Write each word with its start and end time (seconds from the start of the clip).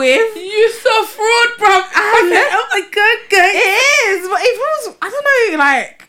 with. 0.00 0.36
You 0.36 0.70
so 0.72 1.04
fraud, 1.04 1.48
bro. 1.58 1.68
I 1.68 2.28
know. 2.32 2.46
Oh 2.56 2.66
my 2.72 2.80
god, 2.80 3.18
guys. 3.28 3.52
It 3.54 3.68
is, 4.08 4.28
but 4.28 4.40
it 4.40 4.54
feels. 4.56 4.96
I 5.02 5.06
don't 5.12 5.26
know. 5.28 5.58
Like, 5.58 6.08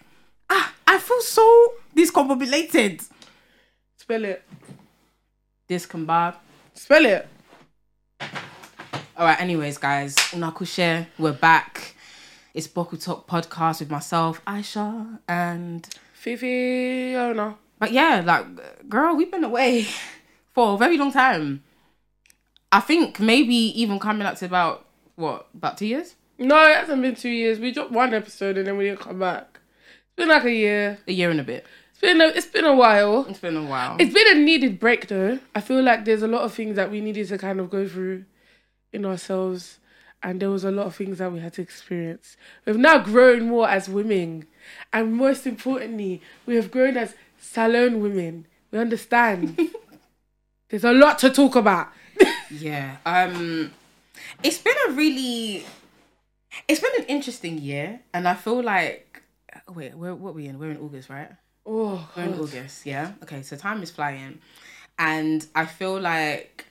ah, 0.50 0.74
I 0.88 0.98
feel 0.98 1.22
so 1.22 1.74
discombobulated. 1.96 3.04
Spell 3.98 4.24
it. 4.24 4.44
Discombab. 5.70 6.36
Spell 6.74 7.06
it. 7.06 7.28
All 9.18 9.26
right. 9.28 9.40
Anyways, 9.42 9.78
guys, 9.78 10.16
unakushe, 10.32 11.08
we're 11.20 11.34
back. 11.34 11.96
It's 12.54 12.68
Boku 12.68 12.96
Talk 13.04 13.28
podcast 13.28 13.80
with 13.82 13.92
myself, 13.92 14.44
Aisha, 14.46 15.20
and 15.28 15.88
Fifi, 16.14 17.16
oh 17.16 17.34
no. 17.34 17.58
but 17.80 17.92
yeah, 17.92 18.22
like, 18.26 18.46
girl, 18.90 19.16
we've 19.16 19.32
been 19.32 19.44
away 19.46 19.88
for 20.54 20.76
a 20.76 20.78
very 20.78 20.98
long 20.98 21.12
time. 21.12 21.64
I 22.72 22.80
think 22.80 23.20
maybe 23.20 23.56
even 23.56 24.00
coming 24.00 24.26
up 24.26 24.38
to 24.38 24.46
about 24.46 24.86
what 25.16 25.48
about 25.54 25.78
two 25.78 25.88
years, 25.88 26.16
No, 26.38 26.56
it 26.68 26.76
hasn't 26.76 27.02
been 27.02 27.16
two 27.16 27.30
years. 27.30 27.60
We 27.60 27.72
dropped 27.72 27.92
one 27.92 28.14
episode 28.14 28.58
and 28.58 28.66
then 28.66 28.78
we 28.78 28.86
didn't 28.86 29.02
come 29.02 29.20
back. 29.20 29.60
It's 30.06 30.16
been 30.16 30.30
like 30.30 30.46
a 30.46 30.52
year. 30.52 31.00
a 31.08 31.12
year 31.12 31.30
and 31.30 31.40
a 31.40 31.44
bit. 31.44 31.66
It's 31.92 32.02
been 32.02 32.22
a, 32.22 32.28
it's 32.28 32.48
been 32.48 32.66
a 32.66 32.76
while. 32.76 33.26
It's 33.28 33.40
been 33.40 33.58
a 33.58 33.64
while. 33.64 33.98
It's 34.00 34.14
been 34.14 34.38
a 34.38 34.40
needed 34.40 34.80
break 34.80 35.08
though. 35.08 35.40
I 35.54 35.62
feel 35.62 35.84
like 35.84 36.06
there's 36.06 36.24
a 36.24 36.28
lot 36.28 36.42
of 36.42 36.54
things 36.54 36.76
that 36.78 36.90
we 36.90 37.02
needed 37.02 37.28
to 37.28 37.38
kind 37.38 37.60
of 37.60 37.70
go 37.70 37.88
through 37.88 38.26
in 38.94 39.06
ourselves 39.06 39.80
and 40.24 40.40
there 40.40 40.50
was 40.50 40.64
a 40.64 40.72
lot 40.72 40.86
of 40.86 40.96
things 40.96 41.18
that 41.18 41.32
we 41.32 41.40
had 41.40 41.54
to 41.54 41.62
experience. 41.62 42.38
We've 42.66 42.78
now 42.78 43.00
grown 43.00 43.48
more 43.48 43.68
as 43.68 43.90
women. 43.90 44.48
And 44.94 45.14
most 45.16 45.48
importantly, 45.48 46.22
we 46.46 46.56
have 46.56 46.72
grown 46.72 46.96
as 46.98 47.16
Salone 47.40 48.02
women. 48.02 48.46
We 48.70 48.80
understand. 48.80 49.60
there's 50.70 50.84
a 50.84 50.92
lot 50.92 51.18
to 51.20 51.30
talk 51.32 51.56
about. 51.56 51.90
Yeah. 52.52 52.98
Um 53.06 53.72
it's 54.44 54.58
been 54.58 54.76
a 54.90 54.92
really 54.92 55.66
it's 56.68 56.80
been 56.80 56.92
an 57.00 57.06
interesting 57.06 57.58
year 57.58 58.02
and 58.14 58.28
I 58.28 58.34
feel 58.36 58.62
like 58.62 59.24
wait, 59.74 59.96
where 59.96 60.16
what 60.16 60.32
are 60.32 60.34
we 60.34 60.48
in? 60.48 60.60
We're 60.60 60.72
in 60.72 60.78
August, 60.78 61.10
right? 61.10 61.30
Oh, 61.66 62.10
We're 62.16 62.24
in 62.24 62.40
August, 62.40 62.86
yeah. 62.86 63.12
Okay, 63.24 63.44
so 63.44 63.56
time 63.56 63.84
is 63.84 63.92
flying. 63.92 64.40
And 64.98 65.46
I 65.56 65.66
feel 65.66 66.00
like 66.00 66.66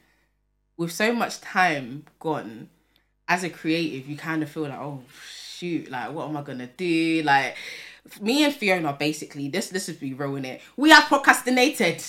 with 0.77 0.93
so 0.93 1.13
much 1.13 1.41
time 1.41 2.05
gone, 2.19 2.69
as 3.29 3.45
a 3.45 3.51
creative, 3.51 4.09
you 4.09 4.17
kind 4.17 4.43
of 4.43 4.51
feel 4.51 4.65
like, 4.65 4.79
oh 4.79 5.03
shoot, 5.29 5.91
like 5.91 6.13
what 6.13 6.29
am 6.29 6.37
I 6.37 6.43
gonna 6.43 6.67
do? 6.77 7.23
Like 7.25 7.57
me 8.21 8.45
and 8.45 8.55
Fiona 8.55 8.93
basically, 8.93 9.49
this 9.49 9.69
this 9.69 9.89
is 9.89 9.97
be 9.97 10.15
rolling 10.15 10.45
it. 10.45 10.61
We 10.77 10.93
are 10.93 11.03
procrastinated. 11.03 12.03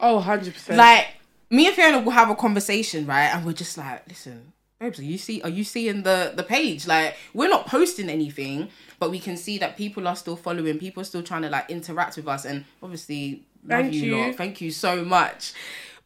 Oh, 0.00 0.22
100%. 0.24 0.76
Like 0.76 1.08
me 1.52 1.66
and 1.66 1.76
Fiona 1.76 2.00
will 2.00 2.12
have 2.12 2.30
a 2.30 2.34
conversation, 2.34 3.06
right? 3.06 3.26
And 3.26 3.44
we're 3.44 3.52
just 3.52 3.76
like, 3.76 4.08
listen, 4.08 4.52
babes, 4.80 4.98
are 4.98 5.04
you 5.04 5.18
see 5.18 5.42
are 5.42 5.50
you 5.50 5.62
seeing 5.62 6.02
the 6.02 6.32
the 6.34 6.42
page? 6.42 6.86
Like 6.86 7.16
we're 7.34 7.50
not 7.50 7.66
posting 7.66 8.08
anything, 8.08 8.70
but 8.98 9.10
we 9.10 9.20
can 9.20 9.36
see 9.36 9.58
that 9.58 9.76
people 9.76 10.08
are 10.08 10.16
still 10.16 10.34
following, 10.36 10.78
people 10.78 11.02
are 11.02 11.04
still 11.04 11.22
trying 11.22 11.42
to 11.42 11.50
like 11.50 11.70
interact 11.70 12.16
with 12.16 12.26
us 12.26 12.44
and 12.44 12.64
obviously 12.82 13.44
Thank 13.68 13.92
you, 13.92 14.02
you. 14.02 14.16
lot. 14.16 14.34
Thank 14.34 14.60
you 14.60 14.70
so 14.70 15.04
much. 15.04 15.52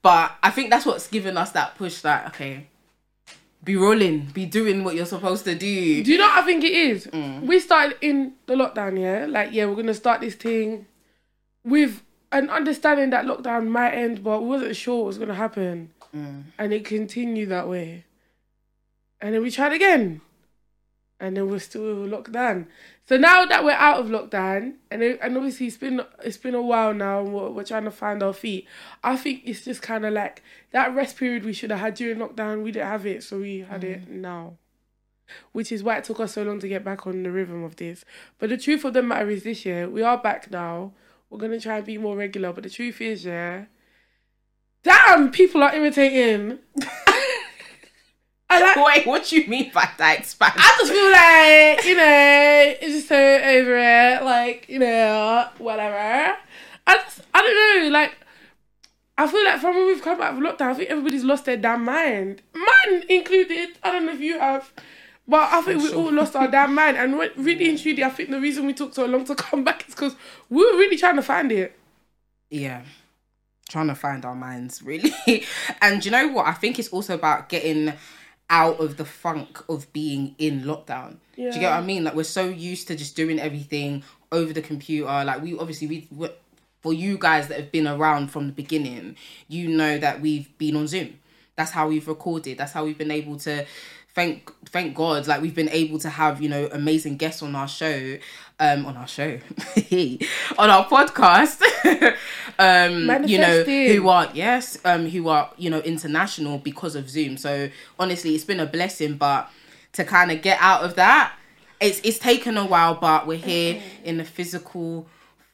But 0.03 0.33
I 0.43 0.51
think 0.51 0.71
that's 0.71 0.85
what's 0.85 1.09
given 1.09 1.39
us 1.39 1.53
that 1.53 1.77
push 1.77 2.01
that 2.03 2.27
okay, 2.29 2.67
be 3.65 3.77
rolling, 3.77 4.27
be 4.27 4.47
doing 4.47 4.85
what 4.85 4.95
you're 4.95 5.07
supposed 5.07 5.45
to 5.45 5.55
do. 5.55 6.03
Do 6.05 6.11
you 6.13 6.19
know 6.19 6.27
what 6.27 6.43
I 6.43 6.47
think 6.47 6.65
it 6.65 6.73
is? 6.73 7.07
Mm. 7.07 7.43
We 7.43 7.61
started 7.61 7.97
in 8.01 8.35
the 8.47 8.55
lockdown, 8.55 9.01
yeah? 9.01 9.27
Like, 9.27 9.53
yeah, 9.53 9.67
we're 9.67 9.75
going 9.75 9.87
to 9.87 9.95
start 9.95 10.21
this 10.21 10.35
thing 10.35 10.87
with 11.65 12.03
an 12.39 12.51
understanding 12.51 13.11
that 13.11 13.25
lockdown 13.25 13.69
might 13.69 13.93
end, 13.93 14.23
but 14.23 14.43
we 14.43 14.49
wasn't 14.49 14.77
sure 14.77 14.99
what 14.99 15.07
was 15.07 15.19
going 15.19 15.29
to 15.29 15.35
happen. 15.35 15.91
Mm. 16.15 16.45
And 16.59 16.73
it 16.73 16.85
continued 16.85 17.49
that 17.51 17.69
way. 17.69 18.05
And 19.21 19.35
then 19.35 19.43
we 19.43 19.51
tried 19.51 19.73
again. 19.73 20.21
And 21.19 21.37
then 21.37 21.49
we're 21.49 21.61
still 21.61 22.07
locked 22.07 22.33
down. 22.33 22.67
So 23.07 23.17
now 23.17 23.47
that 23.47 23.65
we're 23.65 23.71
out 23.71 24.01
of 24.01 24.07
lockdown, 24.09 24.75
and 24.91 25.03
it, 25.03 25.19
and 25.23 25.35
obviously 25.37 25.69
it's 25.69 25.79
been 25.79 26.03
it's 26.23 26.37
been 26.37 26.55
a 26.55 26.61
while 26.61 26.93
now, 26.93 27.21
and 27.21 27.33
we're, 27.33 27.49
we're 27.49 27.65
trying 27.65 27.85
to 27.85 27.91
find 27.91 28.23
our 28.23 28.35
feet. 28.35 28.67
I 29.03 29.17
think 29.17 29.43
it's 29.47 29.65
just 29.65 29.81
kind 29.81 30.05
of 30.05 30.13
like 30.13 30.43
that 30.73 30.95
rest 30.95 31.17
period 31.17 31.47
we 31.47 31.55
should 31.55 31.71
have 31.71 31.81
had 31.81 31.95
during 31.95 32.19
lockdown. 32.19 32.63
We 32.63 32.73
didn't 32.73 32.89
have 32.89 33.07
it, 33.07 33.23
so 33.23 33.39
we 33.39 33.61
had 33.61 33.83
it 33.83 34.11
now 34.11 34.59
which 35.53 35.73
is 35.73 35.83
why 35.83 35.99
it 35.99 36.05
took 36.05 36.21
us 36.21 36.35
so 36.35 36.43
long 36.43 36.61
to 36.61 36.69
get 36.69 36.85
back 36.85 37.07
on 37.07 37.23
the 37.23 37.31
rhythm 37.31 37.65
of 37.65 37.77
this. 37.77 38.05
But 38.39 38.51
the 38.51 38.57
truth 38.57 38.85
of 38.85 38.93
the 38.93 39.03
matter 39.03 39.31
is, 39.31 39.43
this 39.43 39.65
year 39.65 39.89
we 39.89 40.03
are 40.03 40.19
back 40.19 40.51
now. 40.51 40.93
We're 41.31 41.39
gonna 41.39 41.61
try 41.61 41.79
and 41.79 41.87
be 41.87 41.99
more 41.99 42.17
regular. 42.17 42.53
But 42.53 42.65
the 42.65 42.71
truth 42.71 43.01
is, 43.01 43.25
yeah, 43.25 43.65
damn, 44.83 45.31
people 45.31 45.63
are 45.63 45.75
irritating. 45.75 46.59
I 48.49 48.61
like. 48.61 48.77
Wait, 48.77 49.07
what 49.07 49.27
do 49.27 49.37
you 49.41 49.49
mean 49.49 49.73
by 49.73 49.89
that? 49.99 50.21
Expand. 50.21 50.55
I 50.57 50.77
just 50.79 50.93
feel 50.93 51.11
like 51.11 51.85
you 51.85 51.97
know, 51.97 52.75
it's 52.81 52.95
just 52.95 53.09
so 53.09 53.17
over 53.17 53.77
it. 53.77 54.23
Like 54.23 54.69
you 54.69 54.79
know, 54.79 55.49
whatever. 55.59 56.37
I 56.87 56.97
just, 56.99 57.21
I 57.35 57.43
don't 57.43 57.85
know. 57.85 57.99
Like, 57.99 58.17
I 59.19 59.27
feel 59.27 59.45
like 59.45 59.61
from 59.61 59.75
when 59.75 59.87
we've 59.87 60.03
come 60.03 60.21
out 60.21 60.35
of 60.35 60.41
lockdown, 60.41 60.71
I 60.71 60.75
think 60.75 60.91
everybody's 60.91 61.25
lost 61.25 61.47
their 61.47 61.57
damn 61.57 61.85
mind, 61.85 62.43
mine 62.55 63.05
included. 63.09 63.71
I 63.83 63.93
don't 63.93 64.07
know 64.07 64.13
if 64.13 64.21
you 64.21 64.39
have. 64.39 64.73
But 65.29 65.53
I 65.53 65.61
think 65.63 65.83
we 65.83 65.93
all 65.93 66.13
lost 66.13 66.37
our 66.37 66.49
damn 66.51 66.75
mind, 66.75 66.97
and 66.97 67.19
re- 67.19 67.31
really 67.37 67.69
and 67.69 67.79
truly, 67.81 68.05
I 68.05 68.11
think 68.11 68.31
the 68.31 68.41
reason 68.41 68.65
we 68.67 68.73
took 68.75 68.95
so 68.95 69.07
long 69.07 69.25
to 69.25 69.35
come 69.47 69.65
back 69.65 69.89
is 69.89 69.95
because 69.95 70.15
we 70.49 70.59
were 70.65 70.79
really 70.79 70.97
trying 70.97 71.17
to 71.17 71.23
find 71.23 71.51
it. 71.53 71.77
yeah. 72.51 72.83
Trying 73.69 73.89
to 73.89 73.97
find 73.97 74.25
our 74.25 74.37
minds 74.37 74.81
really. 74.81 75.13
And 75.83 76.05
you 76.05 76.13
know 76.13 76.29
what? 76.29 76.47
I 76.47 76.53
think 76.53 76.79
it's 76.79 76.91
also 76.91 77.15
about 77.15 77.49
getting 77.49 77.93
out 78.49 78.79
of 78.79 78.97
the 78.97 79.05
funk 79.05 79.61
of 79.69 79.93
being 79.93 80.37
in 80.39 80.63
lockdown. 80.63 81.17
Do 81.35 81.43
you 81.43 81.51
get 81.51 81.63
what 81.73 81.73
i 81.73 81.81
mean? 81.83 82.05
Like 82.05 82.15
we're 82.15 82.23
so 82.23 82.47
used 82.47 82.87
to 82.87 82.95
just 82.95 83.17
doing 83.17 83.41
everything 83.41 84.05
over 84.31 84.53
the 84.53 84.63
computer. 84.63 85.07
Like 85.25 85.43
we 85.43 85.59
obviously 85.59 85.89
we 85.89 86.07
we- 86.13 86.31
for 86.81 86.93
you 86.93 87.19
guys 87.19 87.49
that 87.49 87.59
have 87.59 87.73
been 87.73 87.89
around 87.89 88.29
from 88.31 88.47
the 88.47 88.53
beginning 88.53 89.17
you 89.49 89.67
know 89.67 89.99
that 89.99 90.21
we've 90.21 90.57
been 90.59 90.77
on 90.77 90.87
zoom. 90.87 91.19
That's 91.57 91.73
how 91.73 91.89
we've 91.89 92.07
recorded. 92.07 92.59
That's 92.59 92.71
how 92.71 92.85
we've 92.85 92.97
been 92.99 93.11
able 93.11 93.37
to 93.41 93.67
thank 94.17 94.51
thank 94.71 94.95
god 94.95 95.27
like 95.27 95.43
we've 95.43 95.55
been 95.55 95.69
able 95.69 95.99
to 95.99 96.09
have 96.09 96.41
you 96.41 96.49
know 96.49 96.69
amazing 96.73 97.19
guests 97.19 97.43
on 97.43 97.55
our 97.55 97.69
show 97.69 98.17
um 98.59 98.87
on 98.87 98.97
our 98.97 99.07
show 99.07 99.39
on 100.59 100.71
our 100.71 100.87
podcast 100.89 101.61
um 102.59 103.29
you 103.29 103.39
know 103.39 103.63
who 103.63 104.09
are 104.09 104.29
yes 104.33 104.79
um 104.87 105.07
who 105.07 105.29
are 105.29 105.51
you 105.59 105.69
know 105.69 105.81
international 105.81 106.57
because 106.57 106.97
of 106.97 107.11
zoom. 107.11 107.37
So 107.37 107.69
honestly 107.99 108.35
it's 108.35 108.45
been 108.45 108.59
a 108.59 108.67
blessing 108.67 109.19
but 109.19 109.51
to 109.93 110.03
kind 110.05 110.33
of 110.33 110.41
get 110.41 110.59
out 110.63 110.83
of 110.83 110.95
that 110.97 111.35
it's 111.79 112.01
it's 112.03 112.19
taken 112.19 112.57
a 112.57 112.65
while 112.65 112.95
but 112.95 113.27
we're 113.27 113.37
here 113.37 113.83
in 114.03 114.17
the 114.17 114.25
physical 114.25 115.07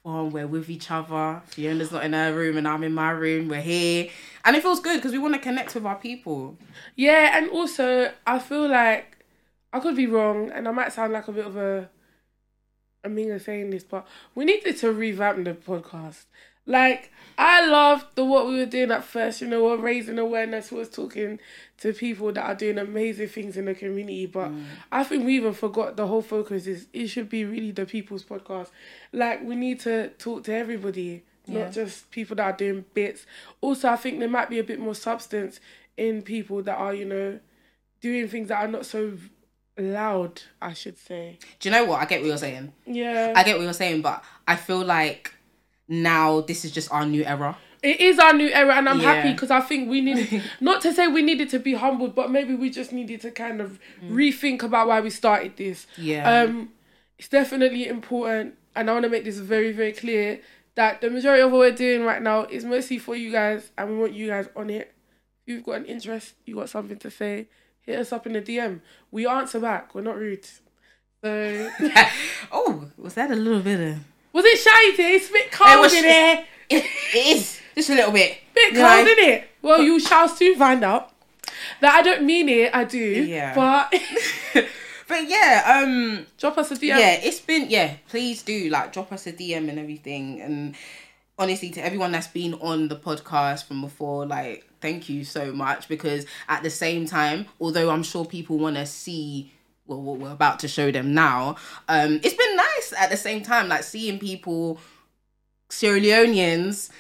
form 0.03 0.31
we're 0.31 0.47
with 0.47 0.69
each 0.69 0.91
other. 0.91 1.43
Fiona's 1.47 1.93
not 1.93 2.05
in 2.05 2.13
her 2.13 2.35
room 2.35 2.57
and 2.57 2.67
i'm 2.67 2.83
in 2.83 2.95
my 2.95 3.11
room 3.11 3.49
we're 3.49 3.61
here. 3.61 4.09
And 4.45 4.57
it 4.57 4.63
feels 4.63 4.81
good 4.81 4.97
because 4.97 5.13
we 5.13 5.19
want 5.19 5.35
to 5.35 5.41
connect 5.41 5.75
with 5.75 5.87
our 5.87 5.97
people. 5.97 6.57
Yeah, 6.97 7.37
and 7.37 7.51
also 7.51 8.13
I 8.27 8.39
feel 8.39 8.69
like 8.69 9.19
I 9.73 9.81
could 9.81 9.97
be 9.97 10.07
wrong, 10.07 10.51
and 10.51 10.69
I 10.69 10.73
might 10.73 10.93
sound 10.93 11.13
like 11.13 11.29
a 11.29 11.33
bit 11.33 11.47
of 11.47 11.57
a 11.57 11.89
a 13.05 13.09
meaner 13.09 13.39
saying 13.39 13.71
this, 13.71 13.83
but 13.83 14.07
we 14.35 14.45
needed 14.45 14.77
to 14.79 14.93
revamp 14.93 15.45
the 15.45 15.55
podcast. 15.55 16.25
Like 16.67 17.11
I 17.39 17.67
loved 17.67 18.07
the 18.15 18.25
what 18.25 18.47
we 18.47 18.57
were 18.59 18.67
doing 18.67 18.91
at 18.91 19.05
first. 19.05 19.41
You 19.41 19.49
know, 19.49 19.65
we're 19.65 19.77
raising 19.77 20.19
awareness. 20.19 20.71
We 20.71 20.79
was 20.79 20.91
talking 20.91 21.39
to 21.79 21.93
people 21.93 22.33
that 22.33 22.45
are 22.45 22.55
doing 22.55 22.79
amazing 22.79 23.29
things 23.29 23.57
in 23.57 23.65
the 23.65 23.75
community. 23.75 24.27
But 24.27 24.51
mm. 24.51 24.65
I 24.93 25.03
think 25.05 25.25
we 25.25 25.37
even 25.37 25.53
forgot 25.55 25.97
the 25.97 26.07
whole 26.07 26.23
focus 26.23 26.67
is 26.67 26.87
it 26.93 27.09
should 27.09 27.29
be 27.29 27.45
really 27.45 27.73
the 27.73 27.87
people's 27.87 28.25
podcast. 28.25 28.69
Like 29.13 29.43
we 29.43 29.57
need 29.57 29.81
to 29.81 30.09
talk 30.11 30.45
to 30.45 30.55
everybody, 30.55 31.25
Yeah. 31.47 31.65
not 31.65 31.73
just 31.73 32.11
people 32.11 32.37
that 32.37 32.45
are 32.45 32.57
doing 32.57 32.85
bits. 32.95 33.27
Also, 33.61 33.89
I 33.89 33.97
think 33.97 34.21
there 34.21 34.29
might 34.29 34.49
be 34.51 34.59
a 34.61 34.65
bit 34.65 34.79
more 34.79 34.95
substance 34.95 35.59
in 35.97 36.23
people 36.23 36.63
that 36.63 36.77
are 36.77 36.95
you 36.95 37.05
know 37.05 37.41
doing 38.01 38.29
things 38.29 38.49
that 38.49 38.63
are 38.63 38.69
not 38.69 38.87
so 38.87 39.13
loud. 39.79 40.43
I 40.61 40.75
should 40.75 40.99
say. 40.99 41.39
do 41.61 41.69
you 41.69 41.75
know 41.75 41.85
what 41.85 42.01
i 42.01 42.05
get 42.05 42.21
what 42.21 42.27
you're 42.29 42.37
saying 42.37 42.73
Yeah. 42.87 43.33
i 43.35 43.43
get 43.43 43.57
what 43.57 43.65
you're 43.65 43.73
saying 43.73 44.03
but 44.03 44.23
i 44.47 44.55
feel 44.55 44.85
like 44.85 45.35
now 45.89 46.41
this 46.41 46.65
is 46.65 46.71
just 46.73 46.91
our 46.93 47.05
new 47.07 47.25
era 47.25 47.57
It 47.83 48.01
is 48.01 48.19
our 48.21 48.33
new 48.33 48.49
era, 48.49 48.75
and 48.77 48.89
I'm 48.89 49.01
Yeah. 49.01 49.15
happy 49.15 49.33
because 49.33 49.51
I 49.51 49.61
think 49.61 49.89
we 49.91 50.01
needed 50.01 50.43
not 50.61 50.81
to 50.83 50.93
say 50.93 51.09
we 51.09 51.21
needed 51.23 51.49
to 51.51 51.59
be 51.59 51.75
humbled, 51.75 52.15
but 52.15 52.31
maybe 52.31 52.55
we 52.55 52.71
just 52.71 52.93
needed 52.93 53.21
to 53.23 53.31
kind 53.33 53.61
of 53.61 53.81
rethink 54.09 54.63
about 54.63 54.87
why 54.87 55.01
we 55.01 55.11
started 55.11 55.57
this. 55.57 55.87
Yeah. 55.99 56.31
Um, 56.31 56.71
it's 57.19 57.29
definitely 57.29 57.89
important, 57.89 58.55
and 58.77 58.89
I 58.89 58.93
want 58.93 59.03
to 59.05 59.09
make 59.11 59.25
this 59.25 59.39
very, 59.39 59.73
very 59.73 59.93
clear 59.93 60.41
that 60.77 61.01
the 61.01 61.11
majority 61.11 61.43
of 61.43 61.51
what 61.51 61.59
we're 61.59 61.73
doing 61.73 62.05
right 62.05 62.23
now 62.23 62.45
is 62.45 62.65
mostly 62.65 62.99
for 62.99 63.17
you 63.17 63.33
guys, 63.33 63.73
and 63.77 63.91
we 63.91 63.97
want 63.99 64.13
you 64.15 64.29
guys 64.29 64.49
on 64.55 64.71
it. 64.71 64.95
If 65.45 65.53
you've 65.53 65.65
got 65.65 65.79
an 65.79 65.87
interest, 65.87 66.35
you 66.47 66.55
got 66.55 66.69
something 66.69 66.99
to 66.99 67.11
say, 67.11 67.49
hit 67.81 67.99
us 67.99 68.13
up 68.13 68.27
in 68.29 68.35
the 68.35 68.41
DM. 68.43 68.81
We 69.11 69.27
answer 69.27 69.59
back. 69.59 69.93
We're 69.93 70.03
not 70.03 70.17
rude. 70.17 70.47
So 71.25 71.71
oh 72.53 72.89
was 72.97 73.15
that 73.15 73.31
a 73.33 73.37
little 73.37 73.61
bit 73.61 73.81
of 73.81 73.99
was 74.33 74.45
it 74.45 74.59
shady? 74.59 75.03
It's 75.15 75.29
a 75.29 75.33
bit 75.33 75.51
cold 75.53 75.81
was- 75.81 75.95
in 75.95 76.05
here. 76.05 76.45
it, 76.71 76.85
it 77.15 77.37
is 77.37 77.61
just 77.75 77.91
a 77.91 77.95
little 77.95 78.13
bit 78.13 78.39
Bit 78.55 78.75
cold, 78.75 79.09
in 79.09 79.19
it? 79.31 79.49
Well, 79.63 79.81
you 79.83 79.99
shall 80.01 80.29
soon 80.29 80.59
find 80.59 80.85
out. 80.85 81.11
That 81.81 81.95
I 81.95 82.03
don't 82.03 82.25
mean 82.25 82.49
it. 82.49 82.75
I 82.75 82.85
do. 82.85 82.99
Yeah. 82.99 83.55
But 83.55 83.95
but 85.09 85.29
yeah, 85.29 85.81
um, 85.85 86.27
drop 86.39 86.59
us 86.59 86.71
a 86.71 86.75
DM. 86.77 86.89
yeah, 86.89 87.13
it's 87.23 87.41
been 87.41 87.69
yeah. 87.71 87.95
Please 88.09 88.43
do 88.43 88.69
like 88.69 88.93
drop 88.93 89.13
us 89.13 89.27
a 89.27 89.33
DM 89.33 89.69
and 89.69 89.79
everything. 89.79 90.41
And 90.41 90.75
honestly, 91.39 91.71
to 91.71 91.85
everyone 91.85 92.13
that's 92.13 92.27
been 92.27 92.55
on 92.55 92.89
the 92.89 92.97
podcast 92.97 93.67
from 93.67 93.81
before, 93.81 94.27
like 94.27 94.67
thank 94.81 95.09
you 95.09 95.25
so 95.25 95.53
much 95.53 95.89
because 95.89 96.27
at 96.49 96.63
the 96.63 96.71
same 96.71 97.07
time, 97.07 97.47
although 97.61 97.91
I'm 97.91 98.03
sure 98.03 98.25
people 98.25 98.59
want 98.59 98.77
to 98.77 98.87
see. 98.87 99.53
Well, 99.85 100.01
what 100.01 100.19
we're 100.21 100.31
about 100.31 100.61
to 100.61 100.69
show 100.69 100.93
them 100.93 101.13
now. 101.13 101.57
Um, 101.89 102.21
it's 102.23 102.35
been 102.35 102.57
at 102.95 103.11
the 103.11 103.17
same 103.17 103.43
time, 103.43 103.69
like 103.69 103.83
seeing 103.83 104.19
people, 104.19 104.79
Sierra 105.69 106.01
Leoneans 106.01 106.91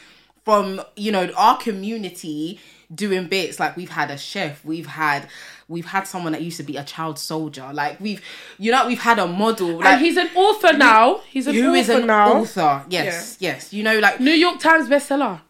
from 0.44 0.81
you 0.97 1.12
know 1.12 1.31
our 1.37 1.56
community 1.59 2.59
doing 2.93 3.27
bits 3.29 3.61
like 3.61 3.77
we've 3.77 3.91
had 3.91 4.11
a 4.11 4.19
chef 4.19 4.62
we've 4.65 4.87
had 4.87 5.29
we've 5.69 5.87
had 5.87 6.03
someone 6.06 6.33
that 6.33 6.43
used 6.43 6.56
to 6.56 6.62
be 6.65 6.77
a 6.77 6.83
child 6.85 7.17
soldier 7.19 7.71
like 7.73 7.99
we've 8.00 8.21
you 8.59 8.73
know 8.73 8.87
we've 8.87 9.00
had 9.00 9.19
a 9.21 9.27
model 9.27 9.77
like 9.79 9.87
and 9.87 10.00
he's 10.00 10.17
an 10.17 10.29
author 10.35 10.73
now. 10.77 11.21
He's 11.31 11.47
an 11.47 11.55
who 11.55 11.69
author 11.69 11.77
is 11.77 11.89
an 11.89 12.06
now. 12.06 12.33
author 12.41 12.85
yes 12.91 13.37
yes 13.41 13.73
you 13.73 13.83
know 13.85 13.99
like 14.00 14.19
New 14.21 14.33
York 14.33 14.59
Times 14.59 14.89
bestseller. 14.89 15.41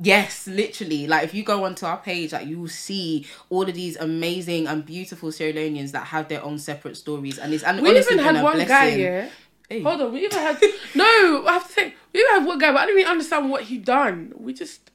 yes 0.00 0.48
literally 0.48 1.06
like 1.06 1.22
if 1.24 1.32
you 1.32 1.44
go 1.44 1.64
onto 1.64 1.86
our 1.86 1.98
page 1.98 2.32
like 2.32 2.46
you 2.48 2.58
will 2.58 2.68
see 2.68 3.26
all 3.50 3.62
of 3.68 3.74
these 3.74 3.96
amazing 3.96 4.66
and 4.66 4.84
beautiful 4.84 5.30
Sierra 5.30 5.52
Leoneans 5.54 5.92
that 5.92 6.08
have 6.08 6.28
their 6.28 6.42
own 6.42 6.58
separate 6.58 6.96
stories 6.96 7.38
and 7.38 7.54
it's 7.54 7.62
and 7.62 7.80
We 7.80 7.90
honestly 7.90 8.14
even 8.14 8.24
had 8.24 8.42
one 8.42 8.58
guy, 8.58 8.64
blessing. 8.66 9.00
yeah. 9.00 9.28
Hey. 9.68 9.82
Hold 9.82 10.00
on, 10.02 10.12
we 10.12 10.24
even 10.24 10.38
had 10.38 10.60
no. 10.94 11.44
I 11.46 11.52
have 11.54 11.66
to 11.66 11.72
say, 11.72 11.94
we 12.12 12.20
even 12.20 12.34
had 12.34 12.44
one 12.46 12.58
guy, 12.58 12.70
but 12.72 12.80
I 12.82 12.86
didn't 12.86 13.00
even 13.00 13.10
understand 13.12 13.50
what 13.50 13.62
he 13.62 13.78
done. 13.78 14.32
We 14.36 14.52
just, 14.52 14.90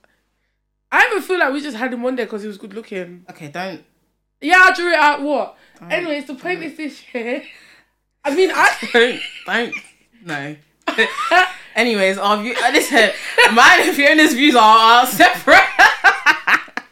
I 0.91 1.07
even 1.09 1.21
feel 1.23 1.39
like 1.39 1.51
we 1.53 1.61
just 1.61 1.75
had 1.77 1.91
him 1.93 2.03
one 2.03 2.15
day 2.15 2.25
because 2.25 2.41
he 2.43 2.47
was 2.47 2.57
good 2.57 2.73
looking. 2.73 3.25
okay 3.29 3.47
don't 3.47 3.83
Yeah, 4.41 4.57
I 4.67 4.73
drew 4.75 4.91
it 4.91 4.99
out. 4.99 5.21
What? 5.21 5.57
Anyways, 5.89 6.25
the 6.27 6.35
point 6.35 6.61
is 6.63 6.75
this 6.77 7.01
year. 7.13 7.43
I 8.23 8.35
mean, 8.35 8.51
I 8.53 8.69
don't 8.93 9.19
don't 9.45 9.75
no 10.25 10.55
anyways 11.75 12.17
our 12.17 12.41
view 12.41 12.53
uh, 12.61 12.71
listen 12.71 13.09
mine 13.53 13.81
and 13.87 13.95
Fiona's 13.95 14.33
views 14.33 14.55
are, 14.55 14.61
are 15.01 15.05
separate 15.05 15.61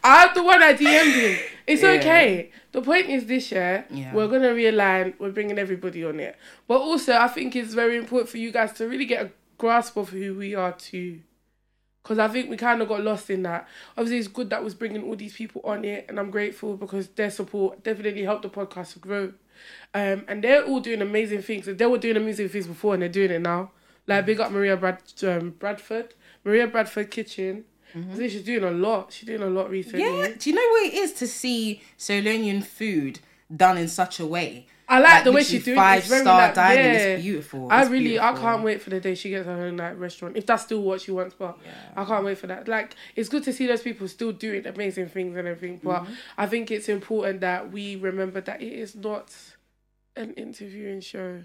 I'm 0.03 0.33
the 0.33 0.43
one 0.43 0.59
that 0.61 0.77
DM'd 0.79 1.13
him. 1.15 1.39
It's 1.65 1.81
Yeah. 1.81 1.89
okay. 1.89 2.51
The 2.77 2.83
point 2.83 3.09
is 3.09 3.25
this 3.25 3.51
year, 3.51 3.85
Yeah. 3.89 4.13
we're 4.13 4.27
gonna 4.27 4.49
realign. 4.53 5.15
We're 5.17 5.31
bringing 5.31 5.57
everybody 5.57 6.05
on 6.05 6.19
it, 6.19 6.35
but 6.67 6.77
also 6.77 7.17
I 7.17 7.27
think 7.27 7.55
it's 7.55 7.73
very 7.73 7.97
important 7.97 8.29
for 8.29 8.37
you 8.37 8.51
guys 8.51 8.71
to 8.73 8.87
really 8.87 9.05
get 9.05 9.25
a 9.25 9.31
grasp 9.57 9.97
of 9.97 10.09
who 10.09 10.35
we 10.35 10.53
are 10.53 10.73
too. 10.73 11.21
Because 12.03 12.19
I 12.19 12.27
think 12.27 12.51
we 12.51 12.55
kind 12.55 12.79
of 12.83 12.87
got 12.87 13.01
lost 13.01 13.31
in 13.31 13.41
that. 13.41 13.67
Obviously, 13.97 14.19
it's 14.19 14.27
good 14.27 14.51
that 14.51 14.63
was 14.63 14.75
bringing 14.75 15.01
all 15.01 15.15
these 15.15 15.33
people 15.33 15.63
on 15.65 15.85
it, 15.85 16.05
and 16.07 16.19
I'm 16.19 16.29
grateful 16.29 16.77
because 16.77 17.07
their 17.07 17.31
support 17.31 17.81
definitely 17.81 18.21
helped 18.21 18.43
the 18.43 18.49
podcast 18.49 18.93
to 18.93 18.99
grow. 18.99 19.33
Um, 19.95 20.25
and 20.27 20.43
they're 20.43 20.63
all 20.63 20.79
doing 20.79 21.01
amazing 21.01 21.41
things. 21.41 21.65
They 21.65 21.85
were 21.87 21.97
doing 21.97 22.15
amazing 22.15 22.49
things 22.49 22.67
before, 22.67 22.93
and 22.93 23.01
they're 23.01 23.09
doing 23.09 23.31
it 23.31 23.41
now. 23.41 23.71
Like 24.05 24.27
big 24.27 24.39
up 24.39 24.51
Maria 24.51 24.77
Brad 24.77 25.01
um, 25.23 25.55
Bradford, 25.57 26.13
Maria 26.43 26.67
Bradford 26.67 27.09
Kitchen. 27.09 27.65
I 27.95 28.15
think 28.15 28.31
she's 28.31 28.43
doing 28.43 28.63
a 28.63 28.71
lot. 28.71 29.11
She's 29.13 29.27
doing 29.27 29.41
a 29.41 29.49
lot 29.49 29.69
recently. 29.69 30.03
Yeah, 30.03 30.29
do 30.37 30.49
you 30.49 30.55
know 30.55 30.67
what 30.71 30.85
it 30.85 30.93
is 30.93 31.13
to 31.13 31.27
see 31.27 31.81
Salonean 31.97 32.63
food 32.63 33.19
done 33.55 33.77
in 33.77 33.87
such 33.87 34.19
a 34.19 34.25
way? 34.25 34.67
I 34.89 34.99
like, 34.99 35.11
Like, 35.15 35.23
the 35.25 35.31
way 35.33 35.43
she's 35.43 35.65
doing 35.65 35.75
it. 35.77 35.81
five 35.81 36.03
star 36.05 36.23
like, 36.23 36.53
dining. 36.53 36.85
yeah. 36.85 36.91
It's 36.93 37.23
beautiful. 37.23 37.67
I 37.69 37.81
It's 37.81 37.89
really, 37.91 38.17
I 38.19 38.31
can't 38.33 38.63
wait 38.63 38.81
for 38.81 38.89
the 38.89 39.01
day 39.01 39.15
she 39.15 39.29
gets 39.31 39.45
her 39.45 39.51
own 39.51 39.75
like 39.77 39.99
restaurant. 39.99 40.37
If 40.37 40.45
that's 40.45 40.63
still 40.63 40.81
what 40.81 41.01
she 41.01 41.11
wants, 41.11 41.35
but 41.37 41.57
I 41.95 42.05
can't 42.05 42.23
wait 42.23 42.37
for 42.37 42.47
that. 42.47 42.67
Like, 42.69 42.95
it's 43.15 43.27
good 43.27 43.43
to 43.43 43.51
see 43.53 43.67
those 43.67 43.81
people 43.81 44.07
still 44.07 44.31
doing 44.31 44.65
amazing 44.65 45.09
things 45.09 45.35
and 45.35 45.45
everything. 45.47 45.81
But 45.83 46.03
Mm-hmm. 46.03 46.13
I 46.37 46.45
think 46.47 46.71
it's 46.71 46.87
important 46.87 47.41
that 47.41 47.69
we 47.71 47.95
remember 47.97 48.39
that 48.41 48.61
it 48.61 48.71
is 48.73 48.95
not 48.95 49.33
an 50.15 50.33
interviewing 50.35 51.01
show. 51.01 51.43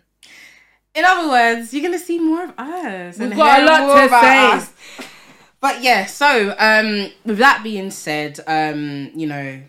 In 0.94 1.04
other 1.04 1.28
words, 1.28 1.72
you're 1.74 1.82
gonna 1.82 1.98
see 1.98 2.18
more 2.20 2.44
of 2.44 2.50
us. 2.58 3.18
We've 3.18 3.34
got 3.34 3.60
a 3.60 3.64
lot 3.64 4.08
to 4.08 4.66
say. 4.68 5.06
But 5.62 5.80
yeah, 5.80 6.06
so 6.06 6.56
um, 6.58 7.12
with 7.24 7.38
that 7.38 7.62
being 7.62 7.92
said, 7.92 8.40
um, 8.48 9.12
you 9.14 9.28
know, 9.28 9.62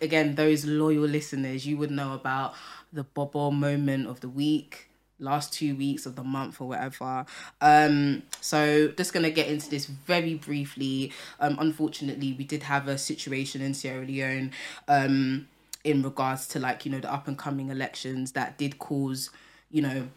again, 0.00 0.34
those 0.34 0.64
loyal 0.64 1.04
listeners, 1.04 1.64
you 1.64 1.76
would 1.76 1.92
know 1.92 2.14
about 2.14 2.54
the 2.92 3.04
Bobo 3.04 3.52
moment 3.52 4.08
of 4.08 4.18
the 4.22 4.28
week, 4.28 4.88
last 5.20 5.52
two 5.52 5.76
weeks 5.76 6.04
of 6.04 6.16
the 6.16 6.24
month 6.24 6.60
or 6.60 6.66
whatever. 6.66 7.24
Um, 7.60 8.24
so 8.40 8.88
just 8.88 9.12
gonna 9.12 9.30
get 9.30 9.46
into 9.46 9.70
this 9.70 9.86
very 9.86 10.34
briefly. 10.34 11.12
Um, 11.38 11.58
unfortunately, 11.60 12.34
we 12.36 12.42
did 12.42 12.64
have 12.64 12.88
a 12.88 12.98
situation 12.98 13.62
in 13.62 13.74
Sierra 13.74 14.04
Leone. 14.04 14.50
Um, 14.88 15.46
in 15.84 16.02
regards 16.02 16.46
to 16.46 16.60
like 16.60 16.84
you 16.84 16.92
know 16.92 17.00
the 17.00 17.12
up 17.12 17.26
and 17.26 17.36
coming 17.36 17.68
elections 17.68 18.32
that 18.32 18.56
did 18.56 18.78
cause 18.78 19.30
you 19.68 19.82
know 19.82 20.08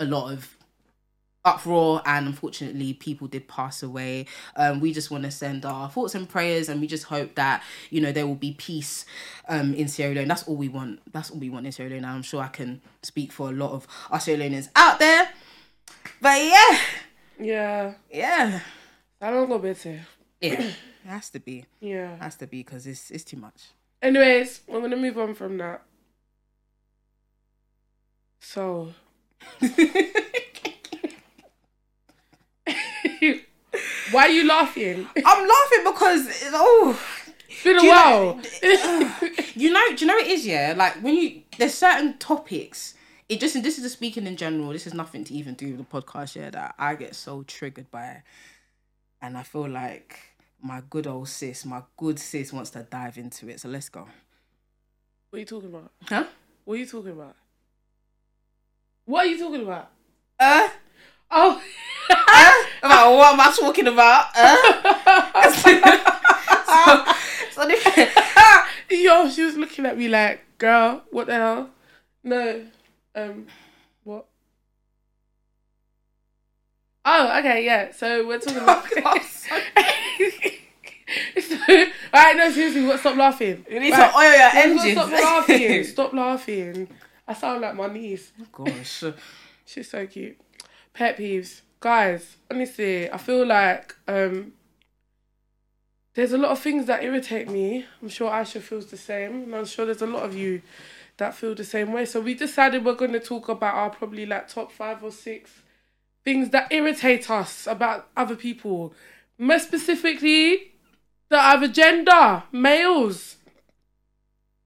a 0.00 0.04
lot 0.04 0.32
of 0.32 0.56
uproar 1.44 2.00
and 2.06 2.26
unfortunately 2.28 2.94
people 2.94 3.26
did 3.26 3.48
pass 3.48 3.82
away. 3.82 4.26
Um 4.56 4.80
we 4.80 4.92
just 4.92 5.10
want 5.10 5.24
to 5.24 5.30
send 5.30 5.64
our 5.64 5.88
thoughts 5.90 6.14
and 6.14 6.28
prayers 6.28 6.68
and 6.68 6.80
we 6.80 6.86
just 6.86 7.04
hope 7.04 7.34
that 7.34 7.62
you 7.90 8.00
know 8.00 8.12
there 8.12 8.26
will 8.26 8.34
be 8.36 8.52
peace 8.52 9.04
um 9.48 9.74
in 9.74 9.88
Sierra 9.88 10.14
Leone. 10.14 10.28
That's 10.28 10.44
all 10.44 10.56
we 10.56 10.68
want 10.68 11.00
that's 11.12 11.30
all 11.30 11.38
we 11.38 11.50
want 11.50 11.66
in 11.66 11.72
Sierra 11.72 11.90
Leone. 11.90 12.04
And 12.04 12.14
I'm 12.14 12.22
sure 12.22 12.42
I 12.42 12.48
can 12.48 12.80
speak 13.02 13.32
for 13.32 13.48
a 13.48 13.52
lot 13.52 13.72
of 13.72 13.86
our 14.10 14.20
Sierra 14.20 14.40
Leoneans 14.40 14.68
out 14.76 14.98
there. 14.98 15.28
But 16.20 16.40
yeah. 16.42 16.78
Yeah, 17.40 17.94
yeah. 18.10 18.60
I 19.20 19.30
don't 19.30 19.48
go 19.48 19.58
better. 19.68 20.00
yeah. 20.40 20.62
It 20.62 21.08
has 21.08 21.30
to 21.30 21.40
be. 21.40 21.64
Yeah. 21.80 22.16
has 22.18 22.36
to 22.36 22.46
be 22.46 22.62
because 22.62 22.86
it's 22.86 23.10
it's 23.10 23.24
too 23.24 23.36
much. 23.36 23.70
Anyways, 24.00 24.60
we're 24.68 24.80
gonna 24.80 24.96
move 24.96 25.18
on 25.18 25.34
from 25.34 25.58
that. 25.58 25.82
So, 28.40 28.92
why 34.10 34.22
are 34.26 34.28
you 34.30 34.46
laughing? 34.46 35.06
I'm 35.24 35.48
laughing 35.48 35.84
because 35.84 36.50
oh 36.54 37.00
It's 37.48 37.64
been 37.64 37.78
a 37.78 37.82
you 37.82 37.88
while. 37.88 38.34
know- 38.36 38.42
you 39.54 39.70
know, 39.72 39.88
do 39.94 39.96
you 40.00 40.06
know 40.06 40.14
what 40.14 40.26
it 40.26 40.30
is? 40.30 40.46
Yeah, 40.46 40.74
like 40.76 41.02
when 41.02 41.14
you 41.14 41.42
there's 41.58 41.74
certain 41.74 42.18
topics. 42.18 42.94
It 43.28 43.40
just 43.40 43.54
this 43.62 43.78
is 43.78 43.84
just 43.84 43.94
speaking 43.94 44.26
in 44.26 44.36
general. 44.36 44.72
This 44.72 44.86
is 44.86 44.92
nothing 44.92 45.24
to 45.24 45.34
even 45.34 45.54
do 45.54 45.74
with 45.74 45.78
the 45.78 45.84
podcast. 46.02 46.36
Yeah, 46.36 46.50
that 46.50 46.74
I 46.78 46.94
get 46.96 47.14
so 47.14 47.42
triggered 47.44 47.90
by, 47.90 48.22
and 49.22 49.38
I 49.38 49.42
feel 49.42 49.68
like 49.70 50.18
my 50.60 50.82
good 50.90 51.06
old 51.06 51.28
sis, 51.28 51.64
my 51.64 51.82
good 51.96 52.18
sis, 52.18 52.52
wants 52.52 52.70
to 52.70 52.82
dive 52.82 53.16
into 53.16 53.48
it. 53.48 53.60
So 53.60 53.68
let's 53.70 53.88
go. 53.88 54.06
what 55.30 55.36
are 55.36 55.40
you 55.40 55.46
talking 55.46 55.70
about? 55.70 55.92
Huh? 56.08 56.24
What 56.64 56.74
are 56.74 56.76
you 56.78 56.86
talking 56.86 57.12
about? 57.12 57.36
What 59.06 59.24
are 59.26 59.28
you 59.28 59.38
talking 59.38 59.62
about? 59.62 59.90
Uh, 60.38 60.68
Oh, 61.34 61.62
about 62.82 63.12
what 63.16 63.32
am 63.34 63.40
I 63.40 63.52
talking 63.58 63.86
about? 63.86 64.26
Uh. 64.34 64.56
so, 67.52 67.62
so 67.62 67.68
yo, 68.90 69.28
she 69.30 69.44
was 69.44 69.56
looking 69.56 69.86
at 69.86 69.96
me 69.96 70.08
like, 70.08 70.40
girl, 70.58 71.02
what 71.10 71.26
the 71.26 71.34
hell? 71.34 71.70
No, 72.24 72.64
um, 73.14 73.46
what? 74.04 74.26
Oh, 77.04 77.38
okay, 77.38 77.64
yeah. 77.64 77.92
So 77.92 78.26
we're 78.26 78.38
talking 78.38 78.62
about. 78.62 78.84
so, 78.86 79.54
all 81.66 81.86
right, 82.14 82.36
no, 82.36 82.50
seriously, 82.50 82.86
what? 82.86 83.00
Stop 83.00 83.16
laughing. 83.16 83.66
you 83.68 83.80
need 83.80 83.92
Right. 83.92 84.10
to 84.10 84.16
oil 84.16 84.32
your 84.32 84.50
Let's. 84.76 84.92
Stop 84.92 85.10
laughing. 85.10 85.84
Stop 85.84 86.12
laughing. 86.12 86.88
I 87.26 87.34
sound 87.34 87.60
like 87.60 87.74
my 87.74 87.88
niece. 87.88 88.32
Gosh. 88.52 89.04
She's 89.64 89.90
so 89.90 90.06
cute. 90.06 90.38
Pet 90.92 91.16
peeves. 91.16 91.62
Guys, 91.82 92.36
honestly, 92.48 93.10
I 93.10 93.18
feel 93.18 93.44
like 93.44 93.96
um 94.06 94.52
there's 96.14 96.32
a 96.32 96.38
lot 96.38 96.52
of 96.52 96.60
things 96.60 96.86
that 96.86 97.02
irritate 97.02 97.48
me. 97.48 97.84
I'm 98.00 98.08
sure 98.08 98.30
Aisha 98.30 98.60
feels 98.60 98.86
the 98.86 98.96
same. 98.96 99.42
And 99.44 99.56
I'm 99.56 99.64
sure 99.64 99.84
there's 99.84 100.00
a 100.00 100.06
lot 100.06 100.22
of 100.22 100.36
you 100.36 100.62
that 101.16 101.34
feel 101.34 101.56
the 101.56 101.64
same 101.64 101.92
way. 101.92 102.04
So 102.04 102.20
we 102.20 102.34
decided 102.34 102.84
we're 102.84 102.94
gonna 102.94 103.18
talk 103.18 103.48
about 103.48 103.74
our 103.74 103.90
probably 103.90 104.24
like 104.24 104.46
top 104.46 104.70
five 104.70 105.02
or 105.02 105.10
six 105.10 105.50
things 106.24 106.50
that 106.50 106.72
irritate 106.72 107.28
us 107.28 107.66
about 107.66 108.06
other 108.16 108.36
people. 108.36 108.94
More 109.36 109.58
specifically, 109.58 110.74
the 111.30 111.38
other 111.38 111.66
gender, 111.66 112.44
males. 112.52 113.38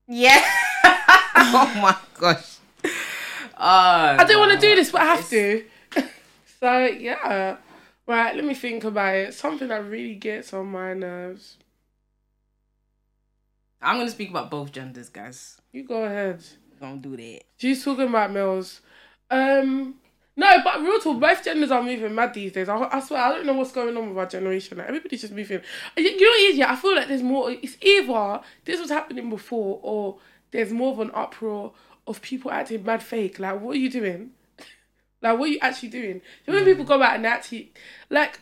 Yeah. 0.06 0.44
oh 0.84 1.78
my 1.80 1.96
gosh. 2.20 2.58
Oh, 2.84 2.90
I 3.58 4.22
don't 4.28 4.38
want 4.38 4.52
to 4.52 4.58
do 4.58 4.76
this, 4.76 4.90
but 4.90 5.00
I 5.00 5.16
have 5.16 5.30
to. 5.30 5.64
So 6.60 6.86
yeah, 6.86 7.56
right. 8.06 8.34
Let 8.34 8.44
me 8.44 8.54
think 8.54 8.84
about 8.84 9.14
it. 9.14 9.34
Something 9.34 9.68
that 9.68 9.84
really 9.84 10.14
gets 10.14 10.52
on 10.52 10.66
my 10.66 10.94
nerves. 10.94 11.56
I'm 13.80 13.98
gonna 13.98 14.10
speak 14.10 14.30
about 14.30 14.50
both 14.50 14.72
genders, 14.72 15.08
guys. 15.08 15.60
You 15.72 15.84
go 15.84 16.04
ahead. 16.04 16.42
Don't 16.80 17.00
do 17.00 17.16
that. 17.16 17.42
She's 17.56 17.84
talking 17.84 18.08
about 18.08 18.32
males. 18.32 18.80
Um, 19.30 19.96
No, 20.36 20.62
but 20.62 20.82
real 20.82 21.00
talk, 21.00 21.18
both 21.20 21.44
genders 21.44 21.70
are 21.70 21.82
moving 21.82 22.14
mad 22.14 22.34
these 22.34 22.52
days. 22.52 22.68
I, 22.68 22.76
I 22.92 23.00
swear, 23.00 23.22
I 23.22 23.30
don't 23.30 23.46
know 23.46 23.54
what's 23.54 23.72
going 23.72 23.96
on 23.96 24.08
with 24.10 24.18
our 24.18 24.26
generation. 24.26 24.78
Like, 24.78 24.88
everybody's 24.88 25.22
just 25.22 25.32
moving. 25.32 25.60
You 25.96 26.04
you 26.04 26.20
know 26.20 26.28
what 26.30 26.40
it 26.40 26.50
is? 26.52 26.58
Yeah, 26.58 26.72
I 26.72 26.76
feel 26.76 26.94
like 26.96 27.08
there's 27.08 27.22
more. 27.22 27.50
It's 27.50 27.76
either 27.80 28.40
this 28.64 28.80
was 28.80 28.90
happening 28.90 29.30
before, 29.30 29.80
or 29.82 30.18
there's 30.50 30.72
more 30.72 30.92
of 30.92 31.00
an 31.00 31.10
uproar 31.14 31.72
of 32.06 32.20
people 32.22 32.50
acting 32.50 32.84
mad 32.84 33.02
fake. 33.02 33.38
Like, 33.38 33.60
what 33.60 33.76
are 33.76 33.78
you 33.78 33.90
doing? 33.90 34.32
Like, 35.22 35.38
what 35.38 35.48
are 35.48 35.52
you 35.52 35.58
actually 35.60 35.88
doing? 35.88 36.18
Do 36.18 36.22
So 36.46 36.52
when 36.52 36.62
mm. 36.62 36.66
people 36.66 36.84
go 36.84 37.02
out 37.02 37.16
and 37.16 37.26
actually, 37.26 37.72
like, 38.10 38.40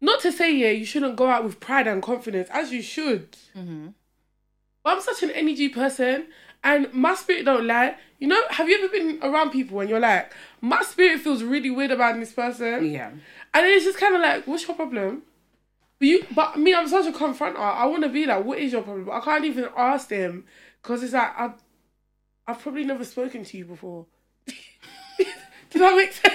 not 0.00 0.20
to 0.20 0.32
say 0.32 0.54
yeah, 0.54 0.70
you 0.70 0.84
shouldn't 0.84 1.16
go 1.16 1.28
out 1.28 1.44
with 1.44 1.60
pride 1.60 1.86
and 1.86 2.02
confidence 2.02 2.48
as 2.50 2.72
you 2.72 2.82
should. 2.82 3.32
Mm-hmm. 3.56 3.88
But 4.82 4.96
I'm 4.96 5.02
such 5.02 5.22
an 5.22 5.30
energy 5.30 5.68
person, 5.68 6.28
and 6.64 6.92
my 6.94 7.14
spirit 7.14 7.44
don't 7.44 7.66
lie. 7.66 7.96
You 8.18 8.28
know, 8.28 8.42
have 8.50 8.68
you 8.68 8.78
ever 8.78 8.88
been 8.88 9.18
around 9.22 9.50
people 9.50 9.80
and 9.80 9.88
you're 9.90 10.00
like, 10.00 10.32
my 10.60 10.82
spirit 10.82 11.20
feels 11.20 11.42
really 11.42 11.70
weird 11.70 11.90
about 11.90 12.18
this 12.18 12.32
person, 12.32 12.90
Yeah. 12.90 13.08
and 13.08 13.20
then 13.52 13.66
it's 13.66 13.84
just 13.84 13.98
kind 13.98 14.14
of 14.14 14.22
like, 14.22 14.46
what's 14.46 14.66
your 14.66 14.76
problem? 14.76 15.22
But 15.98 16.08
you, 16.08 16.26
but 16.34 16.58
me, 16.58 16.74
I'm 16.74 16.88
such 16.88 17.06
a 17.06 17.16
confronter. 17.16 17.58
I 17.58 17.84
want 17.84 18.02
to 18.04 18.08
be 18.08 18.24
like, 18.24 18.42
what 18.42 18.58
is 18.58 18.72
your 18.72 18.82
problem? 18.82 19.04
But 19.04 19.12
I 19.12 19.20
can't 19.20 19.44
even 19.44 19.68
ask 19.76 20.08
them 20.08 20.44
because 20.82 21.02
it's 21.02 21.12
like 21.12 21.38
I, 21.38 21.52
I've 22.46 22.58
probably 22.58 22.84
never 22.84 23.04
spoken 23.04 23.44
to 23.44 23.58
you 23.58 23.66
before. 23.66 24.06
Does 25.70 25.80
that 25.80 25.96
make 25.96 26.12
sense? 26.12 26.34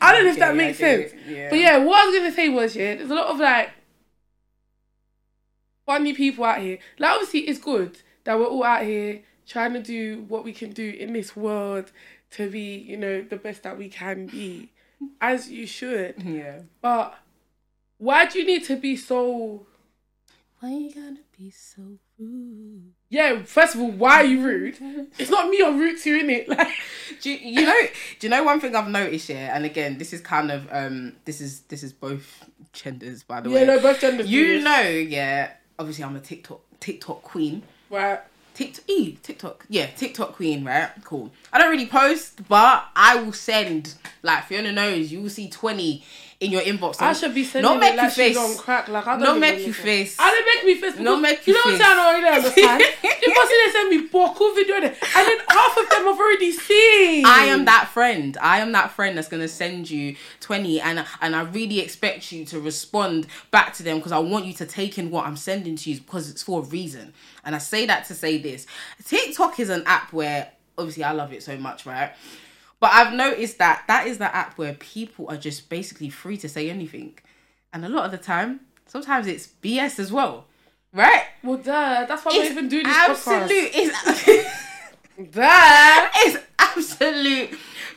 I 0.00 0.12
don't 0.12 0.24
know 0.24 0.30
if 0.30 0.36
Yeah, 0.36 0.48
that 0.48 0.56
makes 0.56 0.78
sense. 0.78 1.12
Yeah. 1.26 1.50
But 1.50 1.58
yeah, 1.58 1.78
what 1.78 2.02
I 2.02 2.06
was 2.06 2.18
gonna 2.18 2.32
say 2.32 2.48
was 2.48 2.76
yeah, 2.76 2.96
there's 2.96 3.10
a 3.10 3.14
lot 3.14 3.28
of 3.28 3.38
like 3.38 3.70
funny 5.86 6.12
people 6.12 6.44
out 6.44 6.60
here. 6.60 6.78
Like 6.98 7.10
obviously 7.10 7.40
it's 7.40 7.60
good 7.60 7.98
that 8.24 8.38
we're 8.38 8.46
all 8.46 8.64
out 8.64 8.84
here 8.84 9.22
trying 9.46 9.74
to 9.74 9.82
do 9.82 10.24
what 10.28 10.44
we 10.44 10.52
can 10.52 10.70
do 10.70 10.90
in 10.90 11.12
this 11.12 11.36
world 11.36 11.92
to 12.32 12.50
be, 12.50 12.76
you 12.76 12.96
know, 12.96 13.22
the 13.22 13.36
best 13.36 13.62
that 13.62 13.78
we 13.78 13.88
can 13.88 14.26
be. 14.26 14.70
As 15.20 15.50
you 15.50 15.66
should. 15.66 16.22
Yeah. 16.22 16.60
But 16.80 17.18
why 17.98 18.26
do 18.26 18.38
you 18.38 18.46
need 18.46 18.64
to 18.64 18.76
be 18.76 18.96
so 18.96 19.66
Why 20.64 20.70
you 20.70 20.94
gotta 20.94 21.18
be 21.36 21.50
so 21.50 21.82
rude? 22.18 22.94
yeah, 23.10 23.42
first 23.42 23.74
of 23.74 23.82
all, 23.82 23.90
why 23.90 24.22
are 24.22 24.24
you 24.24 24.40
rude? 24.42 24.78
It's 25.18 25.28
not 25.28 25.50
me 25.50 25.62
I'm 25.62 25.78
rude 25.78 26.00
to, 26.00 26.18
innit? 26.22 26.48
Like 26.56 26.68
Do 27.20 27.30
you, 27.30 27.36
you 27.60 27.66
know? 27.66 27.80
Do 28.18 28.26
you 28.26 28.30
know 28.30 28.42
one 28.44 28.60
thing 28.60 28.74
I've 28.74 28.88
noticed 28.88 29.28
here? 29.28 29.50
And 29.52 29.66
again, 29.66 29.98
this 29.98 30.14
is 30.14 30.22
kind 30.22 30.50
of 30.50 30.66
um, 30.72 31.16
this 31.26 31.42
is 31.42 31.60
this 31.68 31.82
is 31.82 31.92
both 31.92 32.48
genders, 32.72 33.22
by 33.22 33.42
the 33.42 33.50
Yeah, 33.50 33.54
way. 33.56 33.60
Yeah, 33.66 33.74
no, 33.74 33.82
both 33.82 34.00
genders 34.00 34.26
You 34.26 34.54
this. 34.54 34.64
know, 34.64 34.80
yeah. 34.88 35.50
Obviously, 35.78 36.02
I'm 36.02 36.16
a 36.16 36.20
TikTok 36.20 36.60
TikTok 36.80 37.20
queen. 37.22 37.62
Right. 37.90 38.20
TikTok, 38.54 38.84
e, 38.88 39.18
TikTok, 39.22 39.66
yeah, 39.68 39.86
TikTok 39.86 40.32
queen, 40.32 40.64
right? 40.64 40.88
Cool. 41.02 41.30
I 41.52 41.58
don't 41.58 41.70
really 41.72 41.88
post, 41.88 42.48
but 42.48 42.84
I 42.96 43.16
will 43.16 43.32
send 43.34 43.96
like 44.22 44.44
Fiona 44.44 44.72
knows. 44.72 45.12
You 45.12 45.20
will 45.20 45.28
see 45.28 45.50
twenty 45.50 46.04
in 46.44 46.50
your 46.52 46.60
inbox. 46.62 47.00
I 47.00 47.12
should 47.12 47.34
be 47.34 47.44
sending 47.44 47.70
Not 47.70 47.80
make 47.80 47.96
like 47.96 48.12
face. 48.12 48.36
on 48.36 48.56
crack. 48.56 48.88
Like 48.88 49.06
I 49.06 49.12
don't 49.18 49.22
No 49.22 49.38
make 49.38 49.66
you 49.66 49.72
face. 49.72 50.16
I 50.18 50.30
didn't 50.30 50.46
make 50.46 50.64
me 50.76 50.80
face. 50.80 51.00
No 51.00 51.16
because- 51.16 51.22
make 51.22 51.46
you 51.46 51.54
you 51.54 51.58
know 51.58 51.70
what 51.72 51.78
face. 51.78 51.86
I'm 51.86 51.96
saying? 51.96 51.98
I 51.98 52.12
don't 52.12 52.22
really 52.22 52.36
understand. 52.36 52.80
the 53.02 53.30
person 53.30 53.56
they 53.66 53.72
send 53.72 53.90
me 53.90 54.08
boku 54.08 54.54
video 54.54 54.74
and 54.76 54.84
then 54.84 55.38
half 55.48 55.76
of 55.76 55.88
them 55.90 56.08
I've 56.08 56.18
already 56.20 56.52
seen. 56.52 57.26
I 57.26 57.44
am 57.46 57.64
that 57.64 57.88
friend. 57.88 58.36
I 58.40 58.58
am 58.60 58.72
that 58.72 58.90
friend 58.90 59.16
that's 59.16 59.28
gonna 59.28 59.48
send 59.48 59.90
you 59.90 60.16
twenty, 60.40 60.80
and 60.80 61.04
and 61.20 61.34
I 61.34 61.42
really 61.42 61.80
expect 61.80 62.30
you 62.32 62.44
to 62.46 62.60
respond 62.60 63.26
back 63.50 63.72
to 63.74 63.82
them 63.82 63.96
because 63.98 64.12
I 64.12 64.18
want 64.18 64.44
you 64.46 64.52
to 64.54 64.66
take 64.66 64.98
in 64.98 65.10
what 65.10 65.26
I'm 65.26 65.36
sending 65.36 65.76
to 65.76 65.90
you 65.90 66.00
because 66.00 66.30
it's 66.30 66.42
for 66.42 66.60
a 66.60 66.64
reason. 66.64 67.12
And 67.44 67.54
I 67.54 67.58
say 67.58 67.86
that 67.86 68.04
to 68.06 68.14
say 68.14 68.38
this: 68.38 68.66
TikTok 69.04 69.58
is 69.60 69.70
an 69.70 69.82
app 69.86 70.12
where 70.12 70.50
obviously 70.76 71.04
I 71.04 71.12
love 71.12 71.32
it 71.32 71.42
so 71.42 71.56
much, 71.56 71.86
right? 71.86 72.12
But 72.80 72.90
I've 72.92 73.12
noticed 73.14 73.58
that 73.58 73.84
that 73.88 74.06
is 74.06 74.18
the 74.18 74.34
app 74.34 74.58
where 74.58 74.74
people 74.74 75.26
are 75.30 75.36
just 75.36 75.68
basically 75.68 76.10
free 76.10 76.36
to 76.38 76.48
say 76.48 76.68
anything, 76.70 77.18
and 77.72 77.84
a 77.84 77.88
lot 77.88 78.04
of 78.04 78.10
the 78.10 78.18
time, 78.18 78.60
sometimes 78.86 79.26
it's 79.26 79.46
BS 79.62 79.98
as 79.98 80.12
well, 80.12 80.46
right? 80.92 81.24
Well, 81.42 81.56
duh. 81.58 82.04
That's 82.06 82.24
why 82.24 82.32
we're 82.32 82.42
It's 82.42 82.50
even 82.50 82.68
doing 82.68 82.84
this 82.84 82.96
absolute. 82.96 83.50
podcast. 83.72 84.28
It's 84.28 84.44
Duh. 85.32 86.08
it's 86.16 86.44
absolute 86.58 87.50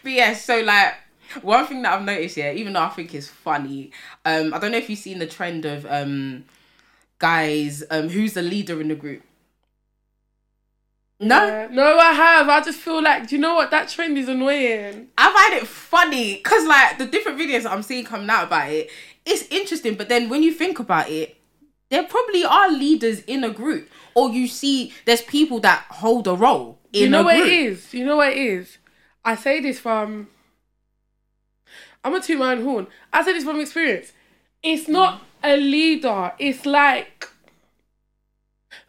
BS. 0.06 0.36
So 0.38 0.62
like 0.62 0.94
one 1.42 1.66
thing 1.66 1.82
that 1.82 1.94
I've 1.94 2.06
noticed 2.06 2.36
here, 2.36 2.54
even 2.54 2.74
though 2.74 2.82
I 2.84 2.90
think 2.90 3.14
it's 3.16 3.28
funny, 3.28 3.92
um, 4.24 4.54
I 4.54 4.60
don't 4.60 4.72
know 4.72 4.78
if 4.78 4.90
you've 4.90 5.00
seen 5.00 5.20
the 5.20 5.28
trend 5.28 5.66
of 5.66 5.86
um 5.90 6.46
guys, 7.20 7.84
um, 7.90 8.10
who's 8.10 8.34
the 8.34 8.42
leader 8.44 8.80
in 8.80 8.90
the 8.90 8.96
group. 8.96 9.24
No, 11.20 11.68
No, 11.72 11.98
I 11.98 12.14
have. 12.14 12.48
I 12.48 12.62
just 12.62 12.80
feel 12.80 13.02
like, 13.02 13.28
do 13.28 13.36
you 13.36 13.42
know 13.42 13.56
what? 13.56 13.72
That 13.72 13.90
trend 13.90 14.18
is 14.18 14.30
annoying. 14.30 15.08
I 15.18 15.34
find 15.34 15.62
it 15.62 15.68
funny 15.68 16.36
because 16.36 16.66
like 16.68 16.98
the 16.98 17.08
different 17.08 17.40
videos 17.40 17.70
I'm 17.70 17.82
seeing 17.82 18.06
coming 18.06 18.30
out 18.30 18.48
about 18.48 18.70
it, 18.72 18.92
it's 19.26 19.48
interesting. 19.50 19.96
But 19.96 20.10
then 20.10 20.30
when 20.30 20.44
you 20.44 20.54
think 20.54 20.80
about 20.80 21.10
it, 21.10 21.38
there 21.90 22.04
probably 22.04 22.44
are 22.44 22.70
leaders 22.70 23.22
in 23.22 23.44
a 23.44 23.50
group, 23.50 23.90
or 24.14 24.30
you 24.30 24.48
see 24.48 24.94
there's 25.06 25.22
people 25.22 25.60
that 25.62 25.86
hold 25.90 26.28
a 26.28 26.34
role 26.34 26.78
in 26.94 27.04
you 27.04 27.10
know 27.10 27.24
what 27.24 27.38
it 27.38 27.48
is? 27.48 27.94
You 27.94 28.06
know 28.06 28.18
what 28.18 28.30
it 28.30 28.38
is? 28.38 28.78
I 29.24 29.36
say 29.36 29.60
this 29.60 29.80
from. 29.80 30.28
I'm 32.04 32.14
a 32.14 32.22
two 32.22 32.38
man 32.38 32.64
horn. 32.64 32.88
I 33.12 33.24
say 33.24 33.34
this 33.34 33.44
from 33.44 33.60
experience. 33.60 34.14
It's 34.64 34.88
not 34.88 35.22
a 35.44 35.58
leader. 35.58 36.34
It's 36.40 36.66
like 36.66 37.30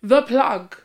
the 0.03 0.23
plug. 0.23 0.77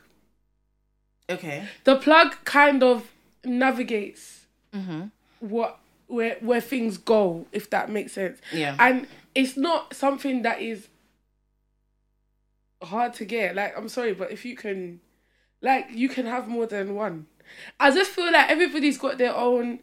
Okay. 1.30 1.68
The 1.84 1.96
plug 1.96 2.36
kind 2.46 2.84
of 2.84 3.12
navigates 3.44 4.42
Mm-hmm. 4.74 5.04
what 5.40 5.78
where 6.08 6.38
where 6.42 6.60
things 6.62 6.98
go, 6.98 7.46
if 7.52 7.70
that 7.70 7.92
makes 7.92 8.14
sense. 8.14 8.40
Yeah. 8.52 8.76
And 8.80 9.06
it's 9.36 9.56
not 9.56 9.94
something 9.96 10.42
that 10.42 10.62
is 10.62 10.88
hard 12.82 13.14
to 13.16 13.26
get. 13.26 13.56
Like, 13.56 13.78
I'm 13.78 13.90
sorry, 13.90 14.14
but 14.14 14.32
if 14.32 14.46
you 14.46 14.56
can, 14.56 15.00
like, 15.62 15.88
you 15.92 16.10
can 16.10 16.26
have 16.26 16.48
more 16.48 16.66
than 16.66 16.96
one. 16.96 17.28
I 17.80 17.92
just 17.92 18.12
feel 18.12 18.32
like 18.32 18.50
everybody's 18.50 18.98
got 18.98 19.18
their 19.18 19.36
own. 19.36 19.80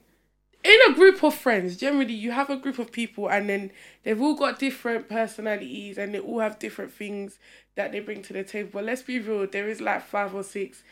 In 0.63 0.79
a 0.91 0.93
group 0.93 1.23
of 1.25 1.35
friends, 1.35 1.77
generally, 1.79 2.13
you 2.13 2.33
have 2.33 2.51
a 2.51 2.57
group 2.57 2.79
of 2.79 2.93
people, 2.93 3.31
and 3.31 3.49
then 3.49 3.71
they've 4.03 4.21
all 4.21 4.35
got 4.35 4.59
different 4.59 5.09
personalities, 5.09 5.97
and 5.97 6.13
they 6.13 6.19
all 6.19 6.41
have 6.41 6.59
different 6.59 6.93
things 6.93 7.39
that 7.77 7.93
they 7.93 8.01
bring 8.01 8.21
to 8.23 8.35
the 8.35 8.45
table. 8.45 8.71
But 8.75 8.85
let's 8.85 9.01
be 9.03 9.19
real, 9.21 9.47
there 9.47 9.69
is 9.69 9.81
like 9.81 10.05
five 10.05 10.35
or 10.35 10.43
six 10.43 10.83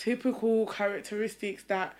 typical 0.00 0.66
characteristics 0.66 1.62
that 1.68 1.94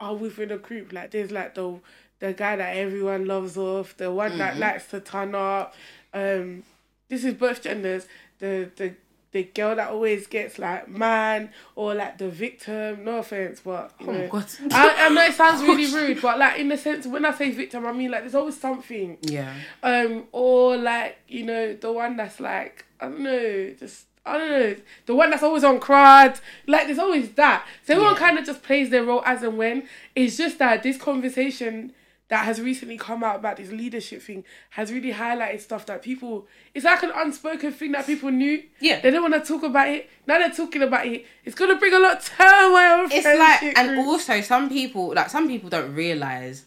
are 0.00 0.14
within 0.14 0.50
a 0.50 0.58
group. 0.58 0.92
Like 0.92 1.12
there's 1.12 1.30
like 1.30 1.54
the 1.54 1.78
the 2.18 2.32
guy 2.32 2.56
that 2.56 2.76
everyone 2.76 3.26
loves 3.26 3.56
off, 3.56 3.96
the 3.96 4.10
one 4.10 4.38
that 4.38 4.58
likes 4.58 4.88
to 4.88 5.00
turn 5.00 5.34
up. 5.34 5.74
Um, 6.12 6.64
this 7.08 7.24
is 7.24 7.34
both 7.34 7.62
genders. 7.62 8.06
The 8.40 8.70
the 8.76 8.94
the 9.32 9.44
girl 9.44 9.76
that 9.76 9.90
always 9.90 10.26
gets 10.26 10.58
like 10.58 10.88
man 10.88 11.50
or 11.74 11.94
like 11.94 12.18
the 12.18 12.28
victim. 12.28 13.04
No 13.04 13.18
offense, 13.18 13.60
but 13.64 13.92
you 14.00 14.08
Oh 14.08 14.12
know, 14.12 14.28
god. 14.28 14.46
I, 14.72 15.06
I 15.06 15.08
know 15.10 15.24
it 15.24 15.34
sounds 15.42 15.62
really 15.62 15.92
rude, 15.92 16.20
but 16.20 16.38
like 16.38 16.58
in 16.58 16.68
the 16.68 16.76
sense 16.76 17.06
when 17.06 17.24
I 17.24 17.32
say 17.32 17.50
victim, 17.50 17.86
I 17.86 17.92
mean 17.92 18.10
like 18.10 18.22
there's 18.22 18.34
always 18.34 18.58
something. 18.58 19.18
Yeah. 19.22 19.54
Um, 19.82 20.24
or 20.32 20.76
like 20.76 21.18
you 21.28 21.44
know 21.44 21.74
the 21.74 21.92
one 21.92 22.16
that's 22.16 22.40
like 22.40 22.84
I 23.00 23.08
don't 23.08 23.20
know, 23.20 23.74
just 23.78 24.06
I 24.26 24.38
don't 24.38 24.50
know, 24.50 24.76
the 25.06 25.14
one 25.14 25.30
that's 25.30 25.42
always 25.42 25.64
on 25.64 25.78
crowd. 25.80 26.38
Like 26.66 26.86
there's 26.86 26.98
always 26.98 27.30
that. 27.32 27.66
So 27.84 27.94
everyone 27.94 28.14
Yeah. 28.14 28.18
kind 28.20 28.38
of 28.38 28.44
just 28.46 28.62
plays 28.62 28.90
their 28.90 29.04
role 29.04 29.22
as 29.24 29.42
and 29.42 29.56
when. 29.56 29.88
It's 30.14 30.36
just 30.36 30.58
that 30.58 30.82
this 30.82 30.96
conversation 30.96 31.92
that 32.28 32.44
has 32.44 32.60
recently 32.60 32.98
come 32.98 33.22
out 33.22 33.36
about 33.36 33.56
this 33.56 33.70
leadership 33.70 34.20
thing 34.20 34.42
has 34.70 34.92
really 34.92 35.12
highlighted 35.12 35.60
stuff 35.60 35.86
that 35.86 36.02
people. 36.02 36.48
It's 36.74 36.84
like 36.84 37.04
an 37.04 37.12
unspoken 37.14 37.70
thing 37.72 37.92
that 37.92 38.04
people 38.04 38.30
knew. 38.32 38.64
Yeah. 38.80 38.98
They 39.00 39.12
don't 39.12 39.22
want 39.30 39.34
to 39.34 39.46
talk 39.46 39.62
about 39.62 39.88
it. 39.88 40.10
Now 40.26 40.38
they're 40.38 40.50
talking 40.50 40.82
about 40.82 41.06
it. 41.06 41.24
It's 41.44 41.54
gonna 41.54 41.76
bring 41.76 41.94
a 41.94 42.00
lot 42.00 42.16
of 42.18 42.24
turmoil. 42.24 43.06
It's 43.12 43.24
like, 43.24 43.78
and 43.78 43.98
also 44.00 44.40
some 44.40 44.68
people, 44.68 45.14
like 45.14 45.30
some 45.30 45.46
people 45.46 45.70
don't 45.70 45.94
realize 45.94 46.64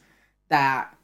that 0.48 0.96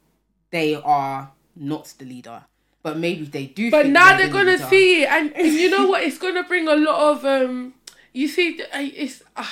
they 0.50 0.74
are 0.74 1.30
not 1.54 1.92
the 1.98 2.06
leader, 2.06 2.42
but 2.86 2.96
maybe 2.98 3.24
they 3.26 3.46
do. 3.46 3.68
But 3.68 3.86
now 3.86 4.16
they're 4.16 4.28
they're 4.28 4.44
gonna 4.44 4.58
see 4.70 5.02
it, 5.02 5.08
and 5.08 5.34
you 5.36 5.68
know 5.70 5.88
what? 5.88 6.04
It's 6.04 6.18
gonna 6.18 6.44
bring 6.44 6.68
a 6.68 6.76
lot 6.76 7.16
of 7.16 7.24
um. 7.24 7.74
You 8.12 8.28
see, 8.28 8.60
it's 8.72 9.24
uh, 9.34 9.44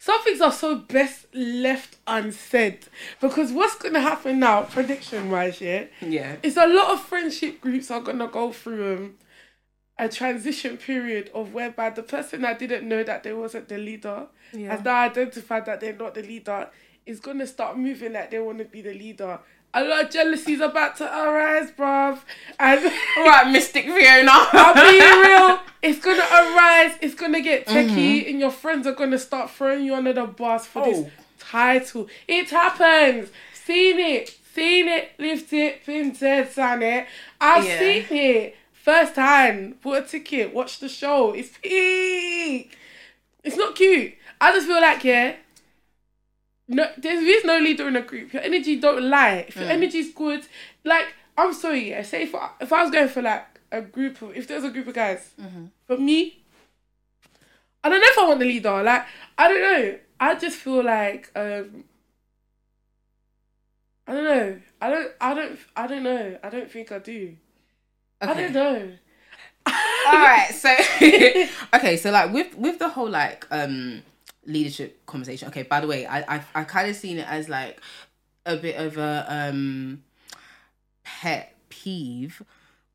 some 0.00 0.20
things 0.24 0.40
are 0.40 0.50
so 0.50 0.74
best 0.74 1.26
left 1.32 1.98
unsaid 2.08 2.86
because 3.20 3.52
what's 3.52 3.76
gonna 3.76 4.00
happen 4.00 4.40
now, 4.40 4.62
prediction 4.64 5.30
wise, 5.30 5.60
yeah, 5.60 5.84
Yeah. 6.00 6.36
is 6.42 6.56
a 6.56 6.66
lot 6.66 6.90
of 6.90 7.00
friendship 7.02 7.60
groups 7.60 7.88
are 7.88 8.00
gonna 8.00 8.26
go 8.26 8.50
through 8.50 8.94
um 8.96 9.14
a 9.96 10.08
transition 10.08 10.76
period 10.76 11.30
of 11.34 11.54
whereby 11.54 11.90
the 11.90 12.02
person 12.02 12.40
that 12.42 12.58
didn't 12.58 12.88
know 12.88 13.04
that 13.04 13.22
they 13.22 13.32
wasn't 13.32 13.68
the 13.68 13.78
leader 13.78 14.26
Yeah. 14.52 14.74
has 14.74 14.84
now 14.84 15.02
identified 15.02 15.66
that 15.66 15.80
they're 15.80 15.94
not 16.04 16.14
the 16.14 16.22
leader 16.22 16.68
is 17.06 17.20
gonna 17.20 17.46
start 17.46 17.78
moving 17.78 18.12
like 18.14 18.30
they 18.32 18.40
want 18.40 18.58
to 18.58 18.64
be 18.64 18.82
the 18.82 18.94
leader. 18.94 19.38
A 19.72 19.84
lot 19.84 20.04
of 20.06 20.10
jealousy 20.10 20.54
is 20.54 20.60
about 20.60 20.96
to 20.96 21.04
arise, 21.04 21.70
bruv. 21.70 22.18
And 22.58 22.84
Right, 23.18 23.50
Mystic 23.52 23.84
Fiona. 23.84 24.30
I'll 24.32 24.74
be 24.74 25.00
real. 25.28 25.60
It's 25.82 25.98
gonna 26.04 26.18
arise. 26.20 26.98
It's 27.00 27.14
gonna 27.14 27.40
get 27.40 27.66
techie, 27.66 27.86
mm-hmm. 28.20 28.28
and 28.30 28.38
your 28.40 28.50
friends 28.50 28.86
are 28.86 28.92
gonna 28.92 29.18
start 29.18 29.50
throwing 29.50 29.84
you 29.84 29.94
under 29.94 30.12
the 30.12 30.26
bus 30.26 30.66
for 30.66 30.82
Oh. 30.82 30.90
this 30.90 31.10
title. 31.38 32.06
It 32.28 32.50
happens. 32.50 33.30
Seen 33.54 33.98
it. 33.98 34.36
Seen 34.54 34.88
it. 34.88 35.12
Lived 35.18 35.50
it. 35.54 35.86
Been 35.86 36.10
dead, 36.12 36.52
son 36.52 36.82
it. 36.82 37.06
I've 37.40 37.64
Yeah. 37.64 37.78
seen 37.78 38.04
it. 38.10 38.56
First 38.74 39.16
hand. 39.16 39.80
Bought 39.80 39.98
a 39.98 40.02
ticket. 40.02 40.52
Watched 40.52 40.80
the 40.80 40.88
show. 40.90 41.32
It's 41.32 41.56
peak. 41.62 42.76
It's 43.42 43.56
not 43.56 43.74
cute. 43.74 44.14
I 44.38 44.52
just 44.52 44.66
feel 44.66 44.80
like, 44.82 45.02
yeah, 45.04 45.36
no, 46.70 46.86
there 46.98 47.20
is 47.36 47.44
no 47.44 47.58
leader 47.58 47.88
in 47.88 47.96
a 47.96 48.02
group. 48.02 48.32
Your 48.32 48.42
energy 48.42 48.78
don't 48.80 49.02
lie. 49.02 49.44
If 49.48 49.56
your 49.56 49.66
Mm. 49.66 49.70
energy's 49.78 50.12
good, 50.14 50.42
like 50.84 51.06
I'm 51.36 51.52
sorry, 51.52 51.90
yeah. 51.90 52.02
Say 52.02 52.22
if 52.22 52.34
I, 52.34 52.50
if 52.60 52.72
I 52.72 52.82
was 52.82 52.90
going 52.90 53.08
for 53.08 53.22
like 53.22 53.46
a 53.72 53.80
group 53.82 54.20
of, 54.22 54.36
if 54.36 54.46
there's 54.46 54.64
a 54.64 54.70
group 54.70 54.86
of 54.86 54.94
guys, 54.94 55.32
Mm-hmm. 55.40 55.64
for 55.86 55.96
me, 55.98 56.42
I 57.82 57.88
don't 57.88 58.00
know 58.00 58.06
if 58.08 58.18
I 58.18 58.26
want 58.28 58.40
the 58.40 58.46
leader. 58.46 58.82
Like 58.82 59.04
I 59.38 59.48
don't 59.48 59.62
know. 59.62 59.98
I 60.20 60.34
just 60.34 60.56
feel 60.58 60.84
like 60.84 61.30
um, 61.34 61.84
I 64.06 64.12
don't 64.14 64.24
know. 64.24 64.60
I 64.80 64.90
don't. 64.90 65.12
I 65.20 65.34
don't. 65.34 65.58
I 65.76 65.86
don't 65.86 66.02
know. 66.02 66.38
I 66.42 66.48
don't 66.50 66.70
think 66.70 66.92
I 66.92 66.98
do. 66.98 67.36
I 68.20 68.34
don't 68.34 68.52
know. 68.52 68.92
All 69.66 70.12
right, 70.12 70.50
so 70.52 70.68
okay, 71.78 71.96
so 71.96 72.10
like 72.10 72.32
with 72.32 72.54
with 72.56 72.78
the 72.78 72.88
whole 72.88 73.08
like 73.08 73.46
um 73.50 74.02
leadership 74.46 75.04
conversation. 75.06 75.48
Okay, 75.48 75.62
by 75.62 75.80
the 75.80 75.86
way, 75.86 76.06
I 76.06 76.36
I 76.36 76.44
I 76.54 76.64
kind 76.64 76.88
of 76.88 76.96
seen 76.96 77.18
it 77.18 77.28
as 77.28 77.48
like 77.48 77.80
a 78.46 78.56
bit 78.56 78.76
of 78.76 78.96
a 78.96 79.26
um 79.28 80.02
pet 81.04 81.54
peeve 81.68 82.42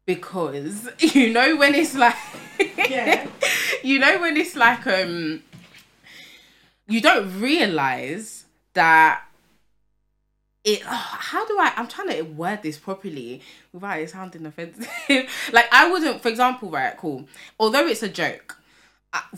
because 0.06 0.90
you 1.00 1.32
know 1.32 1.56
when 1.56 1.76
it's 1.76 1.96
like 1.96 2.16
Yeah. 2.60 3.28
you 3.84 4.00
know 4.00 4.20
when 4.20 4.38
it's 4.38 4.56
like 4.56 4.86
um 4.88 5.44
you 6.88 7.02
don't 7.02 7.40
realize 7.40 8.46
that 8.74 9.24
it 10.64 10.82
oh, 10.86 11.18
how 11.20 11.46
do 11.46 11.58
I 11.60 11.74
I'm 11.76 11.88
trying 11.88 12.10
to 12.10 12.22
word 12.24 12.64
this 12.64 12.78
properly 12.78 13.42
without 13.72 14.00
it 14.00 14.10
sounding 14.10 14.46
offensive. 14.46 14.90
like 15.54 15.68
I 15.72 15.90
wouldn't 15.90 16.22
for 16.22 16.30
example, 16.30 16.70
right, 16.70 16.98
cool. 16.98 17.28
Although 17.60 17.88
it's 17.88 18.04
a 18.04 18.10
joke, 18.10 18.55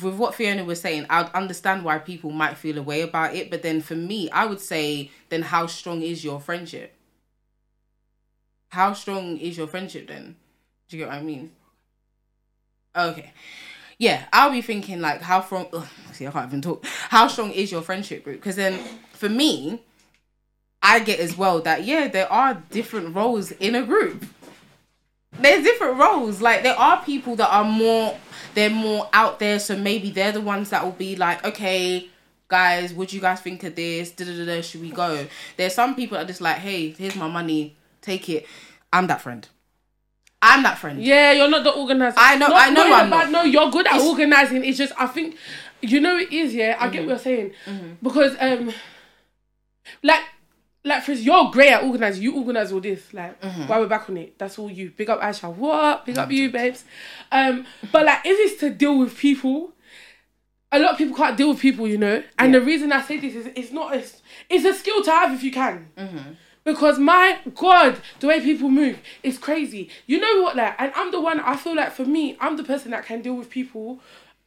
with 0.02 0.16
what 0.16 0.36
Fiona 0.36 0.64
was 0.64 0.82
saying, 0.82 1.06
I'd 1.10 1.32
understand 1.32 1.84
why 1.84 1.98
people 2.00 2.32
might 2.32 2.58
feel 2.58 2.78
a 2.78 2.84
way 2.84 3.02
about 3.02 3.36
it, 3.36 3.50
but 3.50 3.62
then 3.62 3.82
for 3.82 3.96
me, 3.96 4.30
I 4.32 4.46
would 4.46 4.62
say 4.62 5.12
then 5.30 5.42
how 5.42 5.68
strong 5.68 6.02
is 6.02 6.24
your 6.24 6.40
friendship? 6.40 6.94
How 8.70 8.94
strong 8.94 9.38
is 9.38 9.58
your 9.58 9.68
friendship 9.68 10.08
then? 10.08 10.36
Do 10.88 10.98
you 10.98 11.04
get 11.04 11.10
what 11.10 11.18
I 11.18 11.24
mean? 11.24 11.52
Okay. 12.96 13.32
Yeah, 13.98 14.26
I'll 14.32 14.52
be 14.52 14.62
thinking 14.62 15.02
like 15.02 15.22
how 15.22 15.42
strong 15.42 15.68
ugh, 15.74 15.88
see 16.12 16.28
I 16.28 16.32
can't 16.32 16.48
even 16.50 16.62
talk. 16.62 16.86
How 17.10 17.28
strong 17.28 17.52
is 17.52 17.72
your 17.72 17.82
friendship 17.82 18.24
group? 18.24 18.38
Because 18.38 18.56
then 18.56 18.80
for 19.14 19.30
me, 19.30 19.82
I 20.84 21.00
get 21.00 21.20
as 21.20 21.38
well 21.38 21.62
that 21.62 21.84
yeah, 21.84 22.08
there 22.08 22.32
are 22.32 22.62
different 22.70 23.16
roles 23.16 23.52
in 23.52 23.76
a 23.76 23.84
group. 23.84 24.26
There's 25.40 25.64
different 25.64 25.98
roles. 25.98 26.42
Like 26.42 26.64
there 26.64 26.76
are 26.78 27.04
people 27.04 27.36
that 27.38 27.50
are 27.50 27.64
more 27.64 28.18
they're 28.56 28.70
more 28.70 29.08
out 29.14 29.40
there, 29.40 29.60
so 29.60 29.78
maybe 29.78 30.10
they're 30.10 30.32
the 30.32 30.42
ones 30.42 30.70
that 30.72 30.84
will 30.84 30.92
be 30.92 31.16
like, 31.16 31.46
okay, 31.46 32.10
guys, 32.48 32.92
what 32.94 33.10
do 33.10 33.16
you 33.16 33.22
guys 33.22 33.40
think 33.42 33.64
of 33.64 33.76
this? 33.76 34.12
Da, 34.12 34.26
da, 34.26 34.36
da, 34.36 34.46
da, 34.46 34.62
should 34.62 34.82
we 34.82 34.90
go? 34.90 35.28
There's 35.58 35.76
some 35.76 35.96
people 35.96 36.18
that 36.18 36.24
are 36.24 36.28
just 36.28 36.42
like, 36.42 36.58
hey, 36.58 36.90
here's 36.92 37.16
my 37.16 37.28
money, 37.28 37.76
take 38.02 38.28
it. 38.30 38.48
I'm 38.92 39.06
that 39.08 39.22
friend. 39.22 39.48
I'm 40.42 40.64
that 40.64 40.78
friend. 40.80 41.02
Yeah, 41.04 41.32
you're 41.34 41.50
not 41.50 41.64
the 41.64 41.72
organizer. 41.72 42.16
I 42.18 42.38
know- 42.38 42.48
Not- 42.48 42.68
I 42.68 42.70
know 42.70 42.84
not 42.84 42.86
in 42.88 42.92
a 42.92 42.96
I'm 42.96 43.10
bad- 43.10 43.32
not. 43.32 43.32
No, 43.32 43.44
you're 43.44 43.70
good 43.72 43.86
at 43.88 43.96
It's- 43.96 44.08
organizing. 44.08 44.64
It's 44.66 44.78
just 44.78 44.94
I 44.98 45.06
think 45.08 45.36
you 45.82 46.00
know 46.00 46.18
it 46.18 46.32
is. 46.32 46.54
Yeah, 46.56 46.78
I 46.80 46.90
get 46.90 47.02
Mm-hmm. 47.02 47.10
what 47.10 47.10
you're 47.10 47.20
saying 47.20 47.52
because 48.02 48.36
um, 48.40 48.74
like 50.04 50.22
like 50.88 51.04
for 51.04 51.12
instance, 51.12 51.26
you're 51.26 51.52
great 51.52 51.72
at 51.72 51.84
organizing. 51.84 52.24
You 52.24 52.36
organize 52.38 52.72
all 52.72 52.80
this. 52.82 53.14
Like 53.14 53.40
Mm-hmm. 53.42 53.68
while 53.68 53.82
we're 53.82 53.88
back 53.88 54.10
on 54.10 54.18
it, 54.18 54.38
that's 54.40 54.58
all 54.58 54.70
you. 54.72 54.92
Big 54.92 55.10
up 55.10 55.22
Aisha. 55.22 55.54
What? 55.54 56.06
Big 56.06 56.18
up 56.18 56.32
you, 56.32 56.50
babes. 56.52 56.84
Um, 57.32 57.66
but 57.92 58.06
like 58.06 58.20
if 58.26 58.52
it's 58.52 58.60
to 58.62 58.70
deal 58.70 58.98
with 59.00 59.16
people. 59.18 59.74
A 60.70 60.80
lot 60.80 60.92
of 60.92 60.98
people 60.98 61.16
can't 61.16 61.38
deal 61.38 61.48
with 61.52 61.62
people, 61.62 61.88
you 61.88 61.98
know, 61.98 62.22
and 62.38 62.52
Yeah. 62.54 62.60
the 62.60 62.66
reason 62.66 62.92
I 62.92 63.02
say 63.02 63.18
this 63.18 63.34
is 63.36 63.46
it's 63.56 63.72
not 63.72 63.96
a, 63.96 64.04
it's 64.50 64.66
a 64.66 64.74
skill 64.74 65.02
to 65.02 65.12
have 65.12 65.32
if 65.32 65.42
you 65.42 65.50
can. 65.50 65.88
Mm-hmm. 65.98 66.18
Because 66.66 67.00
my 67.00 67.40
God, 67.56 68.02
the 68.20 68.28
way 68.28 68.42
people 68.42 68.68
move 68.70 69.00
is 69.24 69.38
crazy. 69.38 69.90
You 70.08 70.20
know 70.20 70.42
what, 70.42 70.58
like, 70.58 70.76
and 70.78 70.92
I'm 70.94 71.12
the 71.14 71.22
one. 71.22 71.40
I 71.40 71.56
feel 71.56 71.74
like 71.74 71.94
for 71.94 72.04
me, 72.04 72.36
I'm 72.42 72.58
the 72.58 72.66
person 72.66 72.92
that 72.92 73.06
can 73.06 73.22
deal 73.22 73.36
with 73.36 73.50
people, 73.50 74.02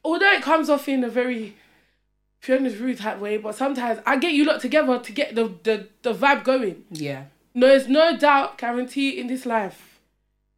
although 0.05 0.31
it 0.31 0.43
comes 0.43 0.69
off 0.69 0.87
in 0.87 1.03
a 1.03 1.09
very 1.09 1.55
Fiona's 2.41 2.77
rude 2.77 2.97
type 2.97 3.19
way. 3.19 3.37
But 3.37 3.55
sometimes 3.55 4.01
I 4.05 4.17
get 4.17 4.33
you 4.33 4.43
lot 4.45 4.59
together 4.61 4.99
to 4.99 5.11
get 5.11 5.35
the 5.35 5.53
the, 5.63 5.87
the 6.01 6.13
vibe 6.13 6.43
going. 6.43 6.83
Yeah. 6.91 7.23
No, 7.53 7.67
there's 7.67 7.87
no 7.87 8.17
doubt, 8.17 8.57
guarantee 8.57 9.19
in 9.19 9.27
this 9.27 9.45
life. 9.45 9.99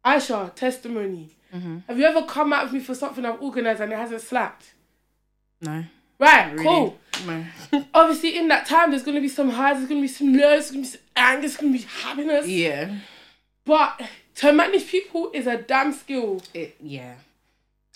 Aisha, 0.04 0.54
testimony. 0.54 1.30
Mm-hmm. 1.54 1.78
Have 1.88 1.98
you 1.98 2.04
ever 2.04 2.22
come 2.22 2.52
out 2.52 2.64
with 2.64 2.72
me 2.72 2.80
for 2.80 2.94
something 2.94 3.24
I've 3.24 3.40
organized 3.42 3.80
and 3.80 3.92
it 3.92 3.96
hasn't 3.96 4.20
slapped? 4.20 4.74
No. 5.60 5.84
Right, 6.18 6.52
Really? 6.52 6.64
cool. 6.64 6.98
No. 7.26 7.44
Obviously, 7.94 8.38
in 8.38 8.48
that 8.48 8.66
time, 8.66 8.90
there's 8.90 9.02
gonna 9.02 9.20
be 9.20 9.28
some 9.28 9.50
highs, 9.50 9.76
there's 9.78 9.88
gonna 9.88 10.00
be 10.00 10.08
some 10.08 10.34
lows, 10.34 10.70
there's 10.70 10.70
gonna 10.70 10.82
be 10.82 10.88
some 10.88 11.00
anger, 11.16 11.40
there's 11.40 11.56
gonna 11.56 11.72
be 11.72 11.78
happiness. 12.02 12.46
yeah. 12.48 12.94
But 13.64 14.00
to 14.36 14.52
manage 14.52 14.86
people 14.88 15.30
is 15.32 15.46
a 15.46 15.56
damn 15.56 15.92
skill. 15.92 16.42
It, 16.52 16.76
yeah. 16.80 17.14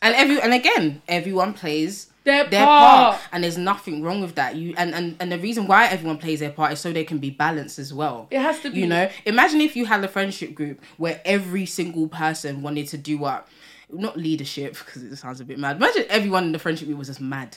And 0.03 0.14
every 0.14 0.40
and 0.40 0.53
again, 0.55 1.03
everyone 1.09 1.53
plays 1.53 2.11
Their, 2.28 2.44
their 2.48 2.64
part. 2.64 3.12
part, 3.16 3.22
and 3.32 3.42
there's 3.44 3.58
nothing 3.58 4.02
wrong 4.02 4.20
with 4.20 4.34
that. 4.36 4.54
You 4.56 4.74
and, 4.76 4.94
and 4.94 5.16
and 5.20 5.32
the 5.32 5.38
reason 5.38 5.66
why 5.66 5.86
everyone 5.88 6.18
plays 6.18 6.40
their 6.40 6.50
part 6.50 6.72
is 6.72 6.80
so 6.80 6.92
they 6.92 7.04
can 7.04 7.18
be 7.18 7.30
balanced 7.30 7.78
as 7.78 7.92
well. 7.92 8.28
It 8.30 8.40
has 8.40 8.60
to 8.60 8.70
be. 8.70 8.80
You 8.80 8.86
know, 8.86 9.10
imagine 9.24 9.60
if 9.60 9.74
you 9.76 9.86
had 9.86 10.02
a 10.04 10.08
friendship 10.08 10.54
group 10.54 10.80
where 10.96 11.20
every 11.24 11.66
single 11.66 12.06
person 12.08 12.62
wanted 12.62 12.88
to 12.88 12.98
do 12.98 13.18
what, 13.18 13.48
not 13.90 14.16
leadership 14.16 14.76
because 14.78 15.02
it 15.02 15.16
sounds 15.16 15.40
a 15.40 15.44
bit 15.44 15.58
mad. 15.58 15.76
Imagine 15.76 16.04
everyone 16.08 16.44
in 16.44 16.52
the 16.52 16.58
friendship 16.58 16.86
group 16.86 16.98
was 16.98 17.08
just 17.08 17.20
mad. 17.20 17.56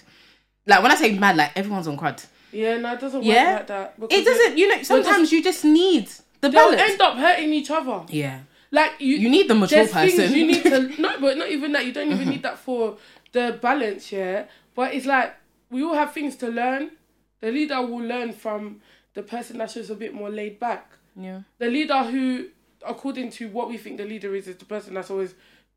Like 0.66 0.82
when 0.82 0.92
I 0.92 0.96
say 0.96 1.18
mad, 1.18 1.36
like 1.38 1.52
everyone's 1.56 1.88
on 1.88 1.98
crud. 1.98 2.26
Yeah, 2.54 2.78
no, 2.78 2.94
it 2.94 3.00
doesn't 3.00 3.20
work 3.22 3.28
Yeah? 3.34 3.54
like 3.56 3.68
that. 3.68 3.96
It 4.10 4.26
doesn't. 4.26 4.58
You 4.58 4.68
know, 4.68 4.84
sometimes 4.84 5.32
you 5.32 5.42
just 5.44 5.64
need 5.66 6.08
the 6.42 6.50
They'll 6.50 6.72
balance. 6.72 6.92
end 6.92 7.02
up 7.02 7.18
hurting 7.18 7.54
each 7.54 7.72
other. 7.72 8.04
yeah, 8.10 8.42
Like 8.72 8.94
you, 9.00 9.16
you 9.16 9.30
need 9.30 9.48
the 9.50 9.56
mature 9.56 9.88
person. 9.88 10.34
you 10.34 10.48
need 10.48 10.64
to. 10.64 10.94
No, 11.02 11.20
but 11.20 11.38
not 11.38 11.50
even 11.50 11.72
that. 11.74 11.86
You 11.86 11.94
don't 11.94 12.12
even 12.12 12.30
need 12.30 12.44
that 12.44 12.58
for 12.58 12.98
the 13.32 13.58
balance. 13.62 14.12
Yeah, 14.12 14.46
but 14.76 14.94
it's 14.94 15.06
like 15.06 15.36
we 15.70 15.84
all 15.84 15.94
have 15.94 16.14
things 16.14 16.36
to 16.38 16.48
learn. 16.48 16.92
The 17.40 17.52
leader 17.52 17.82
will 17.82 18.06
learn 18.06 18.34
from 18.34 18.82
the 19.14 19.24
person 19.24 19.58
that's 19.58 19.74
just 19.74 19.90
a 19.90 19.96
bit 19.96 20.14
more 20.14 20.30
laid 20.30 20.60
back. 20.60 20.92
yeah. 21.16 21.42
The 21.58 21.68
leader 21.68 22.04
who, 22.04 22.48
according 22.86 23.32
to 23.32 23.48
what 23.50 23.68
we 23.70 23.78
think 23.78 23.98
the 23.98 24.06
leader 24.06 24.36
is, 24.36 24.48
is 24.48 24.58
the 24.58 24.66
person 24.66 24.94
that's 24.94 25.10
always 25.10 25.34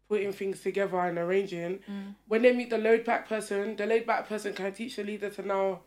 putting 0.09 0.33
things 0.33 0.61
together 0.61 1.00
and 1.00 1.18
arranging. 1.18 1.78
Mm. 1.90 2.14
When 2.28 2.42
they 2.42 2.52
meet 2.52 2.70
the 2.70 2.78
laid 2.78 3.04
back 3.04 3.28
person, 3.28 3.76
the 3.76 3.87
laid 3.87 4.07
back 4.07 4.28
person 4.28 4.52
can 4.52 4.72
teach 4.72 4.96
the 4.96 5.04
leader 5.04 5.30
to 5.30 5.42
now 5.46 5.80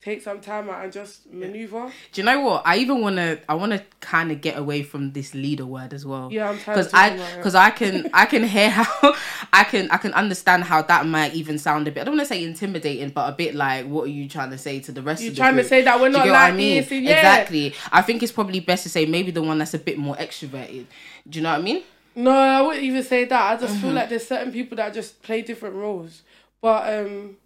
take 0.00 0.22
some 0.22 0.40
time 0.40 0.70
out 0.70 0.84
and 0.84 0.92
just 0.92 1.30
maneuver. 1.32 1.90
Do 2.12 2.20
you 2.20 2.24
know 2.24 2.40
what? 2.40 2.62
I 2.64 2.76
even 2.78 3.00
wanna. 3.00 3.38
I 3.48 3.54
wanna 3.54 3.82
kind 4.00 4.30
of 4.30 4.40
get 4.40 4.56
away 4.56 4.82
from 4.82 5.12
this 5.12 5.34
leader 5.34 5.66
word 5.66 5.92
as 5.92 6.06
well. 6.06 6.28
Yeah, 6.32 6.48
I'm 6.48 6.58
tired 6.58 6.76
Because 6.76 6.94
I, 6.94 7.08
talking 7.08 7.18
about 7.20 7.32
it. 7.32 7.36
because 7.38 7.54
I 7.56 7.70
can, 7.70 8.10
I 8.14 8.24
can 8.26 8.44
hear 8.44 8.70
how, 8.70 8.86
I 9.52 9.64
can, 9.64 9.90
I 9.90 9.96
can 9.96 10.14
understand 10.14 10.64
how 10.64 10.82
that 10.82 11.04
might 11.06 11.34
even 11.34 11.58
sound 11.58 11.88
a 11.88 11.90
bit. 11.90 12.02
I 12.02 12.04
don't 12.04 12.16
want 12.16 12.28
to 12.28 12.32
say 12.34 12.42
intimidating, 12.44 13.10
but 13.10 13.28
a 13.28 13.36
bit 13.36 13.54
like, 13.54 13.86
what 13.86 14.04
are 14.04 14.10
you 14.10 14.28
trying 14.28 14.50
to 14.50 14.58
say 14.58 14.78
to 14.80 14.92
the 14.92 15.02
rest 15.02 15.20
You're 15.22 15.30
of 15.30 15.36
the 15.36 15.40
trying 15.40 15.56
to 15.56 15.64
say 15.64 15.82
that 15.82 16.00
we're 16.00 16.08
not 16.10 16.28
like 16.28 16.52
I 16.52 16.56
mean? 16.56 16.76
this, 16.82 16.90
yeah. 16.92 17.16
Exactly. 17.16 17.74
I 17.92 18.02
think 18.02 18.22
it's 18.22 18.32
probably 18.32 18.60
best 18.60 18.84
to 18.84 18.88
say 18.88 19.04
maybe 19.04 19.30
the 19.32 19.42
one 19.42 19.58
that's 19.58 19.74
a 19.74 19.78
bit 19.78 19.98
more 19.98 20.14
extroverted. 20.16 20.86
Do 21.28 21.38
you 21.38 21.42
know 21.42 21.50
what 21.50 21.58
I 21.58 21.62
mean? 21.62 21.82
No, 22.14 22.30
I 22.30 22.62
wouldn't 22.62 22.84
even 22.84 23.02
say 23.02 23.24
that. 23.26 23.52
I 23.52 23.56
just 23.60 23.74
Mm-hmm. 23.74 23.82
feel 23.82 23.92
like 23.92 24.08
there's 24.08 24.26
certain 24.26 24.52
people 24.52 24.76
that 24.76 24.94
just 24.94 25.22
play 25.22 25.42
different 25.42 25.74
roles. 25.74 26.22
But 26.60 27.00
um 27.04 27.36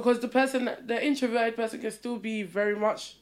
because 0.00 0.20
the 0.20 0.28
person 0.28 0.70
the 0.86 1.04
introverted 1.04 1.56
person 1.56 1.80
can 1.80 1.90
still 1.90 2.18
be 2.18 2.42
very 2.42 2.76
much 2.76 3.16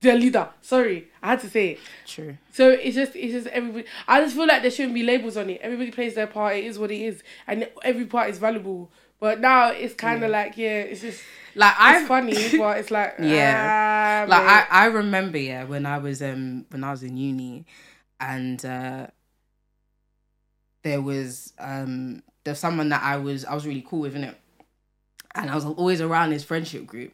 the 0.00 0.14
leader. 0.14 0.48
Sorry, 0.60 1.08
I 1.22 1.30
had 1.30 1.40
to 1.40 1.50
say 1.50 1.70
it. 1.70 1.80
True. 2.06 2.36
So 2.52 2.70
it's 2.70 2.94
just 2.94 3.14
it's 3.16 3.32
just 3.32 3.46
everybody 3.48 3.84
I 4.08 4.20
just 4.22 4.34
feel 4.36 4.46
like 4.46 4.62
there 4.62 4.70
shouldn't 4.70 4.94
be 4.94 5.02
labels 5.02 5.36
on 5.36 5.50
it. 5.50 5.60
Everybody 5.62 5.90
plays 5.90 6.14
their 6.14 6.26
part, 6.26 6.56
it 6.56 6.64
is 6.64 6.78
what 6.78 6.90
it 6.90 7.00
is. 7.02 7.22
And 7.46 7.68
every 7.82 8.06
part 8.06 8.30
is 8.30 8.38
valuable. 8.38 8.90
But 9.18 9.40
now 9.40 9.70
it's 9.70 9.94
kinda 9.94 10.28
like, 10.28 10.56
yeah, 10.56 10.80
it's 10.80 11.00
just 11.00 11.22
Like 11.54 11.74
I, 11.78 12.04
funny, 12.06 12.34
but 12.58 12.78
it's 12.78 12.90
like 12.90 13.14
Yeah. 13.18 13.72
ah, 13.72 14.30
like 14.30 14.42
mate. 14.42 14.48
I, 14.50 14.66
I 14.70 14.84
remember 14.86 15.38
yeah 15.38 15.64
when 15.64 15.86
I 15.86 15.98
was 15.98 16.22
um 16.22 16.66
when 16.70 16.84
I 16.84 16.90
was 16.90 17.02
in 17.02 17.16
uni 17.16 17.66
and 18.20 18.64
uh 18.64 19.06
there 20.82 21.00
was 21.02 21.52
um 21.58 22.22
there's 22.44 22.58
someone 22.58 22.88
that 22.90 23.02
I 23.02 23.16
was 23.16 23.44
I 23.44 23.54
was 23.54 23.66
really 23.66 23.84
cool 23.86 24.00
with 24.00 24.14
in 24.16 24.24
it 24.24 24.38
and 25.36 25.50
I 25.50 25.54
was 25.54 25.64
always 25.64 26.00
around 26.00 26.32
his 26.32 26.44
friendship 26.44 26.86
group 26.86 27.12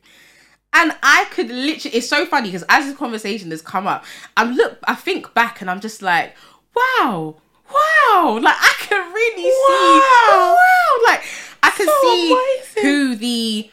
and 0.73 0.93
I 1.03 1.27
could 1.31 1.49
literally 1.49 1.97
it's 1.99 2.09
so 2.09 2.25
funny 2.27 2.49
because 2.49 2.65
as 2.69 2.87
this 2.87 2.97
conversation 2.97 3.51
has 3.51 3.63
come 3.63 3.87
up 3.87 4.05
I'm 4.37 4.55
look 4.55 4.79
I 4.85 4.95
think 4.95 5.35
back 5.35 5.61
and 5.61 5.71
I'm 5.71 5.81
just 5.81 6.03
like 6.03 6.35
wow 6.75 7.37
wow 7.73 8.39
like 8.43 8.57
I 8.59 8.75
can 8.81 9.13
really 9.13 9.43
see 9.43 10.01
Wow. 10.33 10.57
wow 10.57 11.13
like 11.13 11.23
I 11.63 11.71
can 11.71 11.87
So 11.87 12.01
see 12.03 12.33
amazing. 12.33 12.83
who 12.83 13.17
the 13.17 13.71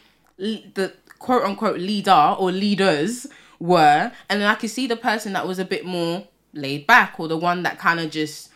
the 0.74 0.92
quote 1.18 1.42
unquote 1.44 1.78
leader 1.80 2.34
or 2.38 2.50
leaders 2.50 3.26
were, 3.58 4.10
and 4.30 4.40
then 4.40 4.48
I 4.48 4.54
could 4.54 4.70
see 4.70 4.86
the 4.86 4.96
person 4.96 5.34
that 5.34 5.46
was 5.46 5.58
a 5.58 5.66
bit 5.66 5.84
more 5.84 6.26
laid 6.54 6.86
back 6.86 7.20
or 7.20 7.28
the 7.28 7.36
one 7.36 7.62
that 7.64 7.78
kind 7.78 8.00
of 8.00 8.10
just 8.10 8.49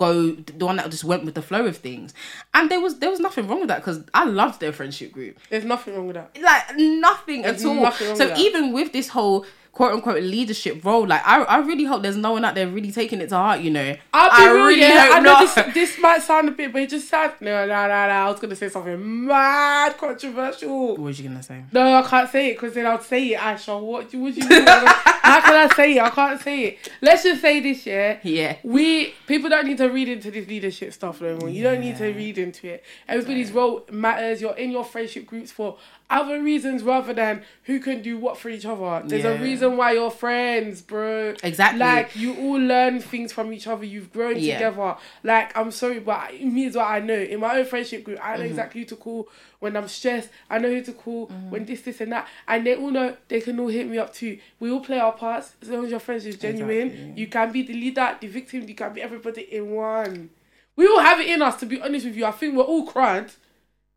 go 0.00 0.32
the 0.32 0.64
one 0.66 0.76
that 0.76 0.90
just 0.90 1.04
went 1.04 1.24
with 1.26 1.34
the 1.34 1.42
flow 1.42 1.66
of 1.66 1.76
things 1.76 2.14
and 2.54 2.70
there 2.70 2.80
was 2.80 2.98
there 3.00 3.10
was 3.10 3.20
nothing 3.20 3.46
wrong 3.46 3.60
with 3.60 3.68
that 3.68 3.80
because 3.82 4.02
i 4.14 4.24
loved 4.24 4.58
their 4.58 4.72
friendship 4.72 5.12
group 5.12 5.38
There's 5.50 5.64
nothing 5.74 5.94
wrong 5.94 6.06
with 6.08 6.16
that. 6.16 6.30
like 6.42 6.76
nothing 6.78 7.42
There's 7.42 7.62
at 7.62 7.68
all. 7.68 7.74
nothing 7.82 8.08
wrong 8.08 8.16
So 8.16 8.24
with 8.26 8.34
that. 8.36 8.40
even 8.46 8.72
with 8.72 8.92
this 8.92 9.08
whole 9.08 9.44
quote 9.72 9.92
unquote 9.94 10.22
leadership 10.22 10.84
role, 10.84 11.06
like 11.06 11.22
I, 11.26 11.42
I 11.42 11.58
really 11.58 11.84
hope 11.84 12.02
there's 12.02 12.16
no 12.16 12.32
one 12.32 12.44
out 12.44 12.54
there 12.54 12.66
really 12.68 12.92
taking 12.92 13.20
it 13.20 13.28
to 13.30 13.36
heart. 13.36 13.60
You 13.60 13.70
know, 13.70 13.96
I'll 14.12 14.30
be 14.30 14.48
I 14.48 14.52
real, 14.52 14.64
really 14.66 14.80
yeah. 14.80 15.06
hope 15.06 15.14
I 15.16 15.18
know 15.20 15.32
not. 15.32 15.54
this, 15.54 15.74
this 15.74 15.98
might 16.00 16.22
sound 16.22 16.48
a 16.48 16.52
bit, 16.52 16.72
but 16.72 16.82
it 16.82 16.90
just 16.90 17.08
sounds. 17.08 17.34
No, 17.40 17.66
no, 17.66 17.66
no, 17.66 17.88
no. 17.88 17.92
I 17.92 18.30
was 18.30 18.40
gonna 18.40 18.56
say 18.56 18.68
something 18.68 19.26
mad 19.26 19.96
controversial. 19.98 20.88
what 20.88 20.98
was 20.98 21.20
you 21.20 21.28
gonna 21.28 21.42
say? 21.42 21.64
No, 21.72 21.94
I 21.94 22.02
can't 22.02 22.30
say 22.30 22.50
it 22.50 22.54
because 22.54 22.74
then 22.74 22.86
I'll 22.86 23.00
say 23.00 23.28
it, 23.32 23.38
Aisha. 23.38 23.80
What 23.80 24.10
do 24.10 24.20
what 24.20 24.34
do 24.34 24.42
you 24.42 24.48
mean? 24.48 24.66
How 24.66 25.40
can 25.40 25.54
I 25.70 25.72
say 25.76 25.96
it? 25.96 26.02
I 26.02 26.10
can't 26.10 26.40
say 26.40 26.60
it. 26.64 26.92
Let's 27.00 27.22
just 27.22 27.40
say 27.40 27.60
this, 27.60 27.86
yeah. 27.86 28.18
Yeah, 28.22 28.56
We 28.64 29.14
people 29.26 29.50
don't 29.50 29.66
need 29.66 29.78
to 29.78 29.88
read 29.88 30.08
into 30.08 30.30
this 30.30 30.46
leadership 30.48 30.92
stuff 30.92 31.20
no 31.20 31.36
more. 31.36 31.48
You 31.48 31.62
don't 31.62 31.80
need 31.80 31.96
to 31.98 32.06
read 32.12 32.38
into 32.38 32.68
it. 32.74 32.84
Everybody's 33.08 33.52
role 33.52 33.86
matters. 33.90 34.40
You're 34.40 34.56
in 34.56 34.70
your 34.70 34.84
friendship 34.84 35.26
groups 35.26 35.52
for 35.52 35.78
other 36.10 36.42
reasons 36.42 36.82
rather 36.82 37.14
than 37.14 37.42
who 37.64 37.78
can 37.80 38.02
do 38.02 38.18
what 38.18 38.36
for 38.36 38.48
each 38.48 38.66
other. 38.66 39.02
There's 39.06 39.24
a 39.24 39.38
reason 39.38 39.76
why 39.76 39.92
you're 39.92 40.10
friends, 40.10 40.82
bro. 40.82 41.34
Exactly. 41.42 41.78
Like 41.78 42.16
you 42.16 42.34
all 42.36 42.58
learn 42.58 43.00
things 43.00 43.32
from 43.32 43.52
each 43.52 43.66
other. 43.66 43.84
You've 43.84 44.12
grown 44.12 44.36
Yeah. 44.38 44.54
together. 44.54 44.96
Like 45.22 45.56
I'm 45.56 45.70
sorry, 45.70 46.00
but 46.00 46.34
me 46.42 46.64
is 46.64 46.76
what 46.76 46.86
I 46.88 47.00
know. 47.00 47.14
In 47.14 47.40
my 47.40 47.58
own 47.58 47.64
friendship 47.64 48.04
group, 48.04 48.18
I 48.22 48.32
know 48.36 48.40
Mm-hmm. 48.40 48.50
exactly 48.50 48.80
who 48.80 48.86
to 48.88 48.96
call 48.96 49.28
when 49.60 49.76
I'm 49.76 49.86
stressed. 49.88 50.30
I 50.48 50.58
know 50.58 50.68
who 50.70 50.82
to 50.82 50.92
call 50.92 51.26
when 51.50 51.64
this, 51.64 51.82
this, 51.82 52.00
and 52.00 52.12
that. 52.12 52.26
And 52.48 52.66
they 52.66 52.74
all 52.74 52.90
know 52.90 53.16
they 53.28 53.40
can 53.40 53.58
all 53.60 53.68
hit 53.68 53.86
me 53.88 53.98
up 53.98 54.12
too. 54.12 54.38
We 54.58 54.70
all 54.70 54.80
play 54.80 54.98
our 54.98 55.12
parts. 55.12 55.52
As 55.62 55.68
long 55.68 55.84
as 55.84 55.90
your 55.90 56.00
friends 56.00 56.26
is 56.26 56.36
genuine, 56.36 56.88
Exactly. 56.90 57.12
you 57.16 57.26
can 57.28 57.52
be 57.52 57.62
the 57.62 57.74
leader, 57.74 58.16
the 58.20 58.26
victim. 58.26 58.68
You 58.68 58.74
can 58.74 58.92
be 58.94 59.00
everybody 59.02 59.42
in 59.42 59.70
one. 59.70 60.30
We 60.76 60.86
all 60.88 61.00
have 61.00 61.20
it 61.20 61.28
in 61.28 61.42
us. 61.42 61.56
To 61.60 61.66
be 61.66 61.80
honest 61.80 62.06
with 62.06 62.16
you, 62.16 62.24
I 62.24 62.30
think 62.30 62.56
we're 62.56 62.64
all 62.64 62.86
crud. 62.86 63.30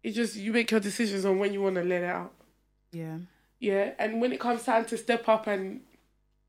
It's 0.04 0.16
just 0.16 0.36
you 0.36 0.52
make 0.52 0.70
your 0.70 0.80
decisions 0.80 1.24
on 1.26 1.40
when 1.40 1.54
you 1.54 1.62
want 1.62 1.76
to 1.76 1.84
let 1.84 2.02
it 2.04 2.10
out. 2.10 2.34
yeah, 2.92 3.18
Yeah, 3.60 3.92
and 3.98 4.20
when 4.22 4.34
it 4.34 4.40
comes 4.40 4.64
time 4.64 4.86
to 4.86 4.98
step 4.98 5.28
up 5.30 5.48
and 5.48 5.82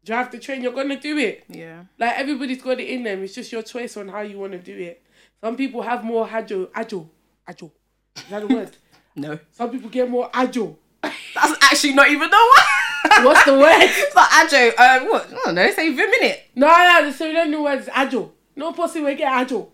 drive 0.04 0.30
the 0.32 0.38
train, 0.38 0.60
you're 0.62 0.72
gonna 0.72 0.98
do 1.00 1.16
it. 1.18 1.44
yeah. 1.48 1.84
Like 1.98 2.18
everybody's 2.18 2.60
got 2.62 2.80
it 2.80 2.88
in 2.88 3.04
them. 3.04 3.22
It's 3.22 3.34
just 3.34 3.52
your 3.52 3.62
choice 3.62 3.96
on 3.96 4.08
how 4.08 4.20
you 4.22 4.38
want 4.38 4.52
to 4.52 4.58
do 4.58 4.76
it. 4.76 5.02
Some 5.42 5.56
people 5.56 5.82
have 5.82 6.04
more 6.04 6.28
agile, 6.30 6.68
agile, 6.74 7.10
agile. 7.46 7.72
Is 8.16 8.24
that 8.30 8.40
the 8.48 8.54
word? 8.54 8.76
No, 9.16 9.38
Some 9.52 9.70
people 9.70 9.90
get 9.90 10.10
more 10.10 10.28
agile. 10.34 10.76
that's 11.00 11.56
actually 11.62 11.92
not 11.94 12.08
even 12.10 12.28
the 12.28 12.36
word. 12.36 13.24
What's 13.24 13.44
the 13.44 13.52
word? 13.52 13.76
it's 13.78 14.12
not 14.16 14.28
agile. 14.32 14.70
Um, 14.76 15.08
what? 15.08 15.28
I 15.32 15.40
don't 15.44 15.54
know. 15.54 15.70
Say 15.70 15.90
vim 15.94 16.08
in 16.20 16.24
it. 16.30 16.42
No, 16.56 16.66
no, 16.66 17.12
so 17.12 17.28
we 17.28 17.32
don't 17.32 17.52
know 17.52 17.62
what 17.62 17.78
is 17.78 17.88
agile. 17.92 18.34
No 18.56 18.70
will 18.72 18.88
get 19.16 19.20
agile. 19.32 19.72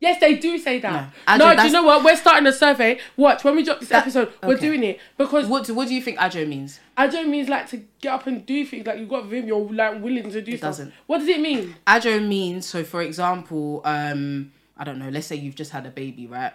Yes, 0.00 0.20
they 0.20 0.36
do 0.36 0.58
say 0.58 0.78
that. 0.78 0.92
No. 1.26 1.36
No, 1.36 1.44
do 1.44 1.50
you 1.50 1.56
that's- 1.56 1.72
know 1.72 1.82
what? 1.82 2.04
We're 2.04 2.14
starting 2.16 2.46
a 2.46 2.52
survey. 2.52 3.00
Watch 3.16 3.42
when 3.42 3.56
we 3.56 3.64
drop 3.64 3.80
this 3.80 3.88
That- 3.88 4.02
episode. 4.02 4.32
We're 4.44 4.54
okay. 4.54 4.66
doing 4.66 4.84
it 4.84 5.00
because 5.16 5.46
What 5.46 5.68
What 5.70 5.88
do 5.88 5.94
you 5.94 6.00
think 6.00 6.18
agile 6.20 6.46
means? 6.46 6.78
agile 6.96 7.24
means 7.24 7.48
like 7.48 7.68
to 7.70 7.78
get 8.00 8.12
up 8.12 8.26
and 8.28 8.46
do 8.46 8.64
things. 8.64 8.86
Like 8.86 8.98
you've 9.00 9.08
got 9.08 9.24
vim, 9.26 9.46
you're 9.48 9.58
like 9.72 10.00
willing 10.00 10.30
to 10.30 10.40
do 10.40 10.52
It 10.52 10.58
stuff. 10.58 10.68
doesn't. 10.70 10.92
What 11.08 11.18
does 11.18 11.28
it 11.28 11.40
mean? 11.40 11.74
Agile 11.86 12.20
means 12.20 12.64
so. 12.66 12.84
For 12.84 13.02
example, 13.02 13.80
um, 13.84 14.52
I 14.76 14.84
don't 14.84 15.00
know. 15.00 15.08
Let's 15.08 15.26
say 15.26 15.34
you've 15.34 15.56
just 15.56 15.72
had 15.72 15.84
a 15.84 15.90
baby, 15.90 16.28
right? 16.28 16.52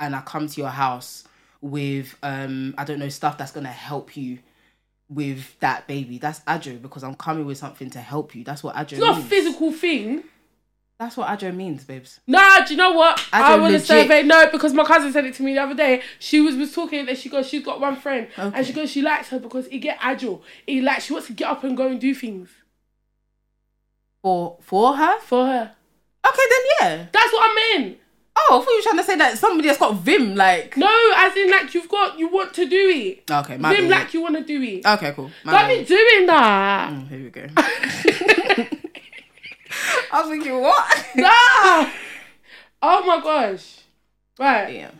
And 0.00 0.16
I 0.16 0.22
come 0.22 0.46
to 0.46 0.60
your 0.60 0.70
house 0.70 1.24
with 1.60 2.16
um, 2.22 2.74
I 2.78 2.84
don't 2.84 2.98
know 3.00 3.08
stuff 3.10 3.36
that's 3.36 3.52
gonna 3.52 3.68
help 3.68 4.16
you 4.16 4.38
with 5.10 5.58
that 5.60 5.86
baby. 5.86 6.16
That's 6.18 6.40
agile 6.46 6.76
because 6.76 7.02
I'm 7.04 7.14
coming 7.14 7.44
with 7.46 7.58
something 7.58 7.90
to 7.90 7.98
help 7.98 8.34
you. 8.34 8.44
That's 8.44 8.62
what 8.62 8.76
agile 8.76 8.98
It's 8.98 9.06
not 9.06 9.14
a 9.16 9.18
means. 9.18 9.28
physical 9.28 9.72
thing. 9.72 10.22
That's 10.98 11.16
what 11.16 11.28
agile 11.28 11.52
means, 11.52 11.84
babes. 11.84 12.18
Nah, 12.26 12.64
do 12.64 12.74
you 12.74 12.76
know 12.76 12.90
what? 12.92 13.24
I 13.32 13.52
want 13.56 13.70
a 13.70 13.74
legit. 13.74 13.86
survey. 13.86 14.22
No, 14.24 14.50
because 14.50 14.74
my 14.74 14.82
cousin 14.84 15.12
said 15.12 15.24
it 15.26 15.34
to 15.34 15.44
me 15.44 15.54
the 15.54 15.62
other 15.62 15.74
day. 15.74 16.02
She 16.18 16.40
was, 16.40 16.56
was 16.56 16.74
talking 16.74 17.06
that 17.06 17.16
she 17.18 17.28
goes, 17.28 17.48
she's 17.48 17.64
got 17.64 17.80
one 17.80 17.94
friend, 17.94 18.26
Okay. 18.36 18.56
and 18.58 18.66
she 18.66 18.72
goes, 18.72 18.90
she 18.90 19.00
likes 19.00 19.28
her 19.28 19.38
because 19.38 19.68
he 19.68 19.78
get 19.78 19.96
agile. 20.00 20.42
He 20.66 20.80
like 20.80 21.00
she 21.02 21.12
wants 21.12 21.28
to 21.28 21.34
get 21.34 21.48
up 21.48 21.62
and 21.62 21.76
go 21.76 21.86
and 21.86 22.00
do 22.00 22.14
things 22.14 22.48
For 24.22 24.56
for 24.60 24.96
her. 24.96 25.20
for 25.20 25.46
her. 25.46 25.72
Okay, 26.26 26.42
then 26.50 26.60
yeah. 26.80 27.06
That's 27.12 27.32
what 27.32 27.42
I 27.48 27.76
meant. 27.78 27.98
Oh, 28.40 28.60
I 28.60 28.64
thought 28.64 28.70
you 28.70 28.76
were 28.78 28.82
trying 28.82 28.96
to 28.98 29.02
say 29.04 29.16
that 29.16 29.38
somebody 29.38 29.66
that's 29.68 29.80
got 29.80 29.94
vim, 29.96 30.34
like. 30.36 30.76
No, 30.76 30.88
as 31.16 31.36
in 31.36 31.50
like 31.50 31.72
you've 31.74 31.88
got 31.88 32.18
you 32.18 32.28
want 32.28 32.54
to 32.54 32.68
do 32.68 32.88
it. 32.88 33.28
Okay, 33.30 33.56
my 33.56 33.72
Vim 33.74 33.88
bad. 33.88 34.02
like 34.04 34.14
you 34.14 34.22
want 34.22 34.36
to 34.36 34.44
do 34.44 34.60
it. 34.62 34.84
Okay, 34.86 35.12
cool. 35.12 35.30
My 35.44 35.52
Don't 35.52 35.68
bad. 35.68 35.78
be 35.78 35.84
doing 35.84 36.26
that. 36.26 36.92
Mm, 36.92 37.08
here 37.08 37.22
we 37.22 37.30
go. 37.30 37.46
I 40.18 40.22
was 40.22 40.30
thinking, 40.30 40.60
what? 40.60 41.06
Nah. 41.16 41.90
Oh 42.80 43.04
my 43.04 43.20
gosh. 43.20 43.80
Right. 44.38 44.72
Yeah. 44.72 44.90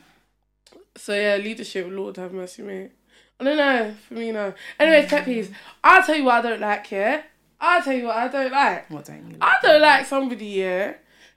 So 0.97 1.15
yeah, 1.15 1.37
leadership, 1.37 1.87
Lord 1.89 2.17
have 2.17 2.33
mercy, 2.33 2.63
mate. 2.63 2.91
I 3.39 3.45
don't 3.45 3.57
know, 3.57 3.95
for 4.09 4.15
me 4.15 4.33
no. 4.33 4.53
Anyways, 4.81 5.09
pet 5.09 5.25
mm. 5.25 5.29
peeves. 5.29 5.53
I'll 5.85 6.03
tell 6.03 6.17
you 6.17 6.25
what 6.25 6.45
I 6.45 6.51
don't 6.51 6.61
like, 6.61 6.91
yeah? 6.91 7.23
I'll 7.61 7.81
tell 7.81 7.93
you 7.93 8.07
what 8.07 8.17
I 8.17 8.27
don't 8.27 8.51
like. 8.51 8.91
What 8.91 9.05
don't 9.05 9.31
you 9.31 9.37
I 9.41 9.55
don't 9.63 9.81
like 9.81 10.07
somebody, 10.07 10.47
yeah, 10.47 10.95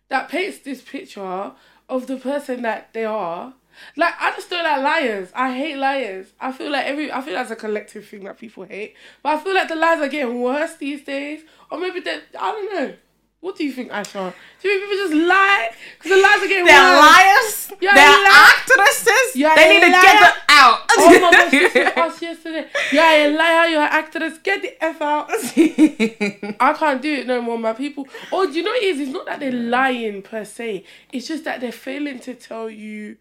that 0.10 0.30
paints 0.30 0.60
this 0.60 0.82
picture 0.82 1.52
of 1.90 2.08
the 2.08 2.18
person 2.18 2.64
that 2.64 2.92
they 2.94 3.06
are. 3.06 3.54
Like 3.96 4.16
I 4.20 4.32
just 4.32 4.50
don't 4.50 4.64
like 4.64 4.82
liars. 4.82 5.30
I 5.36 5.56
hate 5.56 5.78
liars. 5.78 6.28
I 6.40 6.52
feel 6.52 6.72
like 6.72 6.86
every 6.88 7.12
I 7.12 7.22
feel 7.22 7.36
that's 7.36 7.52
a 7.52 7.56
collective 7.56 8.08
thing 8.08 8.24
that 8.24 8.40
people 8.40 8.64
hate. 8.64 8.96
But 9.22 9.38
I 9.38 9.44
feel 9.44 9.54
like 9.54 9.68
the 9.68 9.76
lies 9.76 10.00
are 10.00 10.10
getting 10.10 10.42
worse 10.42 10.76
these 10.78 11.04
days. 11.04 11.42
Or 11.70 11.80
maybe 11.80 12.00
they 12.00 12.20
I 12.40 12.52
don't 12.52 12.74
know. 12.74 12.96
What 13.42 13.58
do 13.58 13.64
you 13.66 13.72
think, 13.74 13.90
Asha? 13.92 14.34
Do 14.62 14.70
you 14.70 14.80
think 14.80 14.92
people 14.92 14.98
just 15.10 15.28
lie? 15.28 15.70
Because 15.98 16.12
the 16.12 16.22
lies 16.22 16.44
are 16.44 16.48
getting 16.48 16.66
They're 16.66 16.92
worse. 16.94 17.02
liars. 17.02 17.72
You're 17.82 17.94
They're 17.94 18.08
liar. 18.08 18.54
actresses. 18.54 19.36
You're 19.36 19.56
they 19.56 19.70
need 19.70 19.80
to 19.86 19.90
get 19.92 20.20
them 20.22 20.34
out. 20.50 20.80
Oh 20.92 21.10
my 21.10 21.32
gosh, 21.32 21.52
this 21.52 21.74
was 21.74 21.88
us 22.16 22.22
yesterday. 22.22 22.68
You're 22.92 23.04
a 23.04 23.36
liar, 23.36 23.68
you're 23.70 23.82
an 23.82 23.90
actress. 23.92 24.38
Get 24.44 24.62
the 24.62 24.84
F 24.84 25.02
out. 25.02 25.30
I 26.60 26.74
can't 26.78 27.02
do 27.02 27.14
it 27.16 27.26
no 27.28 27.42
more, 27.42 27.58
my 27.58 27.74
people. 27.74 28.08
Or 28.32 28.46
do 28.46 28.54
you 28.54 28.62
know 28.64 28.70
what 28.72 28.84
it 28.84 28.86
is? 28.86 29.00
It's 29.00 29.12
not 29.12 29.26
that 29.26 29.40
they're 29.40 29.52
lying 29.52 30.22
per 30.22 30.46
se. 30.46 30.86
It's 31.12 31.28
just 31.28 31.44
that 31.46 31.62
they're 31.62 31.72
failing 31.72 32.20
to 32.20 32.36
tell 32.36 32.70
you 32.70 33.18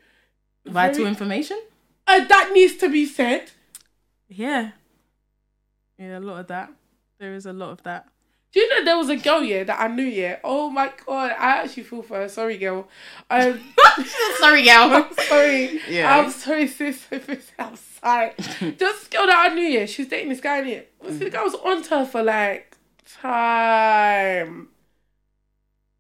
Vital 0.66 0.96
very- 0.98 1.08
information. 1.08 1.58
uh, 2.06 2.24
that 2.26 2.50
needs 2.52 2.76
to 2.76 2.90
be 2.90 3.06
said. 3.06 3.50
Yeah. 4.28 4.72
Yeah, 5.98 6.18
a 6.18 6.20
lot 6.20 6.40
of 6.40 6.46
that. 6.48 6.70
There 7.18 7.32
is 7.34 7.46
a 7.46 7.52
lot 7.54 7.70
of 7.70 7.82
that. 7.84 8.06
Do 8.52 8.58
you 8.58 8.68
know 8.68 8.84
there 8.84 8.98
was 8.98 9.08
a 9.08 9.16
girl 9.16 9.44
yeah 9.44 9.62
that 9.64 9.80
I 9.80 9.86
knew 9.86 10.02
yeah? 10.02 10.38
Oh 10.42 10.70
my 10.70 10.92
god, 11.06 11.30
I 11.38 11.62
actually 11.62 11.84
feel 11.84 12.02
for 12.02 12.16
her. 12.16 12.28
Sorry, 12.28 12.58
girl. 12.58 12.88
Um, 13.30 13.60
Sorry, 14.38 14.64
girl. 14.64 14.90
I'm 14.92 15.14
sorry. 15.14 15.80
Yeah. 15.88 16.18
I'm 16.18 16.30
sorry, 16.32 16.66
sis. 16.66 17.06
If 17.12 17.28
it's 17.28 17.52
outside, 17.58 18.34
this 18.38 19.06
girl 19.08 19.26
that 19.26 19.50
I 19.50 19.54
knew 19.54 19.62
yeah, 19.62 19.86
she 19.86 20.02
was 20.02 20.08
dating 20.08 20.30
this 20.30 20.40
guy 20.40 20.62
yeah. 20.62 20.80
The 21.02 21.30
guy 21.30 21.42
was 21.44 21.54
on 21.54 21.82
to 21.84 21.98
her 21.98 22.04
for 22.06 22.22
like 22.24 22.76
time. 23.06 24.68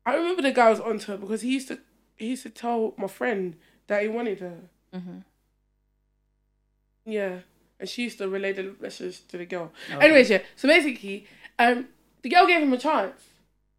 I 0.06 0.14
remember 0.16 0.42
the 0.42 0.52
guy 0.52 0.70
was 0.70 0.80
on 0.80 0.98
to 1.00 1.12
her 1.12 1.16
because 1.18 1.42
he 1.42 1.52
used 1.52 1.68
to 1.68 1.78
he 2.16 2.28
used 2.28 2.42
to 2.42 2.50
tell 2.50 2.94
my 2.98 3.06
friend 3.06 3.56
that 3.86 4.02
he 4.02 4.08
wanted 4.08 4.40
her. 4.40 4.58
Mhm. 4.94 5.22
Yeah. 7.06 7.38
And 7.78 7.88
she 7.88 8.02
used 8.02 8.18
to 8.18 8.28
relay 8.28 8.52
the 8.52 8.74
message 8.80 9.26
to 9.28 9.38
the 9.38 9.46
girl. 9.46 9.72
Okay. 9.92 10.04
Anyways, 10.04 10.30
yeah. 10.30 10.42
So 10.56 10.68
basically, 10.68 11.26
um, 11.58 11.88
the 12.22 12.28
girl 12.28 12.46
gave 12.46 12.62
him 12.62 12.72
a 12.72 12.78
chance. 12.78 13.22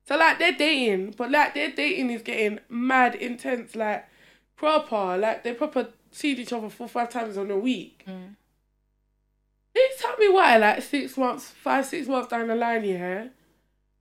So 0.07 0.17
like 0.17 0.39
they're 0.39 0.51
dating, 0.51 1.15
but 1.17 1.31
like 1.31 1.53
their 1.53 1.71
dating 1.71 2.09
is 2.09 2.21
getting 2.21 2.59
mad 2.69 3.15
intense, 3.15 3.75
like 3.75 4.07
proper. 4.55 5.17
Like 5.17 5.43
they 5.43 5.53
proper 5.53 5.89
see 6.11 6.33
each 6.33 6.53
other 6.53 6.69
four 6.69 6.87
five 6.87 7.09
times 7.09 7.37
on 7.37 7.51
a 7.51 7.57
week. 7.57 8.03
Mm. 8.07 8.35
Please 9.73 9.93
tell 9.99 10.17
me 10.17 10.29
why, 10.29 10.57
like 10.57 10.81
six 10.81 11.17
months, 11.17 11.45
five, 11.49 11.85
six 11.85 12.07
months 12.07 12.29
down 12.29 12.47
the 12.47 12.55
line, 12.55 12.83
yeah. 12.83 13.27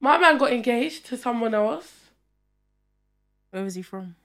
My 0.01 0.19
man 0.19 0.39
got 0.39 0.53
engaged 0.53 1.07
to 1.07 1.17
someone 1.17 1.55
else. 1.55 1.93
Where 3.51 3.63
was 3.63 3.75
he 3.75 3.83
from? 3.83 4.17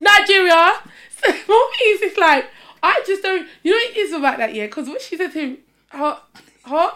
Nigeria. 0.00 0.74
So 1.16 1.32
what 1.32 1.80
is 1.80 2.02
it's 2.02 2.18
like 2.18 2.44
I 2.82 3.02
just 3.06 3.22
don't. 3.22 3.48
You 3.62 3.72
know 3.72 3.78
it 3.78 3.96
is 3.96 4.12
about 4.12 4.38
that, 4.38 4.54
yeah? 4.54 4.66
Because 4.66 4.86
what 4.88 5.00
she 5.00 5.16
said 5.16 5.32
to 5.32 5.40
him, 5.40 5.58
huh, 5.88 6.18
huh? 6.62 6.92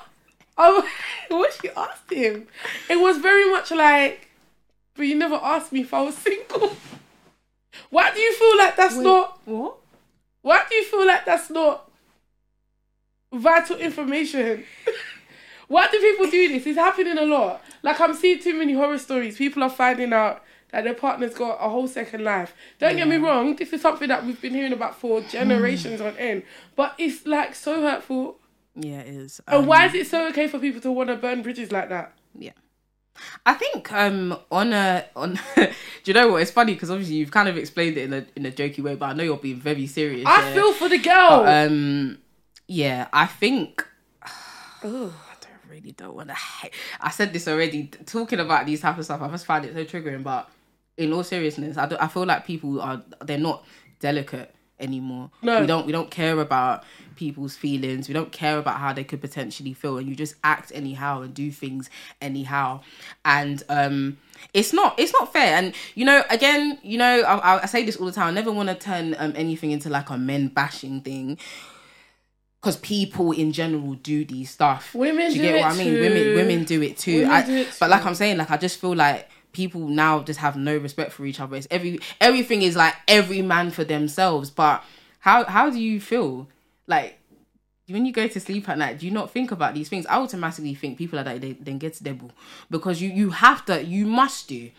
Oh, 0.63 0.87
what 1.29 1.59
she 1.61 1.71
asked 1.71 2.13
him, 2.13 2.47
it 2.91 3.01
was 3.01 3.17
very 3.17 3.51
much 3.51 3.71
like, 3.71 4.29
but 4.95 5.05
you 5.07 5.15
never 5.15 5.37
asked 5.37 5.73
me 5.73 5.81
if 5.81 5.95
I 5.95 6.03
was 6.03 6.17
single. 6.19 6.77
Why 7.91 8.13
do 8.13 8.21
you 8.21 8.35
feel 8.35 8.59
like 8.59 8.77
that's 8.77 8.97
not? 8.97 9.41
What? 9.47 9.77
Why 10.43 10.63
do 10.69 10.75
you 10.75 10.85
feel 10.85 11.07
like 11.07 11.25
that's 11.25 11.49
not 11.49 11.91
vital 13.33 13.79
information? 13.79 14.65
Why 15.69 15.89
do 15.91 15.99
people 15.99 16.31
do 16.31 16.49
this? 16.49 16.67
It's 16.67 16.79
happening 16.79 17.17
a 17.17 17.25
lot. 17.25 17.63
Like 17.83 17.99
I'm 17.99 18.15
seeing 18.15 18.41
too 18.41 18.55
many 18.55 18.75
horror 18.75 18.99
stories. 18.99 19.39
People 19.39 19.63
are 19.63 19.71
finding 19.71 20.13
out 20.13 20.43
that 20.73 20.85
their 20.85 20.95
partner's 20.95 21.35
got 21.35 21.55
a 21.55 21.71
whole 21.71 21.89
second 21.89 22.23
life. 22.23 22.55
Don't 22.79 22.97
get 22.97 23.09
me 23.09 23.17
wrong, 23.17 23.57
this 23.57 23.73
is 23.73 23.81
something 23.81 24.09
that 24.09 24.27
we've 24.27 24.41
been 24.41 24.55
hearing 24.55 24.73
about 24.73 25.01
for 25.01 25.23
generations 25.23 26.01
mm. 26.01 26.07
on 26.07 26.17
end. 26.19 26.43
But 26.77 26.95
it's 26.99 27.27
like 27.27 27.55
so 27.55 27.81
hurtful. 27.81 28.40
Yeah, 28.81 29.01
it 29.01 29.15
is. 29.15 29.41
And 29.47 29.59
Um, 29.59 29.67
why 29.67 29.87
is 29.87 29.95
it 29.95 30.07
so 30.07 30.29
okay 30.29 30.47
for 30.49 30.59
people 30.59 30.81
to 30.81 30.91
want 30.91 31.09
to 31.11 31.17
burn 31.17 31.43
bridges 31.43 31.71
like 31.71 31.89
that? 31.91 32.15
Yeah. 32.39 32.53
I 33.45 33.53
think 33.55 33.93
um 33.93 34.39
on 34.51 34.73
a 34.73 35.05
on 35.15 35.39
do 35.57 35.69
you 36.07 36.15
know 36.15 36.29
what 36.33 36.43
it's 36.43 36.51
funny 36.51 36.73
because 36.73 36.91
obviously 36.91 37.17
you've 37.17 37.31
kind 37.31 37.51
of 37.51 37.57
explained 37.59 37.99
it 37.99 38.05
in 38.05 38.13
a 38.15 38.27
in 38.35 38.47
a 38.47 38.51
jokey 38.51 38.83
way 38.83 38.95
but 38.95 39.11
I 39.11 39.13
know 39.13 39.23
you're 39.25 39.37
being 39.37 39.61
very 39.61 39.87
serious. 39.87 40.25
I 40.27 40.53
feel 40.55 40.73
for 40.73 40.89
the 40.89 40.97
girl. 40.99 41.43
But, 41.45 41.67
um 41.67 42.19
yeah 42.67 43.09
I 43.13 43.27
think 43.27 43.87
Ugh. 44.85 45.13
I 45.13 45.35
don't 45.41 45.71
really 45.71 45.93
don't 45.93 46.15
want 46.15 46.31
to. 46.31 46.37
I 47.01 47.11
said 47.11 47.33
this 47.35 47.47
already. 47.47 47.91
Talking 48.07 48.41
about 48.41 48.65
these 48.65 48.81
type 48.81 48.97
of 48.97 49.05
stuff, 49.05 49.21
I 49.21 49.29
just 49.29 49.45
find 49.45 49.65
it 49.67 49.75
so 49.75 49.85
triggering. 49.85 50.23
But 50.23 50.49
in 50.97 51.13
all 51.13 51.23
seriousness, 51.23 51.77
I, 51.77 51.87
do, 51.87 51.97
I 52.01 52.09
feel 52.09 52.25
like 52.25 52.47
people 52.47 52.81
are 52.81 53.03
they're 53.23 53.39
not 53.39 53.67
delicate 53.99 54.55
anymore. 54.81 55.31
No. 55.43 55.61
we 55.61 55.67
don't 55.67 55.87
we 55.87 55.93
don't 55.93 56.11
care 56.11 56.39
about 56.41 56.85
people's 57.17 57.55
feelings. 57.55 58.09
We 58.09 58.15
don't 58.15 58.33
care 58.33 58.59
about 58.59 58.79
how 58.79 58.93
they 58.93 59.05
could 59.05 59.21
potentially 59.21 59.75
feel, 59.75 59.99
and 59.99 60.09
you 60.09 60.17
just 60.17 60.35
act 60.43 60.73
anyhow 60.75 61.21
and 61.23 61.33
do 61.35 61.51
things 61.53 61.91
anyhow. 62.21 62.81
And 63.25 63.63
um, 63.69 64.17
it's 64.55 64.73
not 64.73 64.99
it's 64.99 65.13
not 65.13 65.33
fair. 65.33 65.57
And 65.57 65.75
you 65.95 66.05
know, 66.05 66.25
again, 66.31 66.79
you 66.83 66.99
know, 66.99 67.21
I, 67.23 67.63
I- 67.63 67.67
say 67.67 67.85
this 67.85 67.97
all 67.97 68.07
the 68.07 68.13
time. 68.13 68.29
I 68.29 68.31
never 68.33 68.51
want 68.53 68.69
to 68.71 68.75
turn 68.75 69.15
um, 69.19 69.33
anything 69.37 69.71
into 69.71 69.89
like 69.91 70.11
a 70.11 70.19
men 70.19 70.49
bashing 70.49 71.01
thing 71.03 71.39
because 72.61 72.77
people 72.77 73.33
in 73.33 73.53
general 73.53 73.95
do 73.95 74.25
these 74.25 74.51
stuff. 74.51 74.95
Women 74.95 75.31
do 75.31 75.37
you 75.37 75.43
do 75.43 75.49
get 75.49 75.55
it 75.57 75.61
what 75.63 75.73
I 75.73 75.77
mean? 75.79 75.87
too. 75.95 76.01
Women 76.03 76.35
women 76.37 76.65
do 76.65 76.83
it 76.83 76.99
too. 76.99 77.27
I, 77.31 77.43
do 77.43 77.55
it 77.57 77.77
But 77.81 77.89
like. 77.91 78.05
I'm 78.05 78.15
saying, 78.15 78.37
like 78.37 78.51
I 78.51 78.57
just 78.59 78.79
feel 78.81 78.95
like 78.95 79.30
people 79.53 79.89
now 79.89 80.23
just 80.23 80.41
have 80.41 80.57
no 80.57 80.77
respect 80.77 81.13
for 81.13 81.27
each 81.27 81.41
other. 81.41 81.57
It's 81.57 81.67
every 81.71 81.99
everything 82.21 82.63
is 82.63 82.77
like 82.77 82.95
every 83.09 83.43
man 83.43 83.71
for 83.71 83.85
themselves. 83.85 84.51
But 84.51 84.83
how 85.21 85.45
how 85.45 85.71
do 85.71 85.79
you 85.79 86.01
feel 86.01 86.49
like? 86.87 87.17
When 87.89 88.07
you 88.07 88.13
go 88.13 88.29
to 88.29 88.39
sleep 88.39 88.69
at 88.69 88.79
night, 88.79 89.01
do 89.01 89.07
you 89.07 89.11
not 89.11 89.33
think 89.33 89.51
about 89.51 89.75
these 89.75 89.89
things? 89.89 90.07
I 90.07 90.15
automatically 90.19 90.75
think 90.77 90.97
people 90.97 91.19
are 91.19 91.25
like 91.25 91.41
they 91.41 91.53
then 91.55 91.79
get 91.79 91.95
to 91.95 92.05
devil 92.05 92.31
because 92.71 93.03
you 93.03 93.09
you 93.11 93.31
have 93.31 93.65
to 93.67 93.83
you 93.85 94.07
must 94.07 94.47
do 94.47 94.71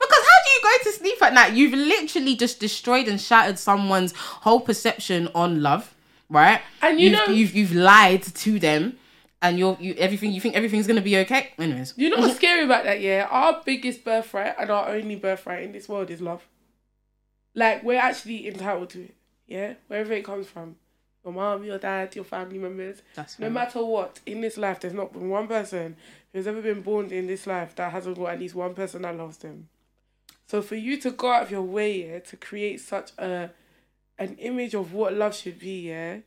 because 0.00 0.24
how 0.24 0.38
do 0.44 0.50
you 0.52 0.60
go 0.62 0.84
to 0.84 0.96
sleep 0.96 1.20
at 1.22 1.34
night? 1.34 1.52
You've 1.52 1.72
literally 1.72 2.36
just 2.36 2.60
destroyed 2.60 3.08
and 3.08 3.20
shattered 3.20 3.58
someone's 3.58 4.12
whole 4.16 4.60
perception 4.60 5.28
on 5.34 5.62
love, 5.62 5.92
right? 6.28 6.60
And 6.80 7.00
you 7.00 7.10
you've, 7.10 7.18
know- 7.18 7.34
you've 7.34 7.54
you've 7.56 7.74
lied 7.74 8.22
to 8.22 8.60
them, 8.60 8.96
and 9.42 9.58
you're 9.58 9.76
you 9.80 9.94
everything 9.98 10.32
you 10.32 10.40
think 10.40 10.54
everything's 10.54 10.86
gonna 10.86 11.00
be 11.00 11.16
okay. 11.18 11.52
Anyways, 11.58 11.94
You 11.96 12.10
know 12.10 12.18
what's 12.18 12.36
scary 12.42 12.64
about 12.64 12.84
that? 12.84 13.00
Yeah, 13.00 13.26
our 13.30 13.62
biggest 13.64 14.04
birthright 14.04 14.54
and 14.58 14.70
our 14.70 14.88
only 14.90 15.16
birthright 15.16 15.62
in 15.64 15.72
this 15.72 15.88
world 15.88 16.10
is 16.10 16.20
love. 16.20 16.46
Like 17.54 17.82
we're 17.82 17.98
actually 17.98 18.46
entitled 18.48 18.90
to 18.90 19.04
it. 19.04 19.14
Yeah, 19.46 19.74
wherever 19.88 20.12
it 20.12 20.24
comes 20.24 20.46
from, 20.46 20.76
your 21.24 21.32
mom, 21.32 21.64
your 21.64 21.78
dad, 21.78 22.14
your 22.14 22.24
family 22.24 22.58
members. 22.58 23.02
That's 23.16 23.38
no 23.38 23.50
matter 23.50 23.84
what 23.84 24.20
in 24.26 24.40
this 24.40 24.56
life, 24.56 24.80
there's 24.80 24.94
not 24.94 25.12
been 25.12 25.28
one 25.28 25.48
person 25.48 25.96
who's 26.32 26.46
ever 26.46 26.62
been 26.62 26.82
born 26.82 27.10
in 27.10 27.26
this 27.26 27.46
life 27.46 27.74
that 27.74 27.90
hasn't 27.90 28.16
got 28.16 28.26
at 28.34 28.38
least 28.38 28.54
one 28.54 28.74
person 28.74 29.02
that 29.02 29.16
loves 29.16 29.38
them. 29.38 29.68
So 30.46 30.62
for 30.62 30.76
you 30.76 30.96
to 30.98 31.10
go 31.10 31.32
out 31.32 31.42
of 31.44 31.50
your 31.50 31.62
way, 31.62 32.08
yeah, 32.08 32.18
to 32.20 32.36
create 32.36 32.80
such 32.80 33.10
a 33.18 33.50
an 34.18 34.36
image 34.36 34.74
of 34.74 34.92
what 34.92 35.14
love 35.14 35.34
should 35.34 35.58
be, 35.58 35.88
yeah, 35.88 36.18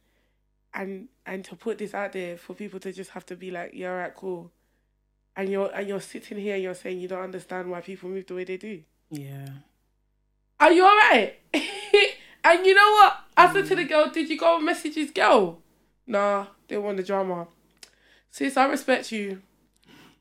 and 0.73 1.08
and 1.26 1.44
to 1.46 1.56
put 1.56 1.78
this 1.78 1.94
out 1.94 2.14
there 2.14 2.38
for 2.38 2.54
people 2.54 2.80
to 2.82 2.92
just 2.92 3.12
have 3.12 3.26
to 3.28 3.36
be 3.36 3.52
like, 3.52 3.72
yeah, 3.74 3.90
alright, 3.92 4.16
cool. 4.16 4.52
And 5.36 5.50
you're 5.50 5.72
and 5.74 5.88
you're 5.88 6.02
sitting 6.02 6.38
here 6.38 6.56
and 6.56 6.64
you're 6.64 6.76
saying 6.76 7.00
you 7.00 7.08
don't 7.08 7.24
understand 7.24 7.70
why 7.72 7.82
people 7.82 8.10
move 8.10 8.28
the 8.28 8.36
way 8.36 8.44
they 8.44 8.58
do. 8.58 8.82
yeah, 9.10 9.48
Are 10.60 10.72
you 10.72 10.84
alright? 10.86 11.40
and 11.54 12.66
you 12.66 12.76
know 12.76 12.92
what? 12.92 13.18
I 13.36 13.52
said 13.52 13.66
to 13.68 13.76
the 13.76 13.84
girl, 13.84 14.10
Did 14.12 14.30
you 14.30 14.38
go 14.38 14.58
and 14.58 14.66
message 14.66 14.96
his 14.96 15.12
girl? 15.12 15.60
Nah, 16.06 16.48
didn't 16.68 16.84
want 16.84 16.98
the 16.98 17.04
drama. 17.04 17.48
Sis, 18.30 18.58
I 18.58 18.66
respect 18.66 19.12
you. 19.12 19.42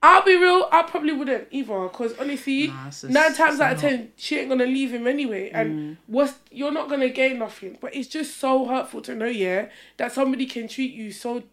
I'll 0.05 0.25
be 0.25 0.35
real, 0.37 0.69
I 0.73 0.83
probably 0.83 1.13
wouldn't 1.13 1.47
either, 1.53 1.83
because 1.85 2.19
honestly, 2.19 2.67
Nah, 2.69 2.87
just- 2.87 3.05
nine 3.05 3.33
times 3.35 3.61
out 3.61 3.75
of 3.75 3.81
ten, 3.81 4.11
she 4.17 4.37
ain't 4.39 4.49
gonna 4.49 4.67
leave 4.67 4.91
him 4.93 5.07
anyway. 5.07 5.51
And 5.55 5.97
what's 6.09 6.35
you're 6.51 6.73
not 6.73 6.89
gonna 6.89 7.09
gain 7.09 7.39
nothing. 7.39 7.79
But 7.81 7.95
it's 7.95 8.09
just 8.09 8.37
so 8.39 8.65
hurtful 8.67 9.01
to 9.03 9.15
know, 9.15 9.27
yeah, 9.27 9.67
that 9.99 10.11
somebody 10.13 10.47
can 10.47 10.67
treat 10.67 10.93
you 10.93 11.13
so 11.13 11.45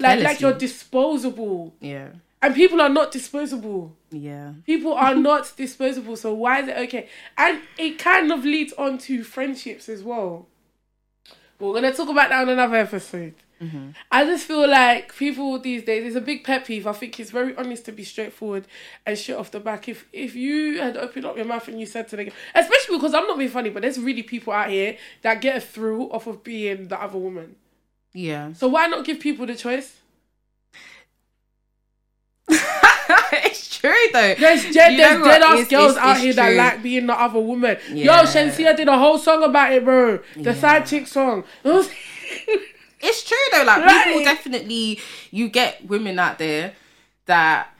like 0.00 0.20
like 0.20 0.40
you're 0.40 0.52
disposable. 0.52 1.74
yeah, 1.80 2.08
And 2.42 2.54
people 2.56 2.80
are 2.80 2.88
not 2.88 3.12
disposable. 3.12 3.94
yeah, 4.10 4.52
People 4.66 4.94
are 4.94 5.14
not 5.30 5.52
disposable, 5.56 6.16
so 6.16 6.34
why 6.34 6.60
is 6.60 6.68
it 6.68 6.76
okay? 6.78 7.08
And 7.38 7.60
it 7.78 7.98
kind 8.00 8.32
of 8.32 8.44
leads 8.44 8.72
on 8.72 8.98
to 8.98 9.22
friendships 9.22 9.88
as 9.88 10.02
well. 10.02 10.48
We're 11.60 11.74
gonna 11.74 11.92
talk 11.94 12.08
about 12.08 12.30
that 12.30 12.42
on 12.42 12.48
another 12.48 12.76
episode. 12.76 13.34
Mm-hmm. 13.62 13.90
I 14.10 14.24
just 14.24 14.44
feel 14.46 14.68
like 14.68 15.14
people 15.14 15.58
these 15.58 15.84
days 15.84 16.04
it's 16.06 16.16
a 16.16 16.20
big 16.20 16.42
pet 16.42 16.64
peeve. 16.66 16.86
I 16.86 16.92
think 16.92 17.20
it's 17.20 17.30
very 17.30 17.54
honest 17.56 17.84
to 17.84 17.92
be 17.92 18.02
straightforward 18.02 18.66
and 19.06 19.16
shit 19.16 19.36
off 19.36 19.50
the 19.52 19.60
back. 19.60 19.88
If 19.88 20.06
if 20.12 20.34
you 20.34 20.80
had 20.80 20.96
opened 20.96 21.26
up 21.26 21.36
your 21.36 21.44
mouth 21.46 21.68
and 21.68 21.78
you 21.78 21.86
said 21.86 22.08
to 22.08 22.16
them, 22.16 22.30
especially 22.54 22.96
because 22.96 23.14
I'm 23.14 23.26
not 23.28 23.38
being 23.38 23.50
funny, 23.50 23.70
but 23.70 23.82
there's 23.82 24.00
really 24.00 24.22
people 24.24 24.52
out 24.52 24.68
here 24.70 24.96
that 25.22 25.40
get 25.40 25.56
a 25.56 25.60
thrill 25.60 26.10
off 26.12 26.26
of 26.26 26.42
being 26.42 26.88
the 26.88 27.00
other 27.00 27.18
woman. 27.18 27.54
yeah. 28.12 28.52
So 28.54 28.66
why 28.68 28.86
not 28.88 29.04
give 29.04 29.20
people 29.20 29.46
the 29.46 29.54
choice? 29.54 29.96
it's 32.48 33.76
true 33.78 33.94
though. 34.12 34.34
There's 34.34 34.62
dead, 34.74 34.92
You 34.92 34.98
there's 34.98 35.22
dead 35.24 35.42
ass 35.42 35.68
girls 35.68 35.92
it's- 35.92 35.96
out 35.98 36.16
it's 36.16 36.24
here 36.24 36.32
that 36.34 36.54
like 36.54 36.82
being 36.82 37.06
the 37.06 37.14
other 37.14 37.40
woman. 37.40 37.76
Yeah. 37.92 38.22
Yo, 38.22 38.26
Shenseea 38.26 38.76
did 38.76 38.88
a 38.88 38.98
whole 38.98 39.18
song 39.18 39.42
about 39.44 39.72
it, 39.72 39.84
bro. 39.84 40.18
The 40.34 40.42
Yeah. 40.42 40.54
side 40.54 40.86
chick 40.86 41.06
song. 41.06 41.44
It's 43.02 43.24
true 43.24 43.36
though. 43.52 43.64
Like 43.64 43.84
Right. 43.84 44.04
people 44.06 44.24
definitely, 44.24 45.00
you 45.30 45.48
get 45.48 45.84
women 45.86 46.18
out 46.18 46.38
there 46.38 46.74
that 47.26 47.74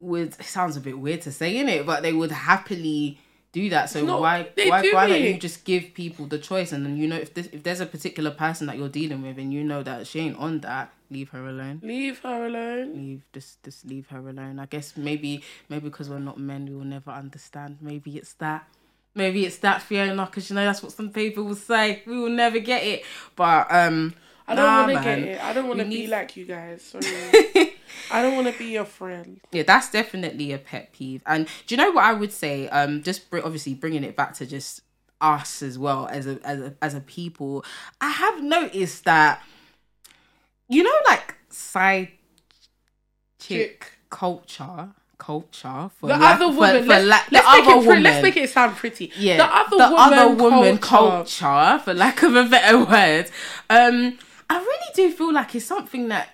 would. 0.00 0.34
It 0.38 0.44
sounds 0.44 0.76
a 0.76 0.80
bit 0.80 0.98
weird 0.98 1.22
to 1.22 1.32
say 1.32 1.56
in 1.56 1.68
it, 1.68 1.86
but 1.86 2.02
they 2.02 2.12
would 2.12 2.30
happily 2.30 3.18
do 3.52 3.70
that. 3.70 3.88
So 3.88 4.04
No, 4.04 4.20
why 4.20 4.48
why 4.66 4.82
do 4.82 4.92
why 4.92 5.08
don't 5.08 5.22
you 5.22 5.38
just 5.38 5.64
give 5.64 5.94
people 5.94 6.26
the 6.26 6.38
choice 6.38 6.72
and 6.72 6.84
then 6.84 6.98
you 6.98 7.08
know 7.08 7.16
if 7.16 7.32
this, 7.32 7.46
if 7.46 7.62
there's 7.62 7.80
a 7.80 7.86
particular 7.86 8.30
person 8.30 8.66
that 8.66 8.76
you're 8.76 8.90
dealing 8.90 9.22
with 9.22 9.38
and 9.38 9.50
you 9.52 9.64
know 9.64 9.82
that 9.82 10.06
she 10.06 10.20
ain't 10.20 10.36
on 10.36 10.60
that, 10.60 10.92
leave 11.10 11.30
her 11.30 11.46
alone. 11.46 11.80
Leave 11.82 12.18
her 12.18 12.44
alone. 12.46 12.92
Leave 12.94 13.22
just 13.32 13.62
just 13.62 13.86
leave 13.86 14.08
her 14.08 14.18
alone. 14.28 14.58
I 14.58 14.66
guess 14.66 14.94
maybe 14.98 15.42
maybe 15.70 15.88
because 15.88 16.10
we're 16.10 16.18
not 16.18 16.38
men, 16.38 16.66
we 16.66 16.74
will 16.74 16.84
never 16.84 17.10
understand. 17.10 17.78
Maybe 17.80 18.18
it's 18.18 18.34
that. 18.34 18.68
Maybe 19.14 19.46
it's 19.46 19.56
that 19.58 19.80
Fiona, 19.80 20.26
because 20.26 20.50
you 20.50 20.56
know 20.56 20.66
that's 20.66 20.82
what 20.82 20.92
some 20.92 21.08
people 21.08 21.44
will 21.44 21.54
say. 21.54 22.02
We 22.06 22.18
will 22.18 22.28
never 22.28 22.58
get 22.58 22.84
it, 22.84 23.04
but 23.36 23.66
um. 23.72 24.14
I 24.48 24.54
don't 24.54 24.64
nah, 24.64 24.86
want 24.86 24.98
to 24.98 25.04
get 25.04 25.18
it. 25.20 25.42
I 25.44 25.52
don't 25.52 25.66
want 25.68 25.78
to 25.80 25.84
be 25.84 25.90
need- 26.02 26.08
like 26.10 26.36
you 26.36 26.44
guys. 26.44 26.82
Sorry. 26.92 27.74
I 28.10 28.22
don't 28.22 28.34
want 28.36 28.46
to 28.52 28.56
be 28.58 28.66
your 28.66 28.84
friend. 28.84 29.40
yeah 29.52 29.62
that's 29.62 29.90
definitely 29.90 30.52
a 30.52 30.58
pet 30.58 30.92
peeve 30.92 31.22
and 31.26 31.46
do 31.66 31.74
you 31.74 31.76
know 31.80 31.90
what 31.92 32.04
i 32.04 32.12
would 32.12 32.32
say 32.32 32.68
um 32.68 33.02
just 33.02 33.30
br- 33.30 33.38
obviously 33.44 33.74
bringing 33.74 34.04
it 34.04 34.14
back 34.16 34.34
to 34.34 34.44
just 34.46 34.82
us 35.20 35.62
as 35.62 35.78
well 35.78 36.06
as 36.10 36.26
a 36.26 36.38
as 36.44 36.60
a, 36.60 36.74
as 36.82 36.94
a 36.94 37.00
people 37.00 37.64
i 38.00 38.10
have 38.10 38.42
noticed 38.42 39.04
that 39.04 39.40
you 40.68 40.82
know 40.82 40.92
like 41.08 41.36
side 41.48 42.08
chick, 43.38 43.80
Chick. 43.80 43.92
culture 44.10 44.88
culture 45.18 45.90
for 45.98 46.08
The 46.08 46.16
lack- 46.18 46.36
other 46.40 46.52
for- 46.52 46.58
woman. 46.60 46.82
for 46.82 46.88
let's, 46.88 47.04
la- 47.06 47.38
let's 47.40 47.56
make 47.56 47.66
other 47.66 47.76
woman 47.86 48.02
let's 48.02 48.22
make 48.22 48.36
it 48.36 48.50
sound 48.50 48.76
pretty. 48.76 49.10
yeah, 49.16 49.38
The 49.38 49.46
other 49.46 50.28
woman, 50.34 50.38
woman 50.38 50.78
culture. 50.78 51.38
culture, 51.40 51.82
for 51.84 51.94
lack 51.94 52.22
of 52.22 52.34
a 52.36 52.44
better 52.44 52.84
word. 52.84 53.30
Um, 53.70 54.18
I 54.48 54.58
really 54.58 54.92
do 54.94 55.10
feel 55.12 55.32
like 55.32 55.54
it's 55.54 55.66
something 55.66 56.08
that 56.08 56.28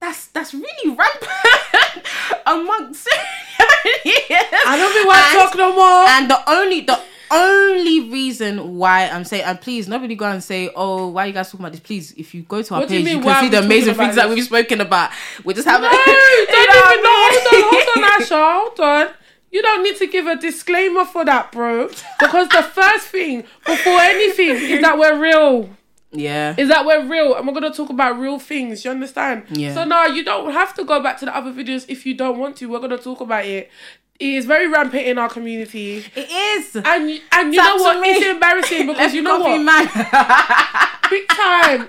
that's 0.00 0.26
that's 0.28 0.54
really 0.54 0.96
rampant 0.96 2.06
amongst. 2.46 3.08
I 3.60 4.76
don't 4.76 5.02
be 5.02 5.06
want 5.06 5.18
to 5.18 5.24
And- 5.24 5.38
talk 5.38 5.56
no 5.56 5.74
more. 5.74 6.08
And 6.08 6.30
the 6.30 6.50
only 6.50 6.80
the 6.82 7.00
only 7.30 8.08
reason 8.10 8.76
why 8.78 9.08
I'm 9.08 9.24
saying, 9.24 9.44
and 9.44 9.60
please 9.60 9.86
nobody 9.88 10.14
go 10.14 10.26
and 10.26 10.42
say, 10.42 10.70
oh, 10.74 11.08
why 11.08 11.24
are 11.24 11.26
you 11.26 11.32
guys 11.34 11.48
talking 11.50 11.60
about 11.60 11.72
this? 11.72 11.80
Please, 11.80 12.12
if 12.16 12.34
you 12.34 12.42
go 12.42 12.62
to 12.62 12.74
our 12.74 12.80
What 12.80 12.90
you 12.90 13.00
page, 13.00 13.08
you, 13.08 13.14
mean, 13.16 13.22
can 13.22 13.42
see 13.44 13.48
the 13.50 13.58
amazing 13.62 13.94
things 13.94 14.14
that 14.16 14.28
we've 14.30 14.44
spoken 14.44 14.80
about. 14.80 15.10
We 15.44 15.52
just 15.54 15.68
haven't. 15.68 15.90
No, 15.90 15.96
don't 15.96 16.92
even 16.92 17.02
know. 17.02 17.10
Hold 17.14 17.54
on, 17.54 17.84
hold 17.94 18.04
on. 18.04 18.20
Asha. 18.22 18.60
Hold 18.60 18.80
on. 18.80 19.14
You 19.50 19.62
don't 19.62 19.82
need 19.82 19.96
to 19.96 20.06
give 20.06 20.26
a 20.26 20.36
disclaimer 20.36 21.04
for 21.06 21.24
that, 21.24 21.52
bro. 21.52 21.88
Because 22.20 22.48
the 22.48 22.62
first 22.62 23.08
thing 23.08 23.44
before 23.64 23.98
anything 24.00 24.50
is 24.56 24.80
that 24.82 24.98
we're 24.98 25.18
real. 25.18 25.70
Yeah. 26.10 26.54
Is 26.56 26.68
that 26.68 26.86
we're 26.86 27.04
real 27.06 27.34
and 27.34 27.46
we're 27.46 27.52
gonna 27.52 27.72
talk 27.72 27.90
about 27.90 28.18
real 28.18 28.38
things. 28.38 28.84
You 28.84 28.90
understand? 28.90 29.44
Yeah. 29.50 29.74
So 29.74 29.84
now 29.84 30.06
you 30.06 30.24
don't 30.24 30.52
have 30.52 30.74
to 30.74 30.84
go 30.84 31.02
back 31.02 31.18
to 31.18 31.26
the 31.26 31.36
other 31.36 31.52
videos 31.52 31.84
if 31.88 32.06
you 32.06 32.14
don't 32.14 32.38
want 32.38 32.56
to. 32.58 32.66
We're 32.68 32.80
gonna 32.80 32.98
talk 32.98 33.20
about 33.20 33.44
it. 33.44 33.70
It 34.18 34.30
is 34.34 34.46
very 34.46 34.66
rampant 34.68 35.06
in 35.06 35.16
our 35.18 35.28
community. 35.28 36.04
It 36.16 36.28
is. 36.30 36.74
And 36.76 37.08
you- 37.10 37.20
and 37.30 37.54
you 37.54 37.60
Talk 37.60 37.76
know 37.76 37.82
what? 37.84 38.00
me. 38.00 38.08
It's 38.10 38.26
embarrassing 38.26 38.86
because 38.92 39.14
you 39.14 39.22
know 39.22 39.38
what? 39.38 41.10
Big 41.10 41.28
time. 41.28 41.88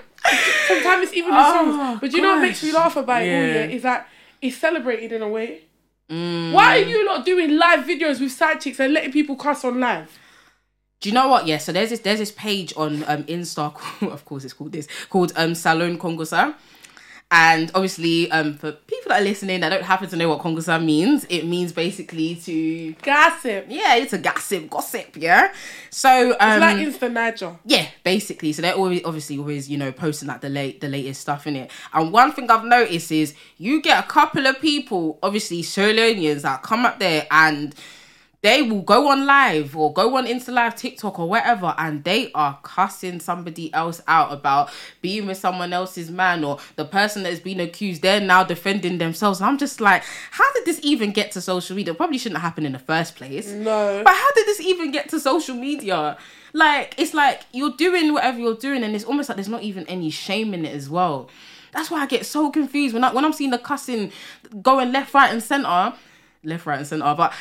Sometimes 0.68 1.04
it's 1.08 1.14
even 1.14 1.30
the 1.30 1.40
Oh, 1.40 1.52
songs. 1.80 2.00
But 2.00 2.12
you 2.12 2.20
know 2.20 2.34
what 2.34 2.42
makes 2.42 2.62
me 2.62 2.72
laugh 2.72 2.96
about 2.96 3.22
it 3.22 3.26
all, 3.26 3.46
Yeah. 3.48 3.54
yeah? 3.64 3.74
Is 3.74 3.82
that 3.82 4.06
it's 4.42 4.56
celebrated 4.58 5.12
in 5.12 5.22
a 5.22 5.28
way. 5.28 5.62
Mm. 6.10 6.52
Why 6.52 6.78
are 6.78 6.84
you 6.84 7.04
not 7.04 7.24
doing 7.24 7.56
live 7.56 7.84
videos 7.86 8.20
with 8.20 8.32
side 8.32 8.60
chicks 8.60 8.78
and 8.80 8.92
letting 8.92 9.12
people 9.12 9.34
cuss 9.36 9.64
on 9.64 9.80
live? 9.80 10.16
Do 11.00 11.08
you 11.08 11.14
know 11.14 11.28
what? 11.28 11.46
Yeah, 11.46 11.58
so 11.58 11.72
there's 11.72 11.90
this 11.90 12.00
there's 12.00 12.18
this 12.18 12.32
page 12.32 12.74
on 12.76 13.04
um 13.04 13.24
Insta, 13.24 13.74
of 14.12 14.24
course 14.24 14.44
it's 14.44 14.52
called 14.52 14.72
this, 14.72 14.86
called 15.08 15.32
um 15.36 15.54
Salone 15.54 15.98
Kongosa. 15.98 16.54
And 17.32 17.70
obviously, 17.76 18.28
um, 18.32 18.54
for 18.54 18.72
people 18.72 19.10
that 19.10 19.20
are 19.22 19.24
listening 19.24 19.60
that 19.60 19.68
don't 19.68 19.84
happen 19.84 20.08
to 20.08 20.16
know 20.16 20.28
what 20.28 20.40
Kongosa 20.40 20.84
means, 20.84 21.24
it 21.28 21.44
means 21.46 21.72
basically 21.72 22.34
to 22.34 22.92
Gossip. 22.94 23.66
yeah, 23.68 23.94
it's 23.94 24.12
a 24.12 24.18
gossip, 24.18 24.68
gossip, 24.68 25.16
yeah. 25.16 25.52
So 25.90 26.32
um, 26.40 26.54
It's 26.54 26.60
like 26.60 26.76
instant 26.78 27.14
Niger. 27.14 27.56
yeah, 27.64 27.86
basically. 28.02 28.52
So 28.52 28.62
they're 28.62 28.74
always 28.74 29.02
obviously 29.04 29.38
always, 29.38 29.70
you 29.70 29.78
know, 29.78 29.92
posting 29.92 30.26
like 30.26 30.40
the 30.40 30.48
late 30.48 30.80
the 30.80 30.88
latest 30.88 31.20
stuff 31.20 31.46
in 31.46 31.54
it. 31.54 31.70
And 31.94 32.12
one 32.12 32.32
thing 32.32 32.50
I've 32.50 32.64
noticed 32.64 33.12
is 33.12 33.32
you 33.58 33.80
get 33.80 34.04
a 34.04 34.08
couple 34.08 34.48
of 34.48 34.60
people, 34.60 35.20
obviously 35.22 35.62
Sierra 35.62 36.12
that 36.40 36.62
come 36.64 36.84
up 36.84 36.98
there 36.98 37.28
and 37.30 37.76
they 38.42 38.62
will 38.62 38.80
go 38.80 39.08
on 39.08 39.26
live 39.26 39.76
or 39.76 39.92
go 39.92 40.16
on 40.16 40.26
Insta 40.26 40.52
Live, 40.52 40.74
TikTok 40.74 41.18
or 41.18 41.28
whatever, 41.28 41.74
and 41.76 42.02
they 42.04 42.32
are 42.32 42.58
cussing 42.62 43.20
somebody 43.20 43.72
else 43.74 44.00
out 44.08 44.32
about 44.32 44.70
being 45.02 45.26
with 45.26 45.36
someone 45.36 45.72
else's 45.72 46.10
man 46.10 46.42
or 46.42 46.58
the 46.76 46.84
person 46.84 47.22
that's 47.22 47.40
been 47.40 47.60
accused. 47.60 48.00
They're 48.00 48.20
now 48.20 48.42
defending 48.42 48.96
themselves. 48.96 49.42
I'm 49.42 49.58
just 49.58 49.80
like, 49.80 50.02
how 50.30 50.50
did 50.54 50.64
this 50.64 50.80
even 50.82 51.12
get 51.12 51.32
to 51.32 51.40
social 51.42 51.76
media? 51.76 51.92
It 51.92 51.98
probably 51.98 52.16
shouldn't 52.16 52.40
happen 52.40 52.64
in 52.64 52.72
the 52.72 52.78
first 52.78 53.14
place. 53.14 53.50
No. 53.50 54.02
But 54.02 54.14
how 54.14 54.32
did 54.34 54.46
this 54.46 54.60
even 54.60 54.90
get 54.90 55.10
to 55.10 55.20
social 55.20 55.54
media? 55.54 56.16
Like, 56.54 56.94
it's 56.96 57.12
like 57.12 57.42
you're 57.52 57.72
doing 57.72 58.12
whatever 58.12 58.38
you're 58.38 58.56
doing, 58.56 58.82
and 58.82 58.94
it's 58.94 59.04
almost 59.04 59.28
like 59.28 59.36
there's 59.36 59.48
not 59.48 59.62
even 59.62 59.86
any 59.86 60.10
shame 60.10 60.54
in 60.54 60.64
it 60.64 60.74
as 60.74 60.88
well. 60.88 61.28
That's 61.72 61.90
why 61.90 62.00
I 62.00 62.06
get 62.06 62.26
so 62.26 62.50
confused 62.50 62.94
when 62.94 63.04
I 63.04 63.12
when 63.12 63.24
I'm 63.24 63.32
seeing 63.32 63.50
the 63.50 63.58
cussing 63.58 64.12
going 64.62 64.92
left, 64.92 65.14
right, 65.14 65.30
and 65.30 65.42
center, 65.42 65.94
left, 66.42 66.66
right, 66.66 66.78
and 66.78 66.86
center. 66.86 67.14
But 67.14 67.32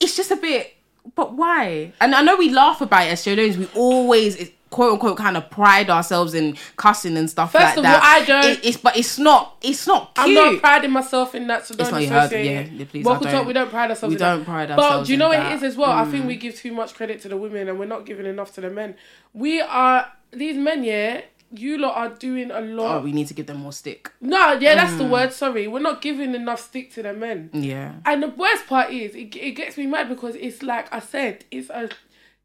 it's 0.00 0.16
just 0.16 0.30
a 0.30 0.36
bit. 0.36 0.74
But 1.14 1.34
why? 1.34 1.92
And 2.00 2.14
I 2.14 2.22
know 2.22 2.36
we 2.36 2.50
laugh 2.50 2.80
about 2.80 3.04
it 3.04 3.12
as 3.12 3.22
Sierra 3.22 3.36
We 3.56 3.66
always 3.74 4.50
quote 4.68 4.92
unquote 4.92 5.16
kind 5.16 5.36
of 5.36 5.50
pride 5.50 5.90
ourselves 5.90 6.32
in 6.34 6.56
cussing 6.76 7.16
and 7.16 7.28
stuff 7.28 7.50
First 7.52 7.64
like 7.64 7.76
of 7.78 7.82
that. 7.82 8.02
all, 8.02 8.08
I 8.08 8.24
don't- 8.24 8.44
It- 8.52 8.64
it's 8.64 8.76
but 8.76 8.96
it's 8.96 9.18
not. 9.18 9.56
It's 9.62 9.86
not 9.86 10.12
I'm 10.16 10.32
not 10.32 10.60
priding 10.60 10.92
myself 10.92 11.34
in 11.34 11.46
that, 11.48 11.66
so 11.66 11.74
don't 11.74 11.90
not 11.90 12.02
you 12.02 12.08
heard- 12.08 12.24
associate 12.26 12.70
yeah, 12.72 12.84
please, 12.84 13.02
Vocal 13.02 13.26
talk, 13.26 13.46
we 13.46 13.52
don't 13.52 13.68
pride 13.70 13.90
ourselves 13.90 14.12
We 14.12 14.16
in 14.16 14.20
don't 14.20 14.38
that. 14.40 14.44
pride 14.46 14.68
But 14.76 15.04
do 15.04 15.12
you 15.12 15.18
know 15.18 15.28
what 15.28 15.40
it 15.46 15.52
is 15.54 15.62
as 15.64 15.76
well? 15.76 15.90
I 15.90 16.04
think 16.04 16.24
mm. 16.24 16.28
we 16.28 16.36
give 16.36 16.54
too 16.54 16.72
much 16.72 16.94
credit 16.94 17.20
to 17.22 17.28
the 17.28 17.36
women 17.36 17.68
and 17.68 17.78
we're 17.80 17.86
not 17.86 18.06
giving 18.06 18.26
enough 18.26 18.54
to 18.54 18.60
the 18.60 18.70
men. 18.70 18.94
We 19.34 19.60
are, 19.60 20.12
these 20.30 20.56
men, 20.56 20.84
yeah, 20.84 21.22
you 21.52 21.78
lot 21.78 21.96
are 21.96 22.08
doing 22.14 22.50
a 22.50 22.60
lot. 22.60 22.96
Oh, 22.98 23.00
we 23.02 23.12
need 23.12 23.26
to 23.28 23.34
give 23.34 23.46
them 23.46 23.58
more 23.58 23.72
stick. 23.72 24.10
no, 24.20 24.52
yeah, 24.52 24.74
that's 24.76 24.92
Mm. 24.92 24.98
the 24.98 25.04
word, 25.04 25.32
sorry. 25.32 25.66
We're 25.68 25.80
not 25.80 26.00
giving 26.00 26.34
enough 26.34 26.60
stick 26.60 26.92
to 26.94 27.02
the 27.02 27.12
men. 27.12 27.50
Yeah. 27.52 27.94
And 28.04 28.22
the 28.22 28.28
worst 28.28 28.66
part 28.66 28.92
is, 28.92 29.14
it, 29.14 29.34
it 29.36 29.52
gets 29.52 29.76
me 29.76 29.86
mad 29.86 30.08
because 30.08 30.34
it's 30.36 30.62
like 30.62 30.92
I 30.94 31.00
said, 31.00 31.44
it's 31.50 31.68
a 31.70 31.88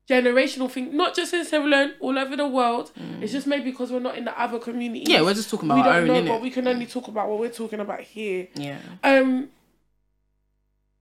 generational 0.10 0.70
thing, 0.70 0.96
not 0.96 1.16
just 1.16 1.34
in 1.34 1.44
Sierra 1.46 1.66
Leone, 1.66 1.94
all 2.00 2.18
over 2.18 2.36
the 2.36 2.48
world. 2.48 2.92
It's 3.22 3.32
just 3.32 3.48
maybe 3.48 3.72
because 3.72 3.92
we're 3.92 4.00
not 4.00 4.18
in 4.18 4.26
the 4.26 4.40
other 4.40 4.60
communities. 4.60 5.08
Mm. 5.08 5.12
Yeah, 5.12 5.22
we're 5.22 5.34
just 5.34 5.50
talking 5.50 5.70
about 5.70 5.78
we 5.78 5.84
don't 6.08 6.10
own, 6.18 6.26
know, 6.26 6.32
but 6.34 6.42
we 6.42 6.50
can 6.52 6.68
only 6.68 6.86
talk 6.86 7.08
about 7.08 7.28
what 7.30 7.40
we're 7.40 7.50
talking 7.50 7.80
about 7.80 8.02
here. 8.02 8.48
Yeah. 8.56 8.78
Um, 9.04 9.50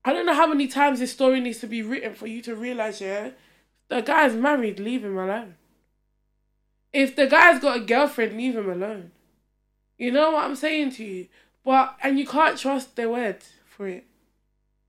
I 0.04 0.12
don't 0.12 0.26
know 0.26 0.34
how 0.34 0.46
many 0.46 0.66
times 0.68 1.00
this 1.00 1.12
story 1.12 1.40
needs 1.40 1.60
to 1.60 1.66
be 1.66 1.82
written 1.82 2.14
for 2.14 2.26
you 2.26 2.42
to 2.42 2.54
realize, 2.54 3.00
yeah, 3.00 3.30
the 3.88 4.02
guy's 4.02 4.34
married, 4.34 4.78
leave 4.78 5.04
him 5.04 5.16
alone. 5.16 5.54
If 6.94 7.16
the 7.16 7.26
guy's 7.26 7.60
got 7.60 7.76
a 7.76 7.80
girlfriend, 7.80 8.36
leave 8.36 8.56
him 8.56 8.70
alone. 8.70 9.10
You 9.98 10.12
know 10.12 10.30
what 10.30 10.44
I'm 10.44 10.54
saying 10.54 10.92
to 10.92 11.04
you? 11.04 11.26
But 11.64 11.96
and 12.02 12.18
you 12.18 12.26
can't 12.26 12.56
trust 12.56 12.94
their 12.94 13.10
word 13.10 13.38
for 13.66 13.88
it. 13.88 14.04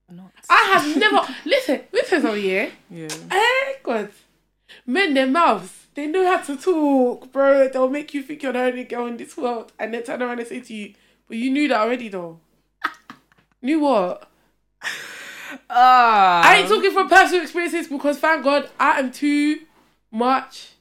Not. 0.10 0.32
I 0.48 0.78
have 0.78 0.98
never 0.98 1.22
listen. 1.46 1.82
Listen, 1.92 2.26
over 2.28 2.38
here. 2.38 2.72
Yeah. 2.92 3.08
Hey, 3.32 3.74
God, 3.82 4.12
men 4.86 5.16
their 5.16 5.26
mouths. 5.26 5.88
They 5.96 6.06
know 6.06 6.26
how 6.26 6.42
to 6.44 6.56
talk, 6.56 7.32
bro. 7.32 7.70
They'll 7.70 7.90
make 7.90 8.14
you 8.14 8.22
think 8.22 8.44
you're 8.44 8.54
the 8.54 8.60
only 8.60 8.84
girl 8.84 9.08
in 9.08 9.18
this 9.18 9.36
world, 9.36 9.72
and 9.80 9.92
then 9.92 10.04
turn 10.04 10.22
around 10.22 10.38
and 10.40 10.48
say 10.48 10.60
to 10.60 10.74
you, 10.74 10.94
"But 11.28 11.38
you 11.38 11.50
knew 11.50 11.68
that 11.70 11.80
already, 11.80 12.10
though." 12.10 12.40
knew 13.64 13.80
what? 13.80 14.30
Ah. 15.70 16.44
I 16.44 16.58
ain't 16.58 16.68
talking 16.68 16.92
from 16.92 17.10
personal 17.10 17.42
experiences 17.42 17.88
because 17.88 18.20
thank 18.20 18.44
God 18.44 18.70
I 18.80 19.00
am 19.00 19.12
too 19.12 19.62
much 20.12 20.75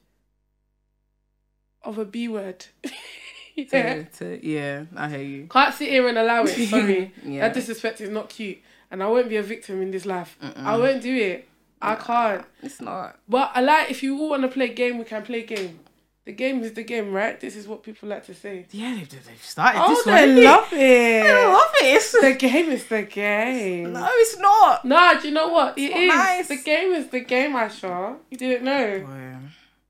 of 1.86 1.98
a 1.98 2.04
B 2.04 2.28
word. 2.28 2.66
yeah. 3.54 3.64
to, 3.68 4.04
to, 4.04 4.46
yeah, 4.46 4.84
I 4.96 5.08
hear 5.08 5.22
you. 5.22 5.46
Can't 5.48 5.74
sit 5.74 5.88
here 5.90 6.08
and 6.08 6.18
allow 6.18 6.44
it. 6.44 6.68
Sorry. 6.68 7.12
Yeah. 7.24 7.42
That 7.42 7.54
disrespect 7.54 8.00
is 8.00 8.10
not 8.10 8.28
cute. 8.28 8.58
And 8.90 9.02
I 9.02 9.06
won't 9.08 9.28
be 9.28 9.36
a 9.36 9.42
victim 9.42 9.80
in 9.82 9.90
this 9.90 10.06
life. 10.06 10.38
I 10.56 10.76
won't 10.76 11.02
do 11.02 11.14
it. 11.16 11.48
I 11.82 11.96
can't. 11.96 12.44
It's 12.62 12.80
not. 12.80 13.18
But 13.28 13.50
I 13.54 13.60
like 13.60 13.90
if 13.90 14.02
you 14.02 14.18
all 14.18 14.30
want 14.30 14.42
to 14.42 14.48
play 14.48 14.68
game, 14.72 14.98
we 14.98 15.04
can 15.04 15.22
play 15.22 15.42
game. 15.42 15.80
The 16.24 16.32
game 16.32 16.62
is 16.62 16.72
the 16.72 16.82
game, 16.84 17.12
right? 17.12 17.38
This 17.38 17.54
is 17.54 17.68
what 17.68 17.82
people 17.82 18.08
like 18.08 18.24
to 18.26 18.34
say. 18.34 18.64
Yeah, 18.70 18.94
they've, 18.94 19.10
they've 19.10 19.42
started 19.44 19.78
Oh, 19.82 19.88
this 19.90 20.04
they 20.04 20.26
one. 20.34 20.44
love 20.44 20.70
They 20.70 21.20
it. 21.20 21.48
love 21.52 21.70
it. 21.82 21.84
It's- 21.84 22.12
The 22.18 22.32
game 22.32 22.70
is 22.70 22.86
the 22.86 23.02
game. 23.02 23.92
no, 23.92 24.08
it's 24.12 24.38
not. 24.38 24.84
Nah, 24.86 25.20
do 25.20 25.28
you 25.28 25.34
know 25.34 25.48
what? 25.48 25.76
It 25.76 25.90
not 25.90 26.00
is. 26.00 26.08
nice. 26.08 26.48
The 26.48 26.62
game 26.64 26.92
is 26.92 27.08
the 27.08 27.20
game, 27.20 27.52
Asha. 27.52 28.16
You 28.30 28.38
didn't 28.38 28.64
know. 28.64 28.86
Yeah. 29.06 29.38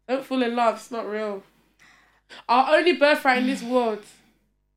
Don't 0.09 0.25
fall 0.25 0.43
in 0.43 0.57
love. 0.57 0.75
It's 0.77 0.91
not 0.91 1.09
real. 1.09 1.45
Our 2.49 2.77
only 2.77 2.93
birthright 2.95 3.39
in 3.39 3.47
this 3.47 3.63
world. 3.63 4.05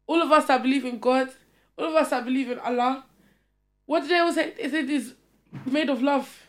All 0.08 0.22
of 0.22 0.32
us 0.32 0.46
that 0.48 0.62
believe 0.64 0.86
in 0.86 1.00
God, 1.00 1.30
all 1.78 1.86
of 1.90 1.96
us 1.96 2.10
that 2.12 2.24
believe 2.26 2.50
in 2.50 2.60
Allah. 2.60 3.04
What 3.86 4.02
did 4.02 4.12
they 4.12 4.20
all 4.20 4.34
say? 4.34 4.54
They 4.58 4.70
said 4.70 4.90
it's 4.90 5.14
made 5.66 5.90
of 5.90 6.02
love. 6.02 6.44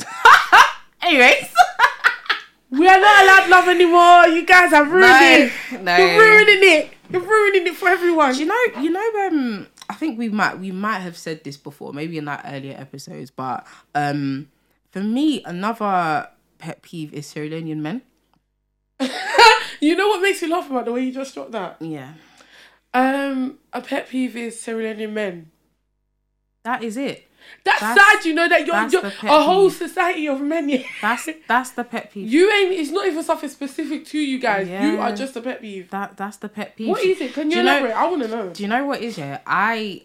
Anyways. 1.02 1.46
We 2.70 2.88
are 2.88 2.98
not 2.98 3.22
allowed 3.22 3.50
love 3.50 3.68
anymore. 3.68 4.26
You 4.36 4.44
guys 4.44 4.70
have 4.70 4.90
ruined 4.90 5.02
No, 5.02 5.20
it. 5.76 5.80
no. 5.82 5.96
You're 5.96 6.18
ruining 6.18 6.58
it. 6.72 6.90
You're 7.08 7.22
ruining 7.22 7.68
it 7.68 7.76
for 7.76 7.88
everyone. 7.88 8.32
Do 8.34 8.40
you 8.40 8.46
know? 8.46 8.80
You 8.80 8.90
know. 8.90 9.26
Um, 9.28 9.68
I 9.88 9.94
think 9.94 10.18
we 10.18 10.28
might 10.28 10.58
we 10.58 10.72
might 10.72 10.98
have 10.98 11.16
said 11.16 11.44
this 11.44 11.56
before, 11.56 11.92
maybe 11.92 12.18
in 12.18 12.24
like 12.24 12.40
earlier 12.44 12.74
episodes, 12.76 13.30
but 13.30 13.64
um, 13.94 14.48
for 14.90 14.98
me, 15.00 15.44
another 15.44 16.28
pet 16.58 16.82
peeve 16.82 17.14
is 17.14 17.28
Sierra 17.28 17.48
Leonean 17.50 17.76
men. 17.76 18.02
You 19.84 19.96
know 19.96 20.08
what 20.08 20.22
makes 20.22 20.40
me 20.42 20.48
laugh 20.48 20.70
about 20.70 20.84
the 20.86 20.92
way 20.92 21.04
you 21.04 21.12
just 21.12 21.34
dropped 21.34 21.52
that? 21.52 21.76
Yeah, 21.80 22.12
Um, 22.92 23.58
a 23.72 23.80
pet 23.80 24.08
peeve 24.08 24.36
is 24.36 24.60
Sierra 24.60 24.82
Leonean 24.94 25.12
men. 25.12 25.50
that 26.64 26.82
is 26.82 26.96
it. 26.96 27.28
That's, 27.62 27.80
That's- 27.80 28.12
sad, 28.12 28.24
you 28.24 28.32
know 28.32 28.48
that 28.48 28.66
you're, 28.66 28.88
you're 28.88 29.04
a 29.30 29.42
whole 29.42 29.68
peeve. 29.68 29.76
society 29.76 30.26
of 30.28 30.40
men. 30.40 30.68
Yeah. 30.70 30.82
That's 31.02 31.28
it. 31.28 31.42
that's 31.48 31.70
the 31.72 31.84
pet 31.84 32.10
peeve. 32.10 32.32
You 32.32 32.50
ain't. 32.50 32.72
It's 32.72 32.90
not 32.90 33.06
even 33.06 33.22
something 33.22 33.50
specific 33.50 34.06
to 34.06 34.18
you 34.18 34.38
guys. 34.38 34.66
You 34.68 34.98
are 34.98 35.14
just 35.14 35.36
a 35.36 35.42
pet 35.42 35.60
peeve. 35.60 35.90
that 35.90 36.16
that's 36.16 36.38
the 36.38 36.48
pet 36.48 36.74
peeve. 36.76 36.88
What 36.88 37.02
is 37.04 37.20
it? 37.20 37.34
Can 37.34 37.50
you 37.50 37.58
you 37.58 37.62
know- 37.62 37.86
I 37.88 38.08
want 38.08 38.22
to 38.22 38.28
know. 38.28 38.48
Do 38.48 38.62
you 38.62 38.68
know 38.68 38.86
what 38.86 39.02
is 39.02 39.18
it? 39.18 39.40
I 39.46 40.02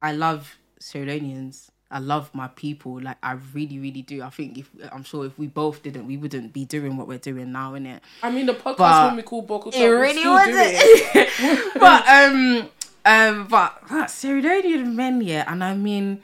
I 0.00 0.12
love 0.12 0.56
Sierra 0.78 1.06
Leoneans. 1.08 1.70
I 1.90 2.00
love 2.00 2.30
my 2.34 2.48
people. 2.48 3.00
Like 3.00 3.16
I 3.22 3.32
really, 3.54 3.78
really 3.78 4.02
do. 4.02 4.22
I 4.22 4.30
think 4.30 4.58
if 4.58 4.70
I'm 4.92 5.04
sure 5.04 5.24
if 5.24 5.38
we 5.38 5.46
both 5.46 5.82
didn't, 5.82 6.06
we 6.06 6.16
wouldn't 6.16 6.52
be 6.52 6.64
doing 6.64 6.96
what 6.96 7.08
we're 7.08 7.18
doing 7.18 7.52
now, 7.52 7.72
innit? 7.72 8.00
I 8.22 8.30
mean, 8.30 8.46
the 8.46 8.54
podcast 8.54 8.76
But 8.76 9.06
when 9.06 9.16
we 9.16 9.22
call 9.22 9.42
Boko 9.42 9.70
It 9.70 9.86
really 9.86 10.28
wasn't. 10.28 11.74
but 11.80 12.08
um 12.08 12.68
um 13.04 13.46
but 13.46 13.82
but 13.88 14.10
Sierra 14.10 14.84
men, 14.84 15.22
yeah, 15.22 15.50
and 15.50 15.64
I 15.64 15.74
mean 15.74 16.22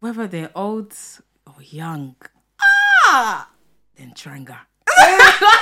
whether 0.00 0.26
they're 0.26 0.50
old 0.54 0.94
or 1.46 1.62
young, 1.62 2.16
ah, 2.62 3.50
then 3.96 4.12
tranga. 4.14 4.60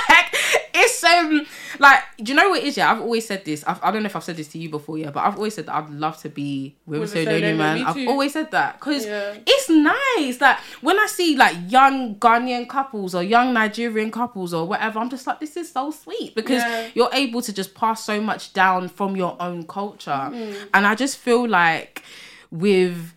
like 0.09 0.35
it's 0.73 1.03
um 1.03 1.45
like 1.79 1.99
do 2.17 2.31
you 2.31 2.35
know 2.35 2.49
what 2.49 2.59
it 2.59 2.65
is 2.65 2.77
yeah 2.77 2.91
I've 2.91 3.01
always 3.01 3.25
said 3.27 3.45
this 3.45 3.63
I've, 3.65 3.83
I 3.83 3.91
don't 3.91 4.03
know 4.03 4.07
if 4.07 4.15
I've 4.15 4.23
said 4.23 4.37
this 4.37 4.47
to 4.49 4.57
you 4.57 4.69
before 4.69 4.97
yeah 4.97 5.11
but 5.11 5.21
I've 5.21 5.35
always 5.35 5.53
said 5.55 5.65
that 5.67 5.75
I'd 5.75 5.89
love 5.89 6.17
to 6.21 6.29
be 6.29 6.75
with, 6.85 6.99
With 7.01 7.15
a 7.15 7.19
a 7.19 7.23
Sierra 7.23 7.39
Leonean 7.39 7.39
Sierra 7.39 7.53
Leonean, 7.53 7.57
man 7.57 7.83
I've 7.85 8.07
always 8.07 8.33
said 8.33 8.51
that 8.51 8.79
because 8.79 9.05
Yeah. 9.05 9.37
it's 9.45 9.69
nice 9.69 10.41
like 10.41 10.57
when 10.81 10.99
I 10.99 11.07
see 11.07 11.35
like 11.35 11.55
young 11.67 12.15
Ghanaian 12.15 12.67
couples 12.67 13.15
or 13.15 13.23
young 13.23 13.53
Nigerian 13.53 14.11
couples 14.11 14.53
or 14.53 14.67
whatever 14.67 14.99
I'm 14.99 15.09
just 15.09 15.25
like 15.27 15.39
this 15.39 15.55
is 15.57 15.71
so 15.71 15.91
sweet 15.91 16.35
because 16.35 16.61
Yeah. 16.63 16.87
you're 16.93 17.09
able 17.13 17.41
to 17.41 17.53
just 17.53 17.73
pass 17.75 18.03
so 18.03 18.19
much 18.21 18.53
down 18.53 18.89
from 18.89 19.15
your 19.15 19.35
own 19.39 19.65
culture 19.67 20.11
Mm-hmm. 20.11 20.67
and 20.73 20.85
I 20.87 20.95
just 20.95 21.17
feel 21.17 21.47
like 21.47 22.03
with 22.51 23.13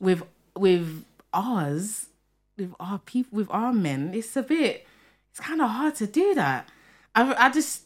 with 0.00 0.22
with 0.56 1.04
ours 1.32 2.06
with 2.56 2.72
our 2.80 2.98
people 3.00 3.36
with 3.38 3.48
our 3.50 3.72
men 3.72 4.12
it's 4.14 4.36
a 4.36 4.42
bit 4.42 4.86
it's 5.30 5.40
kind 5.40 5.60
of 5.60 5.68
hard 5.70 5.94
to 5.96 6.06
do 6.06 6.34
that 6.34 6.68
I, 7.22 7.46
I 7.46 7.50
just 7.50 7.82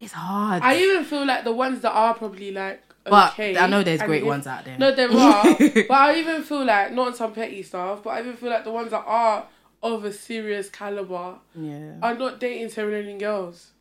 it's 0.00 0.12
hard 0.12 0.62
I 0.62 0.76
even 0.78 1.04
feel 1.04 1.24
like 1.26 1.44
the 1.44 1.52
ones 1.52 1.80
that 1.82 1.92
are 1.92 2.14
probably 2.14 2.50
like 2.52 2.82
but 3.04 3.32
okay. 3.32 3.56
I 3.56 3.66
know 3.66 3.82
there's 3.82 4.02
great 4.02 4.22
if- 4.22 4.26
ones 4.28 4.46
out 4.46 4.64
there 4.64 4.78
No, 4.78 4.94
there 4.94 5.10
are. 5.10 5.44
but 5.58 5.90
I 5.90 6.16
even 6.18 6.42
feel 6.42 6.64
like 6.64 6.92
not 6.92 7.08
on 7.08 7.14
some 7.14 7.32
petty 7.34 7.62
stuff, 7.62 8.02
but 8.02 8.10
I 8.10 8.20
even 8.20 8.36
feel 8.36 8.50
like 8.50 8.64
the 8.64 8.70
ones 8.72 8.90
that 8.92 9.04
are 9.06 9.46
of 9.82 10.04
a 10.04 10.12
serious 10.12 10.70
caliber 10.70 11.36
yeah 11.54 11.96
are 12.02 12.14
not 12.14 12.40
dating 12.40 12.68
Leonean 12.68 13.18
girls. 13.20 13.72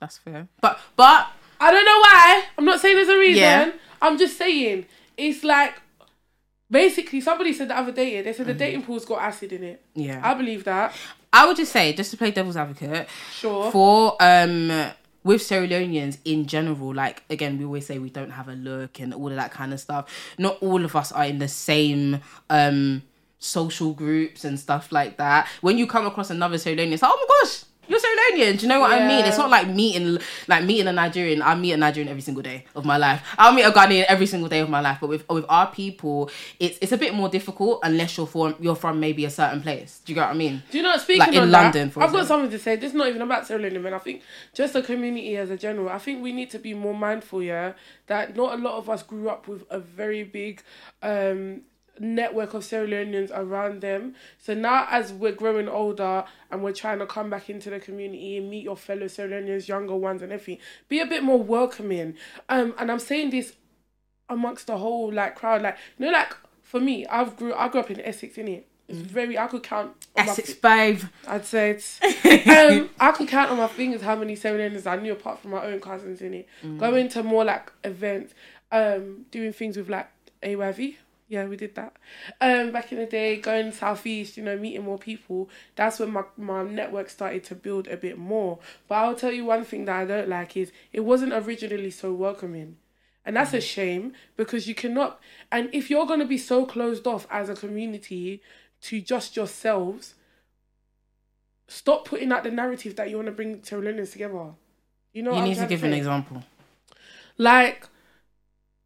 that's 0.00 0.18
fair 0.18 0.48
but 0.60 0.78
but 0.96 1.28
I 1.60 1.70
don't 1.70 1.84
know 1.84 1.98
why. 2.00 2.44
I'm 2.58 2.64
not 2.64 2.80
saying 2.80 2.96
there's 2.96 3.08
a 3.08 3.18
reason. 3.18 3.42
Yeah. 3.42 3.70
I'm 4.02 4.18
just 4.18 4.36
saying 4.36 4.86
it's 5.16 5.44
like 5.44 5.74
basically 6.70 7.20
somebody 7.20 7.52
said 7.52 7.68
the 7.68 7.78
other 7.78 7.92
day. 7.92 8.20
They 8.20 8.30
Mm-hmm. 8.30 8.36
said 8.36 8.46
the 8.46 8.54
dating 8.54 8.82
pool's 8.82 9.04
got 9.04 9.20
acid 9.22 9.52
in 9.52 9.62
it. 9.62 9.82
yeah 9.94 10.20
I 10.22 10.34
believe 10.34 10.64
that. 10.64 10.92
I 11.34 11.46
would 11.46 11.56
just 11.56 11.72
say 11.72 11.92
just 11.92 12.10
to 12.12 12.16
play 12.16 12.30
devil's 12.30 12.56
advocate 12.56 13.08
Sure. 13.32 13.70
for 13.72 14.16
um 14.20 14.92
with 15.24 15.40
Sierra 15.42 15.66
Leoneans 15.66 16.18
in 16.24 16.46
general, 16.46 16.94
like 16.94 17.22
again, 17.30 17.58
we 17.58 17.64
always 17.64 17.86
say 17.86 17.98
we 17.98 18.10
don't 18.10 18.30
have 18.30 18.48
a 18.48 18.52
look 18.54 19.00
and 19.00 19.12
all 19.14 19.28
of 19.30 19.36
that 19.36 19.50
kind 19.50 19.72
of 19.72 19.80
stuff. 19.80 20.04
Not 20.38 20.58
all 20.62 20.84
of 20.84 20.94
us 20.94 21.12
are 21.12 21.24
in 21.26 21.38
the 21.38 21.48
same 21.48 22.20
um 22.50 23.02
social 23.38 23.92
groups 23.92 24.44
and 24.44 24.58
stuff 24.58 24.92
like 24.92 25.16
that. 25.18 25.48
When 25.60 25.76
you 25.76 25.86
come 25.86 26.06
across 26.06 26.30
another 26.30 26.56
Sierra 26.56 26.78
Leonean, 26.78 26.92
it's 26.92 27.02
like, 27.02 27.12
oh 27.12 27.26
my 27.28 27.46
gosh, 27.48 27.64
Leonean. 28.32 28.58
Do 28.58 28.62
you 28.62 28.68
know 28.68 28.80
what 28.80 28.92
I 28.92 29.06
mean? 29.06 29.24
It's 29.24 29.38
not 29.38 29.50
like 29.50 29.68
meeting 29.68 30.18
like 30.48 30.64
meeting 30.64 30.86
a 30.86 30.92
Nigerian. 30.92 31.42
I 31.42 31.54
meet 31.54 31.72
a 31.72 31.76
Nigerian 31.76 32.08
every 32.08 32.22
single 32.22 32.42
day 32.42 32.64
of 32.74 32.84
my 32.84 32.96
life. 32.96 33.22
I'll 33.38 33.52
meet 33.52 33.62
a 33.62 33.70
Ghanaian 33.70 34.04
every 34.08 34.26
single 34.26 34.48
day 34.48 34.60
of 34.60 34.68
my 34.68 34.80
life. 34.80 34.98
But 35.00 35.08
with 35.08 35.28
with 35.28 35.44
our 35.48 35.70
people, 35.70 36.30
it's 36.58 36.78
it's 36.80 36.92
a 36.92 36.98
bit 36.98 37.14
more 37.14 37.28
difficult 37.28 37.80
unless 37.82 38.16
you're 38.16 38.26
from 38.26 38.54
you're 38.60 38.76
from 38.76 39.00
maybe 39.00 39.24
a 39.24 39.30
certain 39.30 39.60
place. 39.62 40.00
Do 40.04 40.12
you 40.12 40.14
get 40.14 40.22
what 40.26 40.34
I 40.34 40.38
mean? 40.38 40.62
Do 40.70 40.78
you 40.78 40.82
know, 40.84 40.96
speaking 40.96 41.18
Like 41.20 41.34
in 41.34 41.50
London, 41.50 41.88
that, 41.88 41.94
for 41.94 42.02
I've 42.02 42.12
got 42.12 42.26
something 42.26 42.50
to 42.50 42.58
say. 42.58 42.76
This 42.76 42.90
is 42.90 42.94
not 42.96 43.08
even 43.08 43.22
about 43.22 43.46
Sierra 43.46 43.62
Leone, 43.62 43.82
man. 43.82 43.94
I 43.94 43.98
think 43.98 44.22
just 44.52 44.72
the 44.72 44.82
community 44.82 45.36
as 45.36 45.50
a 45.50 45.56
general, 45.56 45.88
I 45.88 45.98
think 45.98 46.22
we 46.22 46.32
need 46.32 46.50
to 46.50 46.58
be 46.58 46.74
more 46.74 46.94
mindful, 46.94 47.42
yeah, 47.42 47.72
that 48.06 48.36
not 48.36 48.58
a 48.58 48.62
lot 48.62 48.76
of 48.78 48.88
us 48.90 49.02
grew 49.02 49.28
up 49.28 49.48
with 49.48 49.64
a 49.70 49.78
very 49.78 50.24
big 50.24 50.62
um, 51.02 51.62
network 51.98 52.54
of 52.54 52.64
Sierra 52.64 52.86
Leoneans 52.86 53.30
around 53.34 53.80
them. 53.80 54.14
So 54.38 54.54
now 54.54 54.86
as 54.90 55.12
we're 55.12 55.32
growing 55.32 55.68
older 55.68 56.24
and 56.50 56.62
we're 56.62 56.72
trying 56.72 56.98
to 56.98 57.06
come 57.06 57.30
back 57.30 57.48
into 57.48 57.70
the 57.70 57.80
community 57.80 58.38
and 58.38 58.50
meet 58.50 58.64
your 58.64 58.76
fellow 58.76 59.06
Sierra 59.06 59.30
Leoneans, 59.30 59.68
younger 59.68 59.96
ones 59.96 60.22
and 60.22 60.32
everything, 60.32 60.58
be 60.88 61.00
a 61.00 61.06
bit 61.06 61.22
more 61.22 61.42
welcoming. 61.42 62.14
Um, 62.48 62.74
and 62.78 62.90
I'm 62.90 62.98
saying 62.98 63.30
this 63.30 63.54
amongst 64.28 64.66
the 64.66 64.78
whole 64.78 65.12
like 65.12 65.36
crowd, 65.36 65.62
like 65.62 65.76
you 65.98 66.06
know, 66.06 66.12
like 66.12 66.34
for 66.62 66.80
me, 66.80 67.06
I've 67.06 67.36
grew 67.36 67.54
I 67.54 67.68
grew 67.68 67.80
up 67.80 67.90
in 67.90 68.00
Essex, 68.00 68.36
innit? 68.36 68.64
It's 68.86 68.98
very 68.98 69.38
I 69.38 69.46
could 69.46 69.62
count 69.62 69.92
Essex 70.16 70.52
babe. 70.54 71.00
I'd 71.26 71.46
say 71.46 71.70
it's. 71.70 72.00
um, 72.02 72.90
I 73.00 73.12
could 73.12 73.28
count 73.28 73.50
on 73.50 73.56
my 73.56 73.68
fingers 73.68 74.02
how 74.02 74.16
many 74.16 74.36
Serenenders 74.36 74.86
I 74.86 74.96
knew 74.96 75.12
apart 75.12 75.38
from 75.38 75.52
my 75.52 75.64
own 75.64 75.80
cousins 75.80 76.20
in 76.20 76.34
it. 76.34 76.48
Going 76.78 77.08
to 77.10 77.22
more 77.22 77.44
like 77.44 77.72
events, 77.82 78.34
um, 78.70 79.24
doing 79.30 79.52
things 79.52 79.76
with 79.76 79.88
like 79.88 80.08
AYV. 80.42 80.96
Yeah, 81.26 81.46
we 81.46 81.56
did 81.56 81.74
that. 81.74 81.96
Um, 82.40 82.70
back 82.70 82.92
in 82.92 82.98
the 82.98 83.06
day, 83.06 83.36
going 83.36 83.72
southeast, 83.72 84.36
you 84.36 84.42
know, 84.42 84.58
meeting 84.58 84.84
more 84.84 84.98
people. 84.98 85.48
That's 85.74 85.98
when 85.98 86.10
my 86.12 86.24
my 86.36 86.62
network 86.62 87.08
started 87.08 87.44
to 87.44 87.54
build 87.54 87.88
a 87.88 87.96
bit 87.96 88.18
more. 88.18 88.58
But 88.88 88.96
I'll 88.96 89.14
tell 89.14 89.32
you 89.32 89.46
one 89.46 89.64
thing 89.64 89.86
that 89.86 89.96
I 89.96 90.04
don't 90.04 90.28
like 90.28 90.56
is 90.56 90.70
it 90.92 91.00
wasn't 91.00 91.32
originally 91.32 91.90
so 91.90 92.12
welcoming. 92.12 92.76
And 93.26 93.36
that's 93.36 93.54
a 93.54 93.60
shame 93.60 94.12
because 94.36 94.68
you 94.68 94.74
cannot. 94.74 95.18
And 95.50 95.70
if 95.72 95.88
you're 95.88 96.06
going 96.06 96.20
to 96.20 96.26
be 96.26 96.36
so 96.36 96.66
closed 96.66 97.06
off 97.06 97.26
as 97.30 97.48
a 97.48 97.54
community 97.54 98.42
to 98.82 99.00
just 99.00 99.34
yourselves, 99.34 100.14
stop 101.66 102.04
putting 102.04 102.32
out 102.32 102.44
the 102.44 102.50
narrative 102.50 102.96
that 102.96 103.08
you 103.08 103.16
want 103.16 103.26
to 103.26 103.32
bring 103.32 103.62
Sierra 103.62 103.82
Leoneans 103.82 104.12
together. 104.12 104.50
You 105.14 105.22
know, 105.22 105.30
what 105.30 105.38
You 105.38 105.44
need 105.44 105.56
to 105.56 105.66
give 105.66 105.84
an 105.84 105.94
example. 105.94 106.42
Like, 107.38 107.88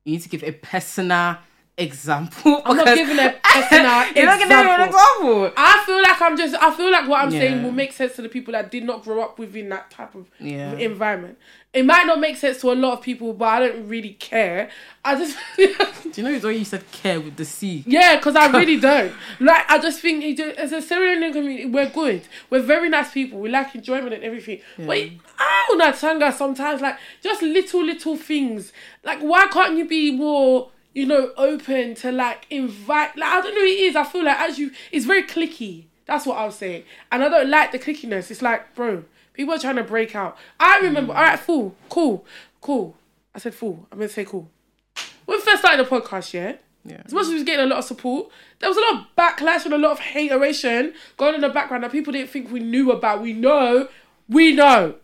You 0.04 0.12
need 0.12 0.22
to 0.22 0.28
give 0.28 0.44
a 0.44 0.52
personal 0.52 1.38
example. 1.78 2.60
I'm 2.64 2.76
not 2.76 2.94
giving 2.94 3.18
a 3.18 3.34
personal 3.42 4.06
You're 4.14 4.26
not 4.26 4.38
giving 4.38 4.56
an 4.56 4.80
example. 4.88 5.52
I 5.56 5.82
feel 5.86 6.02
like 6.02 6.20
I'm 6.20 6.36
just. 6.36 6.54
I 6.56 6.74
feel 6.74 6.90
like 6.90 7.08
what 7.08 7.20
I'm 7.22 7.30
saying 7.30 7.62
will 7.62 7.72
make 7.72 7.92
sense 7.92 8.16
to 8.16 8.22
the 8.22 8.28
people 8.28 8.52
that 8.52 8.70
did 8.70 8.84
not 8.84 9.04
grow 9.04 9.22
up 9.22 9.38
within 9.38 9.68
that 9.70 9.90
type 9.90 10.14
of 10.14 10.28
Yeah. 10.38 10.72
environment. 10.74 11.38
It 11.74 11.84
might 11.84 12.06
not 12.06 12.18
make 12.18 12.36
sense 12.38 12.62
to 12.62 12.72
a 12.72 12.74
lot 12.74 12.94
of 12.94 13.02
people, 13.02 13.34
but 13.34 13.44
I 13.44 13.58
don't 13.60 13.88
really 13.88 14.14
care. 14.14 14.70
I 15.04 15.14
just. 15.16 15.36
Do 15.56 15.64
you 16.14 16.22
know 16.22 16.30
it's 16.32 16.44
you 16.44 16.64
said 16.64 16.90
care 16.90 17.20
with 17.20 17.36
the 17.36 17.44
C? 17.44 17.84
Yeah, 17.86 18.16
because 18.16 18.36
I 18.36 18.50
really 18.56 18.80
don't. 18.80 19.12
Like, 19.38 19.70
I 19.70 19.78
just 19.78 20.00
think 20.00 20.40
as 20.40 20.72
a 20.72 20.80
Sierra 20.80 21.14
Leonean 21.14 21.32
community, 21.34 21.66
we're 21.66 21.90
good. 21.90 22.22
We're 22.48 22.62
very 22.62 22.88
nice 22.88 23.12
people. 23.12 23.38
We 23.38 23.50
like 23.50 23.74
enjoyment 23.74 24.14
and 24.14 24.24
everything. 24.24 24.60
But 24.78 24.96
I 25.38 25.64
don't 25.68 25.78
Tanga 26.00 26.32
sometimes, 26.32 26.80
like, 26.80 26.96
just 27.22 27.42
little, 27.42 27.84
little 27.84 28.16
things. 28.16 28.72
Like, 29.04 29.20
why 29.20 29.46
can't 29.48 29.76
you 29.76 29.86
be 29.86 30.10
more, 30.10 30.70
you 30.94 31.06
know, 31.06 31.32
open 31.36 31.94
to, 31.96 32.12
like, 32.12 32.46
invite? 32.50 33.16
Like, 33.16 33.28
I 33.28 33.40
don't 33.40 33.54
know 33.54 33.62
it 33.62 33.80
is. 33.80 33.96
I 33.96 34.04
feel 34.04 34.24
like 34.24 34.38
as 34.40 34.58
you, 34.58 34.70
it's 34.92 35.06
very 35.06 35.22
clicky. 35.22 35.84
That's 36.06 36.24
what 36.24 36.38
I'll 36.38 36.50
say. 36.50 36.84
And 37.12 37.22
I 37.22 37.28
don't 37.28 37.50
like 37.50 37.72
the 37.72 37.78
clickiness. 37.78 38.30
It's 38.30 38.42
like, 38.42 38.74
bro, 38.74 39.04
people 39.34 39.54
are 39.54 39.58
trying 39.58 39.76
to 39.76 39.84
break 39.84 40.16
out. 40.16 40.36
I 40.58 40.78
remember, 40.78 41.12
mm. 41.12 41.16
all 41.16 41.22
right, 41.22 41.38
fool, 41.38 41.74
cool, 41.88 42.24
cool. 42.60 42.96
I 43.34 43.38
said 43.38 43.54
fool. 43.54 43.86
I'm 43.92 43.98
to 44.00 44.08
say 44.08 44.24
cool. 44.24 44.50
When 45.26 45.38
we 45.38 45.42
first 45.42 45.58
started 45.58 45.84
the 45.84 45.90
podcast, 45.90 46.32
yeah? 46.32 46.56
Yeah. 46.84 47.02
As 47.04 47.12
much 47.12 47.24
as 47.24 47.28
we 47.28 47.34
was 47.34 47.44
getting 47.44 47.66
a 47.66 47.68
lot 47.68 47.80
of 47.80 47.84
support, 47.84 48.30
there 48.60 48.70
was 48.70 48.78
a 48.78 48.80
lot 48.80 48.94
of 48.94 49.06
backlash 49.16 49.64
and 49.66 49.74
a 49.74 49.78
lot 49.78 49.92
of 49.92 49.98
hateration 49.98 50.94
going 51.18 51.34
in 51.34 51.42
the 51.42 51.50
background 51.50 51.84
that 51.84 51.92
people 51.92 52.12
didn't 52.12 52.30
think 52.30 52.50
we 52.50 52.60
knew 52.60 52.90
about. 52.90 53.20
We 53.20 53.34
know, 53.34 53.88
we 54.28 54.54
know. 54.54 54.94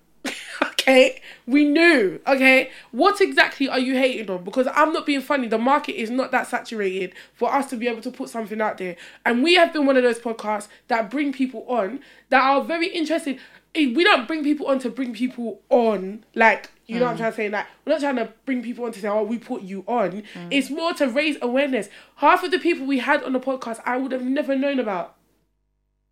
okay, 0.62 1.20
we 1.46 1.64
knew. 1.64 2.20
Okay, 2.26 2.70
what 2.92 3.20
exactly 3.20 3.68
are 3.68 3.78
you 3.78 3.94
hating 3.94 4.30
on? 4.30 4.44
Because 4.44 4.68
I'm 4.74 4.92
not 4.92 5.06
being 5.06 5.20
funny. 5.20 5.48
The 5.48 5.58
market 5.58 6.00
is 6.00 6.10
not 6.10 6.30
that 6.32 6.46
saturated 6.46 7.14
for 7.34 7.52
us 7.52 7.68
to 7.70 7.76
be 7.76 7.88
able 7.88 8.02
to 8.02 8.10
put 8.10 8.28
something 8.28 8.60
out 8.60 8.78
there, 8.78 8.96
and 9.24 9.42
we 9.42 9.54
have 9.54 9.72
been 9.72 9.86
one 9.86 9.96
of 9.96 10.02
those 10.02 10.18
podcasts 10.18 10.68
that 10.88 11.10
bring 11.10 11.32
people 11.32 11.64
on 11.68 12.00
that 12.30 12.42
are 12.42 12.62
very 12.62 12.88
interested. 12.88 13.38
Eh, 13.74 13.92
We 13.94 14.04
don't 14.04 14.26
bring 14.26 14.44
people 14.44 14.66
on 14.66 14.78
to 14.80 14.90
bring 14.90 15.14
people 15.14 15.60
on, 15.68 16.24
like 16.34 16.70
you 16.86 16.98
know 16.98 17.06
what 17.06 17.10
I'm 17.12 17.16
mm. 17.16 17.18
trying 17.18 17.32
to 17.32 17.36
say. 17.36 17.48
Like 17.48 17.66
we're 17.84 17.92
not 17.92 18.00
trying 18.00 18.16
to 18.16 18.32
bring 18.44 18.62
people 18.62 18.84
on 18.84 18.92
to 18.92 19.00
say, 19.00 19.08
"Oh, 19.08 19.22
we 19.22 19.38
put 19.38 19.62
you 19.62 19.84
on." 19.86 20.22
Mm. 20.34 20.48
It's 20.50 20.70
more 20.70 20.92
to 20.94 21.08
raise 21.08 21.36
awareness. 21.40 21.88
Half 22.16 22.44
of 22.44 22.50
the 22.50 22.58
people 22.58 22.86
we 22.86 22.98
had 22.98 23.22
on 23.22 23.32
the 23.32 23.40
podcast, 23.40 23.80
I 23.84 23.96
would 23.96 24.12
have 24.12 24.22
never 24.22 24.56
known 24.56 24.78
about 24.78 25.16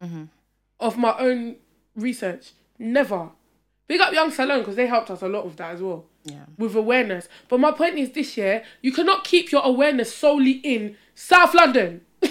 mm-hmm. 0.02 0.24
of 0.80 0.98
my 0.98 1.14
own 1.18 1.56
research. 1.94 2.52
Never. 2.78 3.30
Big 3.92 4.00
up 4.00 4.14
Young 4.14 4.30
Salone 4.30 4.60
because 4.60 4.76
they 4.76 4.86
helped 4.86 5.10
us 5.10 5.20
a 5.20 5.28
lot 5.28 5.44
with 5.44 5.56
that 5.56 5.74
as 5.74 5.82
well. 5.82 6.06
Yeah. 6.24 6.46
With 6.56 6.74
awareness. 6.74 7.28
But 7.50 7.60
my 7.60 7.72
point 7.72 7.98
is 7.98 8.12
this 8.12 8.38
year, 8.38 8.64
you 8.80 8.90
cannot 8.90 9.22
keep 9.22 9.52
your 9.52 9.60
awareness 9.62 10.14
solely 10.14 10.52
in 10.52 10.96
South 11.14 11.54
London. 11.54 12.00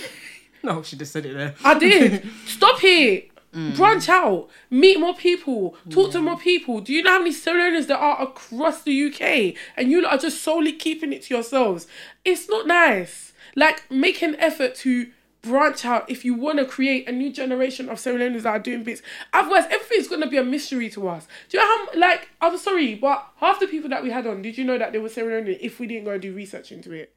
No, 0.64 0.84
she 0.84 0.96
just 0.96 1.12
said 1.12 1.26
it 1.26 1.34
there. 1.34 1.56
I 1.64 1.80
did. 1.80 2.24
Stop 2.46 2.80
here. 2.82 3.24
Mm. 3.52 3.76
Branch 3.76 4.08
out. 4.10 4.48
Meet 4.70 5.00
more 5.00 5.16
people. 5.16 5.76
Talk 5.90 6.12
to 6.12 6.22
more 6.22 6.38
people. 6.38 6.82
Do 6.82 6.94
you 6.94 7.02
know 7.02 7.14
how 7.14 7.18
many 7.18 7.32
Sierra 7.32 7.82
there 7.82 7.98
are 7.98 8.22
across 8.22 8.84
the 8.84 9.08
UK? 9.08 9.56
And 9.76 9.90
you 9.90 10.06
are 10.06 10.20
just 10.20 10.44
solely 10.44 10.74
keeping 10.74 11.14
it 11.14 11.24
to 11.24 11.34
yourselves. 11.34 11.88
It's 12.24 12.48
not 12.48 12.68
nice. 12.68 13.34
Like, 13.56 13.90
make 13.90 14.22
an 14.22 14.36
effort 14.36 14.76
to 14.76 15.10
branch 15.42 15.86
out 15.86 16.10
if 16.10 16.24
you 16.24 16.34
want 16.34 16.60
to 16.60 16.66
create 16.66 17.08
a 17.08 17.12
new 17.12 17.32
generation 17.32 17.90
of 17.90 17.98
Leoneans 17.98 18.44
that 18.44 18.50
are 18.50 18.60
doing 18.60 18.84
bits. 18.84 19.02
Otherwise, 19.34 19.66
everything's 19.70 20.08
going 20.08 20.22
to 20.22 20.28
be 20.28 20.38
a 20.38 20.44
mystery 20.44 20.90
to 20.92 21.08
us. 21.10 21.28
Do 21.50 21.58
you 21.58 21.64
know 21.64 21.86
how, 21.94 22.00
like, 22.00 22.30
I'm 22.42 22.58
sorry, 22.58 22.96
but 22.96 23.28
half 23.38 23.60
the 23.60 23.68
people 23.68 23.90
that 23.90 24.04
we 24.04 24.12
had 24.12 24.28
on, 24.28 24.42
did 24.42 24.58
you 24.58 24.64
know 24.64 24.78
that 24.78 24.92
they 24.92 25.00
were 25.00 25.10
Leonean 25.10 25.58
if 25.60 25.80
we 25.80 25.88
didn't 25.88 26.06
go 26.06 26.12
and 26.12 26.22
do 26.22 26.34
research 26.34 26.72
into 26.72 26.92
it? 26.92 27.14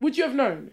Would 0.00 0.16
you 0.16 0.24
have 0.24 0.34
known? 0.34 0.72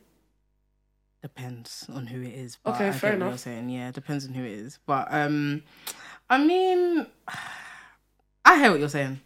Depends 1.22 1.86
on 1.94 2.08
who 2.08 2.22
it 2.22 2.34
is. 2.34 2.58
But 2.64 2.76
Okay, 2.76 2.88
I 2.88 2.92
fair 2.92 3.14
enough. 3.14 3.30
You're 3.30 3.38
saying 3.38 3.70
yeah, 3.70 3.92
depends 3.92 4.26
on 4.26 4.34
who 4.34 4.44
it 4.44 4.52
is. 4.52 4.80
But 4.88 5.08
um, 5.12 5.62
I 6.30 6.44
mean, 6.44 7.06
I 8.46 8.60
hear 8.60 8.72
what 8.72 8.80
you're 8.80 8.90
saying. 8.90 9.22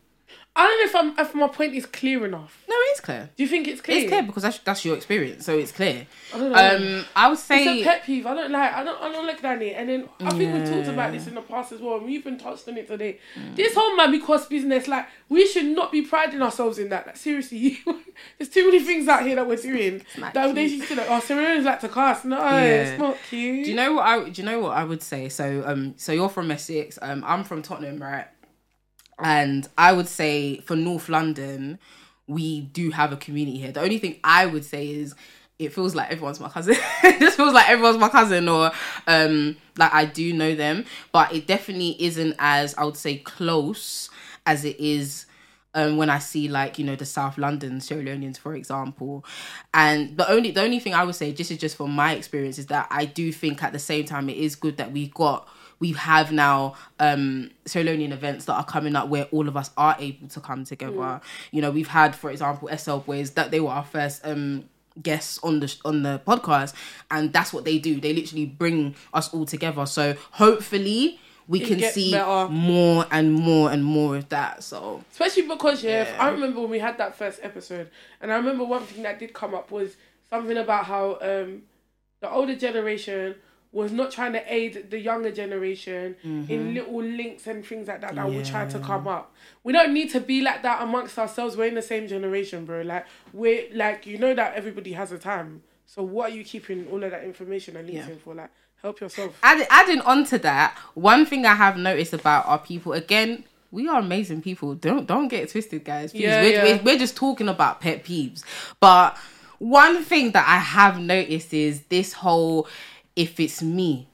I 0.58 0.64
don't 0.66 0.80
know 0.80 0.86
if, 0.86 1.18
I'm, 1.18 1.20
if 1.28 1.36
my 1.36 1.47
point 1.49 1.76
is 1.76 1.86
clear 1.86 2.26
enough. 2.26 2.64
No, 2.70 2.76
it 2.76 2.93
is 2.93 3.01
clear. 3.01 3.30
Do 3.36 3.43
you 3.43 3.49
think 3.49 3.68
it's 3.68 3.82
clear? 3.82 3.97
It's 3.97 4.08
clear 4.10 4.24
because 4.24 4.43
that's 4.43 4.60
that's 4.60 4.86
your 4.86 4.95
experience, 4.95 5.45
so 5.45 5.58
it's 5.58 5.74
clear. 5.74 6.08
I 6.34 6.38
don't 6.38 6.51
know. 6.51 6.97
Um, 6.99 7.06
I 7.14 7.28
would 7.28 7.34
it's 7.34 7.43
say 7.43 7.82
a 7.82 7.84
pet 7.84 8.03
peeve. 8.06 8.26
I 8.26 8.34
don't 8.34 8.51
like. 8.51 8.74
I 8.74 8.84
don't. 8.84 9.01
I 9.01 9.12
don't 9.12 9.28
like 9.28 9.41
that. 9.41 9.62
And 9.62 9.89
then 9.89 10.10
I 10.22 10.30
think 10.32 10.53
we 10.53 10.60
talked 10.72 10.88
about 10.88 11.12
this 11.12 11.28
in 11.28 11.36
the 11.36 11.41
past 11.41 11.74
as 11.74 11.82
well. 11.82 11.97
and 11.97 12.06
We 12.06 12.14
even 12.14 12.38
touched 12.38 12.68
on 12.70 12.78
it 12.78 12.88
today. 12.88 13.20
Mm. 13.38 13.56
This 13.58 13.76
whole 13.76 13.97
Mammy 13.97 14.20
Cost 14.20 14.49
business, 14.49 14.88
like 14.88 15.08
we 15.28 15.45
should 15.45 15.66
not 15.66 15.91
be 15.91 16.03
priding 16.03 16.41
ourselves 16.41 16.80
in 16.80 16.88
that. 16.89 17.06
Like 17.06 17.18
seriously, 17.18 17.80
there's 18.38 18.49
too 18.49 18.66
many 18.66 18.80
things 18.80 19.10
out 19.10 19.24
here 19.26 19.36
that 19.36 19.47
we're 19.47 19.58
doing 19.58 20.03
that 20.20 20.56
they 20.56 20.70
should 20.70 20.97
like. 20.97 21.08
Oh, 21.10 21.20
Serena's 21.20 21.66
like 21.66 21.82
to 21.82 21.89
cast. 21.89 22.24
No, 22.24 22.38
Yeah. 22.39 22.62
it's 22.62 22.99
not 22.99 23.18
cute. 23.30 23.66
Do 23.66 23.70
you 23.72 23.76
know 23.76 23.93
what 23.95 24.06
I? 24.06 24.30
Do 24.30 24.41
you 24.41 24.45
know 24.45 24.60
what 24.60 24.78
I 24.78 24.86
would 24.86 25.03
say? 25.03 25.28
So, 25.28 25.64
um, 25.66 25.95
so 25.97 26.14
you're 26.14 26.30
from 26.30 26.49
Essex. 26.49 26.97
Um, 27.01 27.24
I'm 27.26 27.43
from 27.43 27.62
Tottenham, 27.62 28.01
right? 28.01 28.28
And 29.20 29.68
I 29.78 29.93
would 29.93 30.07
say 30.07 30.59
for 30.59 30.76
North 30.76 31.09
London, 31.09 31.80
we 32.28 32.61
do 32.61 32.91
have 32.91 33.11
a 33.11 33.18
community 33.18 33.57
here. 33.57 33.72
The 33.72 33.82
only 33.82 33.99
thing 33.99 34.20
I 34.24 34.45
would 34.45 34.66
say 34.66 34.89
is 34.89 35.16
it 35.57 35.74
feels 35.74 35.95
like 35.95 36.11
everyone's 36.11 36.39
my 36.39 36.49
cousin. 36.49 36.76
it 37.03 37.20
just 37.20 37.38
feels 37.38 37.53
like 37.53 37.70
everyone's 37.70 37.97
my 37.97 38.09
cousin, 38.09 38.49
or 38.49 38.72
um, 39.07 39.55
like 39.78 39.93
I 39.93 40.05
do 40.05 40.34
know 40.34 40.55
them, 40.55 40.86
but 41.11 41.34
it 41.34 41.47
definitely 41.47 41.95
isn't 42.03 42.36
as 42.39 42.76
I 42.76 42.84
would 42.84 42.97
say 42.97 43.18
close 43.18 44.09
as 44.45 44.66
it 44.66 44.80
is 44.80 45.26
um, 45.74 45.97
when 45.97 46.09
I 46.09 46.20
see 46.20 46.47
like 46.47 46.80
you 46.80 46.86
know 46.86 46.95
the 46.95 47.05
South 47.05 47.38
London 47.38 47.80
Sierra 47.80 48.03
Leoneans, 48.03 48.38
for 48.38 48.55
example, 48.55 49.24
and 49.74 50.18
the 50.18 50.30
only 50.30 50.51
the 50.51 50.61
only 50.61 50.80
thing 50.80 50.93
I 50.93 51.03
would 51.03 51.16
say, 51.16 51.32
just 51.32 51.51
is 51.51 51.57
just 51.57 51.78
from 51.78 51.91
my 51.91 52.13
experience, 52.13 52.57
is 52.57 52.68
that 52.68 52.88
I 52.89 53.05
do 53.05 53.32
think 53.32 53.63
at 53.63 53.72
the 53.74 53.80
same 53.80 54.05
time 54.05 54.30
it 54.30 54.38
is 54.38 54.55
good 54.55 54.78
that 54.78 54.91
we 54.91 55.07
got 55.07 55.47
we 55.80 55.91
have 55.93 56.32
now 56.32 56.76
um 56.99 57.51
Leonean 57.65 58.11
events 58.11 58.45
that 58.45 58.53
are 58.53 58.65
coming 58.65 58.95
up 58.95 59.09
where 59.09 59.26
all 59.32 59.47
of 59.47 59.57
us 59.57 59.71
are 59.78 59.95
able 59.99 60.28
to 60.30 60.39
come 60.39 60.63
together. 60.65 61.21
You 61.51 61.61
know, 61.61 61.71
we've 61.71 61.88
had, 61.88 62.15
for 62.15 62.30
example, 62.32 62.69
SL 62.76 62.97
Boys 62.97 63.32
that 63.32 63.51
they 63.51 63.59
were 63.59 63.69
our 63.71 63.84
first 63.84 64.26
um 64.26 64.65
guests 65.01 65.39
on 65.43 65.59
the 65.59 65.76
on 65.84 66.03
the 66.03 66.21
podcast, 66.26 66.73
and 67.11 67.34
that's 67.34 67.51
what 67.51 67.65
they 67.65 67.78
do. 67.80 67.99
They 67.99 68.13
literally 68.13 68.45
bring 68.45 68.95
us 69.13 69.34
all 69.34 69.45
together. 69.45 69.86
So 69.86 70.15
hopefully 70.32 71.19
we 71.47 71.61
It 71.61 71.67
can 71.67 71.80
see 71.91 72.11
better. 72.11 72.47
more 72.51 73.05
and 73.11 73.32
more 73.34 73.69
and 73.71 73.84
more 73.84 74.15
of 74.15 74.30
that. 74.30 74.63
So 74.63 75.03
Especially 75.11 75.43
because 75.43 75.84
yeah, 75.84 76.03
Yeah. 76.09 76.23
I 76.23 76.30
remember 76.30 76.61
when 76.61 76.69
we 76.71 76.80
had 76.80 76.97
that 76.97 77.15
first 77.17 77.39
episode, 77.43 77.89
and 78.21 78.32
I 78.32 78.38
remember 78.38 78.63
one 78.63 78.84
thing 78.84 79.03
that 79.03 79.19
did 79.19 79.34
come 79.34 79.53
up 79.53 79.69
was 79.69 79.95
something 80.30 80.57
about 80.57 80.86
how 80.86 81.17
um, 81.21 81.63
the 82.21 82.32
older 82.32 82.55
generation 82.55 83.36
was 83.76 83.91
not 83.91 84.09
trying 84.09 84.32
to 84.32 84.41
aid 84.53 84.89
the 84.89 84.97
younger 84.97 85.34
generation 85.34 86.15
in 86.23 86.47
mm-hmm. 86.47 86.73
little 86.73 87.03
links 87.03 87.45
and 87.45 87.65
things 87.65 87.89
like 87.89 87.99
that 87.99 88.15
that 88.15 88.32
were 88.32 88.41
trying 88.41 88.69
to 88.69 88.80
come 88.80 89.05
up. 89.05 89.34
We 89.65 89.73
don't 89.73 89.93
need 89.93 90.09
to 90.11 90.21
be 90.21 90.39
like 90.39 90.63
that 90.63 90.82
amongst 90.82 91.19
ourselves. 91.19 91.57
We're 91.57 91.67
in 91.67 91.76
the 91.76 91.82
same 91.82 92.07
generation, 92.07 92.63
bro. 92.63 92.84
Like 92.84 93.05
we're 93.34 93.67
like 93.73 94.07
you 94.07 94.17
know 94.17 94.34
that 94.34 94.55
everybody 94.55 94.93
has 94.93 95.11
a 95.11 95.17
time. 95.19 95.61
So 95.86 96.03
what 96.03 96.32
are 96.32 96.34
you 96.34 96.45
keeping 96.45 96.88
all 96.88 97.03
of 97.03 97.11
that 97.11 97.26
information 97.26 97.76
and 97.76 97.86
links 97.86 98.07
Yeah. 98.07 98.13
in 98.13 98.19
for? 98.19 98.34
Like 98.34 98.49
help 98.82 99.01
yourself. 99.01 99.38
Add, 99.43 99.67
adding 99.69 99.99
on 100.01 100.23
to 100.28 100.38
that, 100.39 100.78
one 100.93 101.26
thing 101.26 101.45
I 101.45 101.55
have 101.55 101.78
noticed 101.78 102.13
about 102.13 102.47
our 102.47 102.59
people 102.59 102.93
again. 102.93 103.43
We 103.71 103.89
are 103.89 103.99
amazing 103.99 104.41
people. 104.41 104.73
Don't 104.76 105.05
don't 105.05 105.28
get 105.28 105.43
it 105.43 105.49
twisted, 105.49 105.84
guys. 105.84 106.11
Please. 106.11 106.21
Yeah, 106.21 106.41
we're, 106.41 106.51
yeah. 106.51 106.63
We're, 106.63 106.84
we're 106.84 106.97
just 106.97 107.17
talking 107.17 107.49
about 107.49 107.82
pet 107.82 108.05
peeves. 108.05 108.41
But 108.80 109.17
one 109.59 110.01
thing 110.01 110.32
that 110.32 110.47
I 110.47 110.59
have 110.59 110.97
noticed 110.97 111.53
is 111.53 111.82
this 111.89 112.13
whole 112.13 112.69
if 113.16 113.39
it's 113.39 113.61
me, 113.61 114.07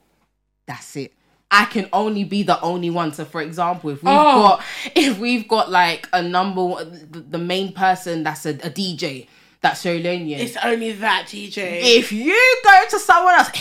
that's 0.68 0.95
it. 0.95 1.14
I 1.54 1.66
can 1.66 1.89
only 1.91 2.24
be 2.24 2.43
the 2.43 2.60
only 2.62 2.89
one. 2.89 3.12
So, 3.14 3.26
for 3.26 3.41
example, 3.41 3.89
if 3.89 4.02
we've 4.04 4.12
Oh. 4.14 4.41
got 4.58 4.64
if 4.95 5.20
we've 5.20 5.47
got 5.47 5.70
like 5.70 6.08
a 6.14 6.22
number, 6.22 6.84
the, 6.86 7.20
the 7.20 7.38
main 7.38 7.74
person 7.74 8.24
that's 8.24 8.45
a, 8.45 8.52
a 8.52 8.70
DJ, 8.70 9.28
that's 9.60 9.84
Salonean. 9.84 10.39
It's 10.39 10.58
only 10.64 10.93
that 10.93 11.26
DJ. 11.28 11.80
If 11.84 12.12
you 12.12 12.62
go 12.64 12.84
to 12.91 12.99
someone 12.99 13.36
else, 13.36 13.49
"Eh, 13.54 13.60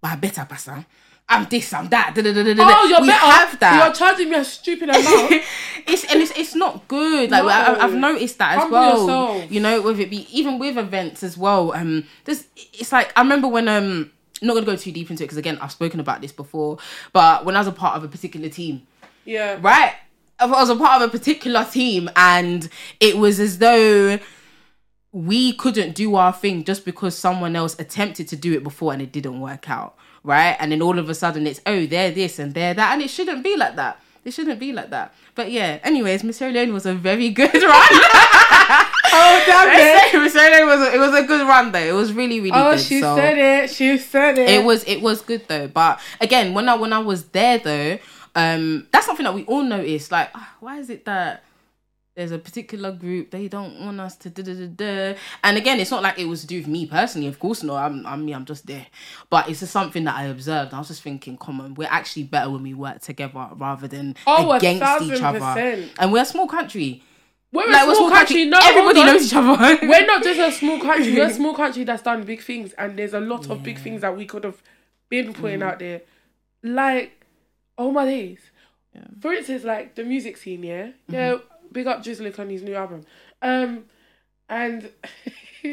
but 0.00 0.12
I 0.12 0.16
better 0.16 0.46
pass 0.48 0.68
I'm 1.30 1.44
this, 1.50 1.70
I'm 1.74 1.88
that. 1.90 2.14
Da, 2.14 2.22
da, 2.22 2.32
da. 2.32 2.40
Oh, 2.58 2.86
you're 2.86 3.02
we 3.02 3.08
better. 3.08 3.26
have 3.26 3.58
You're 3.84 3.92
charging 3.92 4.30
me 4.30 4.36
a 4.36 4.44
stupid 4.44 4.88
amount. 4.88 5.04
it's 5.86 6.04
and 6.10 6.22
it's 6.22 6.32
it's 6.34 6.54
not 6.54 6.88
good. 6.88 7.30
Like 7.30 7.42
No. 7.42 7.48
I, 7.50 7.84
I've 7.84 7.94
noticed 7.94 8.38
that 8.38 8.52
as 8.56 8.58
Humble 8.62 8.78
well. 8.78 9.00
yourself. 9.34 9.52
You 9.52 9.60
know, 9.60 9.82
with 9.82 10.00
it 10.00 10.08
be 10.08 10.26
even 10.32 10.58
with 10.58 10.78
events 10.78 11.22
as 11.22 11.36
well. 11.36 11.72
Um, 11.74 12.04
there's 12.24 12.46
it's 12.56 12.92
like 12.92 13.12
I 13.16 13.20
remember 13.20 13.48
when 13.48 13.68
um. 13.68 14.12
I'm 14.40 14.48
not 14.48 14.54
gonna 14.54 14.66
go 14.66 14.76
too 14.76 14.92
deep 14.92 15.10
into 15.10 15.22
it 15.22 15.26
because 15.26 15.38
again 15.38 15.58
I've 15.60 15.72
spoken 15.72 16.00
about 16.00 16.20
this 16.20 16.32
before. 16.32 16.78
But 17.12 17.44
when 17.44 17.56
I 17.56 17.60
was 17.60 17.68
a 17.68 17.72
part 17.72 17.96
of 17.96 18.04
a 18.04 18.08
particular 18.08 18.48
team, 18.48 18.86
yeah. 19.24 19.58
right? 19.60 19.94
I 20.40 20.46
was 20.46 20.70
a 20.70 20.76
part 20.76 21.02
of 21.02 21.08
a 21.08 21.10
particular 21.10 21.64
team, 21.64 22.08
and 22.14 22.68
it 23.00 23.18
was 23.18 23.40
as 23.40 23.58
though 23.58 24.18
we 25.12 25.52
couldn't 25.54 25.94
do 25.94 26.14
our 26.14 26.32
thing 26.32 26.64
just 26.64 26.84
because 26.84 27.16
someone 27.16 27.56
else 27.56 27.78
attempted 27.80 28.28
to 28.28 28.36
do 28.36 28.52
it 28.52 28.62
before 28.62 28.92
and 28.92 29.02
it 29.02 29.10
didn't 29.10 29.40
work 29.40 29.68
out, 29.68 29.96
right? 30.22 30.56
And 30.60 30.70
then 30.70 30.82
all 30.82 30.98
of 30.98 31.08
a 31.08 31.14
sudden 31.14 31.46
it's 31.46 31.60
oh 31.66 31.86
they're 31.86 32.10
this 32.10 32.38
and 32.38 32.54
they're 32.54 32.74
that, 32.74 32.92
and 32.92 33.02
it 33.02 33.10
shouldn't 33.10 33.42
be 33.42 33.56
like 33.56 33.76
that. 33.76 34.00
It 34.24 34.32
shouldn't 34.32 34.60
be 34.60 34.72
like 34.72 34.90
that. 34.90 35.14
But 35.34 35.50
yeah, 35.50 35.78
anyways, 35.82 36.22
Miss 36.22 36.40
Leone 36.40 36.72
was 36.72 36.86
a 36.86 36.94
very 36.94 37.30
good 37.30 37.54
run. 37.62 38.86
Oh 39.12 39.44
damn 39.46 40.14
it! 40.14 40.22
Miss 40.22 40.34
Leone 40.34 40.66
was 40.66 40.80
a, 40.88 40.94
it 40.94 40.98
was 40.98 41.14
a 41.14 41.26
good 41.26 41.46
run 41.46 41.72
though. 41.72 41.78
It 41.78 41.92
was 41.92 42.12
really 42.12 42.38
really 42.40 42.50
good. 42.50 42.66
Oh, 42.66 42.72
good. 42.72 42.80
she 42.80 43.00
so. 43.00 43.16
said 43.16 43.38
it. 43.38 43.70
She 43.70 43.98
said 43.98 44.38
it. 44.38 44.48
It 44.50 44.64
was 44.64 44.84
it 44.84 45.00
was 45.00 45.22
good 45.22 45.46
though. 45.48 45.68
But 45.68 46.00
again, 46.20 46.54
when 46.54 46.68
I 46.68 46.74
when 46.76 46.92
I 46.92 46.98
was 46.98 47.24
there 47.28 47.58
though, 47.58 47.98
um, 48.34 48.86
that's 48.92 49.06
something 49.06 49.24
that 49.24 49.34
we 49.34 49.44
all 49.44 49.62
noticed. 49.62 50.10
Like, 50.12 50.30
ah, 50.34 50.54
why 50.60 50.78
is 50.78 50.90
it 50.90 51.04
that 51.06 51.44
there's 52.14 52.32
a 52.32 52.38
particular 52.38 52.90
group 52.90 53.30
they 53.30 53.46
don't 53.46 53.78
want 53.80 54.00
us 54.00 54.16
to 54.16 54.30
da 54.30 54.42
da 54.42 54.54
da 54.54 54.66
da? 54.66 55.18
And 55.44 55.56
again, 55.56 55.78
it's 55.80 55.90
not 55.90 56.02
like 56.02 56.18
it 56.18 56.26
was 56.26 56.40
to 56.42 56.46
do 56.48 56.58
with 56.58 56.66
me 56.66 56.84
personally. 56.86 57.28
Of 57.28 57.38
course, 57.38 57.62
no. 57.62 57.76
I'm 57.76 58.04
I'm 58.06 58.24
me. 58.24 58.32
I'm 58.34 58.44
just 58.44 58.66
there. 58.66 58.86
But 59.30 59.48
it's 59.48 59.60
just 59.60 59.72
something 59.72 60.04
that 60.04 60.16
I 60.16 60.24
observed. 60.24 60.74
I 60.74 60.78
was 60.78 60.88
just 60.88 61.02
thinking, 61.02 61.36
come 61.38 61.60
on, 61.60 61.74
we're 61.74 61.88
actually 61.90 62.24
better 62.24 62.50
when 62.50 62.62
we 62.62 62.74
work 62.74 63.00
together 63.00 63.48
rather 63.56 63.86
than 63.88 64.16
Oh, 64.26 64.50
against 64.52 65.02
each 65.02 65.22
other. 65.22 65.38
percent. 65.38 65.92
And 65.98 66.12
we're 66.12 66.22
a 66.22 66.26
small 66.26 66.46
country. 66.48 67.02
We're 67.50 67.66
a 67.68 67.72
Like 67.72 67.82
small, 67.82 67.92
a 67.92 67.96
small 67.96 68.10
country. 68.10 68.44
No, 68.44 68.58
Everybody 68.62 69.04
knows 69.04 69.26
each 69.26 69.34
other. 69.34 69.78
We're 69.86 70.06
not 70.06 70.22
just 70.22 70.38
a 70.40 70.52
small 70.52 70.78
country. 70.80 71.14
We're 71.14 71.26
a 71.26 71.32
small 71.40 71.54
country 71.54 71.84
that's 71.84 72.02
done 72.02 72.24
big 72.24 72.42
things, 72.42 72.72
and 72.74 72.98
there's 72.98 73.14
a 73.14 73.20
lot 73.20 73.48
of 73.50 73.62
big 73.62 73.78
things 73.78 74.02
that 74.02 74.14
we 74.16 74.26
could 74.26 74.44
have 74.44 74.62
been 75.08 75.32
putting 75.32 75.60
Mm-hmm. 75.60 75.68
out 75.68 75.78
there. 75.78 76.02
Like, 76.62 77.24
oh 77.78 77.90
my 77.90 78.04
days. 78.04 78.40
For 79.20 79.32
instance, 79.32 79.64
like 79.64 79.94
the 79.94 80.04
music 80.04 80.36
scene, 80.36 80.62
yeah, 80.62 80.86
Mm-hmm. 80.88 81.14
yeah. 81.14 81.36
Big 81.72 81.86
up 81.86 82.02
Drizilik 82.02 82.38
on 82.38 82.48
his 82.50 82.62
new 82.62 82.74
album, 82.74 83.02
um, 83.42 83.84
and 84.48 84.90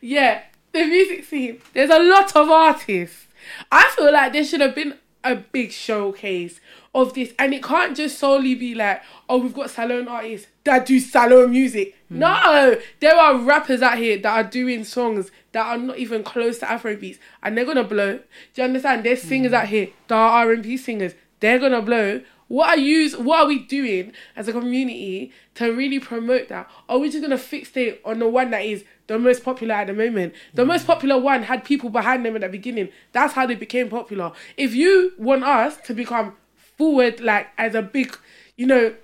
yeah, 0.00 0.42
the 0.72 0.84
music 0.84 1.24
scene. 1.24 1.60
There's 1.72 1.90
a 1.90 1.98
lot 2.02 2.34
of 2.36 2.48
artists. 2.50 3.26
I 3.72 3.90
feel 3.96 4.12
like 4.12 4.32
there 4.32 4.44
should 4.44 4.60
have 4.60 4.74
been 4.74 4.94
a 5.24 5.36
big 5.36 5.72
showcase 5.72 6.60
of 6.94 7.14
this, 7.14 7.32
and 7.38 7.52
it 7.52 7.62
can't 7.62 7.96
just 7.96 8.18
solely 8.18 8.54
be 8.54 8.74
like, 8.74 9.02
oh, 9.28 9.38
we've 9.38 9.54
got 9.54 9.70
Salone 9.70 10.08
artists 10.08 10.48
that 10.64 10.86
do 10.86 10.98
Salone 11.00 11.50
music. 11.50 11.94
Hmm. 12.08 12.20
No, 12.20 12.80
there 13.00 13.16
are 13.16 13.38
rappers 13.38 13.82
out 13.82 13.98
here 13.98 14.18
that 14.18 14.46
are 14.46 14.48
doing 14.48 14.84
songs 14.84 15.30
that 15.52 15.66
are 15.66 15.78
not 15.78 15.98
even 15.98 16.22
close 16.22 16.58
to 16.58 16.66
Afrobeats, 16.66 17.18
and 17.42 17.56
they're 17.56 17.64
gonna 17.64 17.84
blow. 17.84 18.18
Do 18.18 18.22
you 18.54 18.64
understand? 18.64 19.04
There's 19.04 19.22
hmm. 19.22 19.28
singers 19.28 19.52
out 19.52 19.68
here 19.68 19.88
that 20.08 20.14
are 20.14 20.46
R 20.46 20.52
and 20.52 20.62
B 20.62 20.76
singers. 20.76 21.14
They're 21.40 21.58
gonna 21.58 21.82
blow. 21.82 22.22
What 22.48 22.70
are 22.70 22.80
you? 22.80 23.10
What 23.18 23.40
are 23.40 23.46
we 23.46 23.60
doing 23.60 24.12
as 24.34 24.48
a 24.48 24.52
community 24.52 25.32
to 25.54 25.70
really 25.70 26.00
promote 26.00 26.48
that? 26.48 26.68
Are 26.88 26.98
we 26.98 27.10
just 27.10 27.22
gonna 27.22 27.36
fixate 27.36 27.98
on 28.04 28.18
the 28.18 28.28
one 28.28 28.50
that 28.50 28.64
is 28.64 28.84
the 29.06 29.18
most 29.18 29.44
popular 29.44 29.74
at 29.74 29.86
the 29.86 29.92
moment? 29.92 30.34
The 30.54 30.64
most 30.64 30.86
popular 30.86 31.18
one 31.18 31.42
had 31.42 31.64
people 31.64 31.90
behind 31.90 32.24
them 32.24 32.34
at 32.34 32.40
the 32.40 32.48
beginning. 32.48 32.88
That's 33.12 33.34
how 33.34 33.46
they 33.46 33.54
became 33.54 33.90
popular. 33.90 34.32
If 34.56 34.74
you 34.74 35.12
want 35.18 35.44
us 35.44 35.76
to 35.84 35.94
become 35.94 36.36
forward, 36.56 37.20
like 37.20 37.48
as 37.58 37.74
a 37.74 37.82
big, 37.82 38.16
you 38.56 38.66
know, 38.66 38.94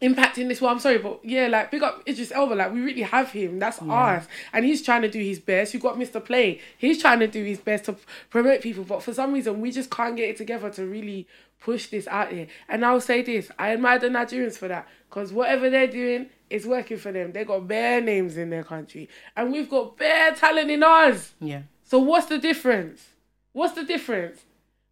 impacting 0.00 0.48
this 0.48 0.60
well, 0.60 0.70
I'm 0.72 0.78
sorry, 0.80 0.98
but 0.98 1.20
yeah, 1.24 1.46
like 1.48 1.70
big 1.70 1.82
up 1.82 2.02
Idris 2.08 2.32
Elba. 2.32 2.54
Like 2.54 2.72
we 2.72 2.80
really 2.80 3.02
have 3.02 3.30
him. 3.30 3.58
That's 3.58 3.80
us, 3.82 4.26
and 4.52 4.64
he's 4.64 4.82
trying 4.82 5.02
to 5.02 5.08
do 5.10 5.20
his 5.20 5.38
best. 5.38 5.74
You 5.74 5.80
got 5.80 5.96
Mr. 5.96 6.24
Play. 6.24 6.60
He's 6.78 7.00
trying 7.00 7.20
to 7.20 7.26
do 7.26 7.42
his 7.44 7.58
best 7.58 7.84
to 7.84 7.96
promote 8.30 8.60
people, 8.62 8.84
but 8.84 9.02
for 9.02 9.12
some 9.12 9.32
reason 9.32 9.60
we 9.60 9.70
just 9.70 9.90
can't 9.90 10.16
get 10.16 10.28
it 10.30 10.36
together 10.36 10.70
to 10.70 10.86
really 10.86 11.26
push 11.60 11.86
this 11.86 12.08
out 12.08 12.32
here. 12.32 12.48
And 12.68 12.84
I'll 12.84 13.00
say 13.00 13.22
this: 13.22 13.50
I 13.58 13.72
admire 13.72 13.98
the 13.98 14.08
Nigerians 14.08 14.56
for 14.56 14.68
that 14.68 14.88
because 15.08 15.32
whatever 15.32 15.70
they're 15.70 15.86
doing 15.86 16.30
is 16.50 16.66
working 16.66 16.98
for 16.98 17.12
them. 17.12 17.32
They 17.32 17.44
got 17.44 17.66
bare 17.68 18.00
names 18.00 18.36
in 18.36 18.50
their 18.50 18.64
country, 18.64 19.08
and 19.36 19.52
we've 19.52 19.70
got 19.70 19.96
bare 19.96 20.34
talent 20.34 20.70
in 20.70 20.82
ours. 20.82 21.32
yeah. 21.40 21.62
So 21.84 21.98
what's 21.98 22.26
the 22.26 22.38
difference? 22.38 23.06
What's 23.52 23.74
the 23.74 23.84
difference? 23.84 24.40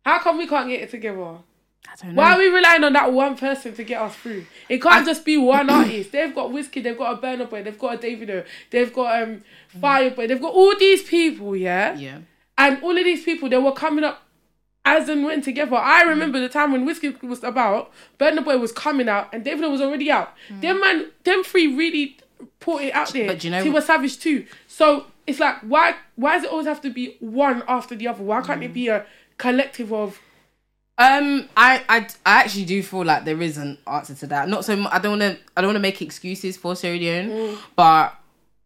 How 0.05 0.19
come 0.19 0.37
we 0.37 0.47
can't 0.47 0.69
get 0.69 0.83
it 0.83 0.91
together? 0.91 1.39
I 1.89 1.97
don't 1.97 2.15
know. 2.15 2.23
Why 2.23 2.35
are 2.35 2.39
we 2.39 2.49
relying 2.49 2.85
on 2.85 2.93
that 2.93 3.13
one 3.13 3.37
person 3.37 3.75
to 3.75 3.85
get 3.85 4.01
us 4.01 4.15
through? 4.17 4.47
It 4.69 4.83
can't 4.83 5.07
just 5.07 5.25
be 5.25 5.37
one 5.37 5.71
artist. 5.71 6.13
They've 6.13 6.35
got 6.35 6.51
Wizkid, 6.51 6.83
they've 6.83 6.97
got 6.97 7.19
a 7.19 7.23
Burna 7.23 7.49
Boy, 7.49 7.63
they've 7.63 7.79
got 7.79 7.95
a 7.95 7.99
Davido, 7.99 8.45
they've 8.71 8.93
got 8.93 9.23
um 9.23 9.43
mm. 9.77 9.81
Fireboy, 9.81 10.29
they've 10.29 10.41
got 10.41 10.53
all 10.53 10.77
these 10.79 11.03
people, 11.03 11.57
yeah? 11.57 11.95
yeah. 11.95 12.19
And 12.59 12.83
all 12.83 12.97
of 12.97 13.05
these 13.05 13.25
people, 13.25 13.49
they 13.49 13.59
were 13.59 13.73
coming 13.73 14.05
up 14.05 14.23
as 14.85 15.09
and 15.09 15.25
when 15.25 15.43
together. 15.43 15.77
I 15.77 16.05
mm. 16.05 16.09
remember 16.09 16.41
the 16.41 16.49
time 16.49 16.73
when 16.73 16.87
Wizkid 16.87 17.23
was 17.23 17.43
about, 17.43 17.91
Burna 18.19 18.45
Boy 18.45 18.59
was 18.59 18.73
coming 18.73 19.09
out, 19.09 19.33
and 19.33 19.45
Davido 19.45 19.71
was 19.71 19.81
already 19.81 20.11
out. 20.11 20.35
Mm. 20.49 20.61
Them 20.61 20.81
man, 20.81 21.07
them 21.25 21.43
three 21.45 21.75
really 21.75 22.19
put 22.61 22.83
it 22.83 22.95
out 22.95 23.13
there. 23.13 23.27
But 23.27 23.45
you 23.45 23.51
know- 23.51 23.63
he 23.63 23.71
was 23.71 23.87
Savage 23.87 24.19
too. 24.19 24.47
So 24.67 25.07
it's 25.27 25.41
like, 25.41 25.61
why? 25.61 25.97
Why 26.17 26.37
does 26.37 26.45
it 26.45 26.51
always 26.51 26.67
have 26.67 26.81
to 26.83 26.91
be 26.91 27.17
one 27.21 27.63
after 27.67 27.95
the 27.95 28.09
other? 28.09 28.23
Why 28.23 28.43
can't 28.43 28.63
it 28.63 28.73
be 28.75 28.89
a 28.89 29.07
collective 29.39 29.93
of? 29.93 30.21
Um, 31.01 31.49
I, 31.57 31.83
I, 31.89 32.07
I 32.27 32.41
actually 32.43 32.67
do 32.67 32.83
feel 32.83 33.05
like 33.07 33.25
there 33.25 33.41
is 33.41 33.57
an 33.57 33.79
answer 33.87 34.15
to 34.17 34.27
that. 34.27 34.51
Not 34.51 34.67
so. 34.67 34.75
I 34.91 34.99
don't 34.99 35.19
want 35.19 35.23
to. 35.23 35.39
I 35.57 35.63
don't 35.63 35.69
want 35.69 35.77
to 35.77 35.81
make 35.81 36.03
excuses 36.03 36.59
for 36.59 36.77
Sierra 36.77 36.99
Leone, 36.99 37.57
but 37.75 38.15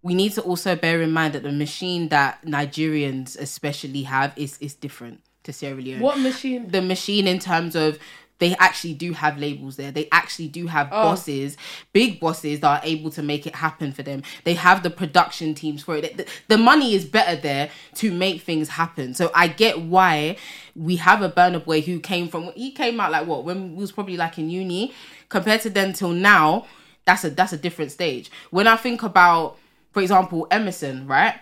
we 0.02 0.14
need 0.14 0.32
to 0.32 0.42
also 0.42 0.74
bear 0.74 1.00
in 1.00 1.12
mind 1.12 1.34
that 1.34 1.44
the 1.44 1.52
machine 1.52 2.08
that 2.08 2.44
Nigerians 2.44 3.38
especially 3.38 4.02
have 4.02 4.32
is 4.36 4.58
is 4.58 4.74
different 4.74 5.20
to 5.44 5.52
Sierra 5.52 5.80
Leone. 5.80 6.00
What 6.00 6.18
machine? 6.18 6.68
the 6.68 6.82
machine 6.82 7.28
in 7.28 7.38
terms 7.38 7.76
of 7.76 8.00
they 8.38 8.54
actually 8.56 8.94
do 8.94 9.12
have 9.12 9.38
labels 9.38 9.76
there. 9.76 9.92
They 9.92 10.08
actually 10.10 10.48
do 10.48 10.66
have 10.66 10.88
Oh. 10.90 11.02
bosses, 11.02 11.56
big 11.92 12.18
bosses 12.18 12.60
that 12.60 12.68
are 12.68 12.84
able 12.84 13.10
to 13.10 13.22
make 13.22 13.46
it 13.46 13.54
happen 13.54 13.92
for 13.92 14.02
them. 14.02 14.22
They 14.42 14.54
have 14.54 14.82
the 14.82 14.90
production 14.90 15.54
teams 15.54 15.82
for 15.82 15.96
it. 15.96 16.16
The, 16.16 16.26
the 16.48 16.58
money 16.58 16.94
is 16.94 17.04
better 17.04 17.40
there 17.40 17.70
to 17.96 18.12
make 18.12 18.42
things 18.42 18.68
happen. 18.70 19.14
So 19.14 19.30
I 19.34 19.46
get 19.46 19.80
why 19.80 20.36
we 20.74 20.96
have 20.96 21.22
a 21.22 21.30
Burna 21.30 21.64
Boy 21.64 21.80
who 21.80 22.00
came 22.00 22.28
from 22.28 22.50
he 22.54 22.72
came 22.72 22.98
out 23.00 23.12
like 23.12 23.26
what 23.26 23.44
when 23.44 23.76
we 23.76 23.80
was 23.80 23.92
probably 23.92 24.16
like 24.16 24.38
in 24.38 24.50
uni 24.50 24.92
compared 25.28 25.60
to 25.62 25.70
then 25.70 25.92
till 25.92 26.10
now. 26.10 26.66
That's 27.06 27.22
a 27.22 27.30
that's 27.30 27.52
a 27.52 27.58
different 27.58 27.92
stage. 27.92 28.30
When 28.50 28.66
I 28.66 28.76
think 28.76 29.02
about, 29.02 29.58
for 29.92 30.00
example, 30.00 30.46
Emmerson, 30.50 31.06
right? 31.06 31.34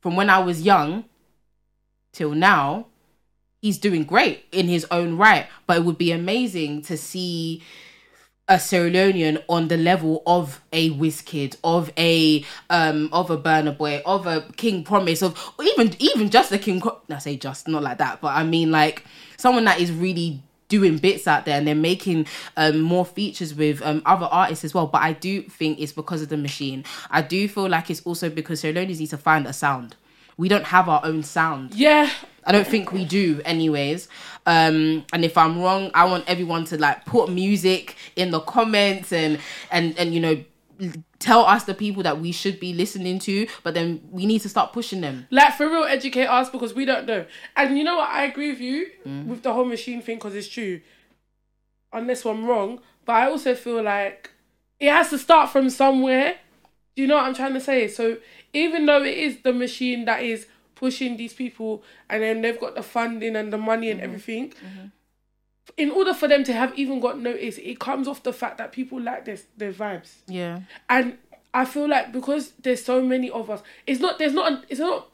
From 0.00 0.16
when 0.16 0.28
I 0.28 0.40
was 0.40 0.60
young 0.62 1.04
till 2.12 2.32
now, 2.32 2.86
he's 3.64 3.78
doing 3.78 4.04
great 4.04 4.44
in 4.52 4.68
his 4.68 4.86
own 4.90 5.16
right. 5.16 5.46
But 5.66 5.78
it 5.78 5.84
would 5.84 5.96
be 5.96 6.12
amazing 6.12 6.82
to 6.82 6.98
see 6.98 7.62
a 8.46 8.60
Sierra 8.60 8.90
Leonean 8.90 9.42
on 9.48 9.68
the 9.68 9.78
level 9.78 10.22
of 10.26 10.60
a 10.70 10.90
Wizkid, 10.90 11.56
of 11.64 11.90
a 11.96 12.44
um 12.68 13.08
of 13.10 13.30
a 13.30 13.38
Burna 13.38 13.76
Boy, 13.76 14.02
of 14.04 14.26
a 14.26 14.42
King 14.58 14.84
Promise, 14.84 15.22
of 15.22 15.54
even 15.62 15.94
even 15.98 16.28
just 16.28 16.52
a 16.52 16.58
King. 16.58 16.82
I 17.08 17.16
say 17.18 17.36
just 17.36 17.66
not 17.66 17.82
like 17.82 17.96
that, 17.98 18.20
but 18.20 18.36
I 18.36 18.44
mean 18.44 18.70
like 18.70 19.02
someone 19.38 19.64
that 19.64 19.80
is 19.80 19.90
really 19.90 20.42
doing 20.68 20.98
bits 20.98 21.26
out 21.26 21.46
there 21.46 21.56
and 21.56 21.66
they're 21.66 21.74
making 21.74 22.26
um, 22.58 22.80
more 22.80 23.06
features 23.06 23.54
with 23.54 23.80
um, 23.82 24.02
other 24.04 24.26
artists 24.26 24.64
as 24.64 24.74
well. 24.74 24.86
But 24.88 25.02
I 25.02 25.14
do 25.14 25.42
think 25.42 25.80
it's 25.80 25.92
because 25.92 26.20
of 26.20 26.28
the 26.28 26.36
machine. 26.36 26.84
I 27.10 27.22
do 27.22 27.48
feel 27.48 27.68
like 27.70 27.88
it's 27.88 28.02
also 28.02 28.28
because 28.28 28.60
Sierra 28.60 28.76
Leoneans 28.76 29.00
need 29.00 29.10
to 29.10 29.18
find 29.18 29.46
a 29.46 29.54
sound. 29.54 29.96
We 30.36 30.48
don't 30.48 30.64
have 30.64 30.88
our 30.88 31.00
own 31.04 31.22
sound. 31.22 31.74
Yeah, 31.74 32.10
I 32.44 32.52
don't 32.52 32.66
think 32.66 32.92
we 32.92 33.04
do, 33.04 33.40
anyways. 33.44 34.08
Um, 34.46 35.04
and 35.12 35.24
if 35.24 35.38
I'm 35.38 35.60
wrong, 35.60 35.90
I 35.94 36.04
want 36.04 36.24
everyone 36.26 36.64
to 36.66 36.78
like 36.78 37.04
put 37.06 37.30
music 37.30 37.96
in 38.16 38.30
the 38.30 38.40
comments 38.40 39.12
and 39.12 39.38
and 39.70 39.96
and 39.98 40.12
you 40.12 40.20
know 40.20 40.44
tell 41.20 41.46
us 41.46 41.64
the 41.64 41.72
people 41.72 42.02
that 42.02 42.20
we 42.20 42.32
should 42.32 42.58
be 42.58 42.72
listening 42.74 43.18
to. 43.20 43.46
But 43.62 43.74
then 43.74 44.00
we 44.10 44.26
need 44.26 44.40
to 44.40 44.48
start 44.48 44.72
pushing 44.72 45.00
them. 45.00 45.26
like 45.30 45.54
for 45.56 45.68
real, 45.68 45.84
educate 45.84 46.26
us 46.26 46.50
because 46.50 46.74
we 46.74 46.84
don't 46.84 47.06
know. 47.06 47.24
And 47.56 47.78
you 47.78 47.84
know 47.84 47.96
what? 47.96 48.10
I 48.10 48.24
agree 48.24 48.50
with 48.50 48.60
you 48.60 48.88
Mm. 49.06 49.26
with 49.26 49.42
the 49.42 49.52
whole 49.52 49.64
machine 49.64 50.02
thing 50.02 50.16
because 50.16 50.34
it's 50.34 50.48
true. 50.48 50.80
Unless 51.92 52.24
I'm 52.26 52.44
wrong, 52.44 52.80
but 53.04 53.12
I 53.12 53.26
also 53.30 53.54
feel 53.54 53.80
like 53.82 54.30
it 54.80 54.90
has 54.90 55.10
to 55.10 55.18
start 55.18 55.50
from 55.50 55.70
somewhere. 55.70 56.34
Do 56.96 57.02
you 57.02 57.08
know 57.08 57.14
what 57.16 57.24
I'm 57.26 57.34
trying 57.34 57.54
to 57.54 57.60
say? 57.60 57.86
So 57.86 58.16
even 58.54 58.86
though 58.86 59.02
it 59.02 59.16
is 59.18 59.38
the 59.42 59.52
machine 59.52 60.04
that 60.06 60.22
is 60.22 60.46
pushing 60.74 61.16
these 61.16 61.32
people, 61.34 61.82
and 62.08 62.22
then 62.22 62.40
they've 62.42 62.58
got 62.58 62.74
the 62.74 62.82
funding 62.82 63.36
and 63.36 63.52
the 63.52 63.58
money 63.58 63.88
Mm-hmm. 63.88 64.00
and 64.00 64.02
everything. 64.02 64.52
In 65.76 65.90
order 65.90 66.12
for 66.14 66.28
them 66.28 66.44
to 66.44 66.52
have 66.52 66.78
even 66.78 67.00
got 67.00 67.18
notice, 67.18 67.58
it 67.58 67.80
comes 67.80 68.06
off 68.06 68.22
the 68.22 68.32
fact 68.32 68.58
that 68.58 68.70
people 68.72 69.00
like 69.00 69.24
this 69.24 69.44
their 69.56 69.72
vibes. 69.72 70.12
Yeah. 70.28 70.60
and 70.88 71.18
I 71.52 71.64
feel 71.64 71.88
like 71.88 72.12
because 72.12 72.52
there's 72.62 72.84
so 72.84 73.02
many 73.02 73.30
of 73.30 73.48
us, 73.50 73.62
it's 73.86 74.00
not 74.00 74.18
there's 74.18 74.34
not 74.34 74.52
a, 74.52 74.62
it's 74.68 74.80
not. 74.80 75.08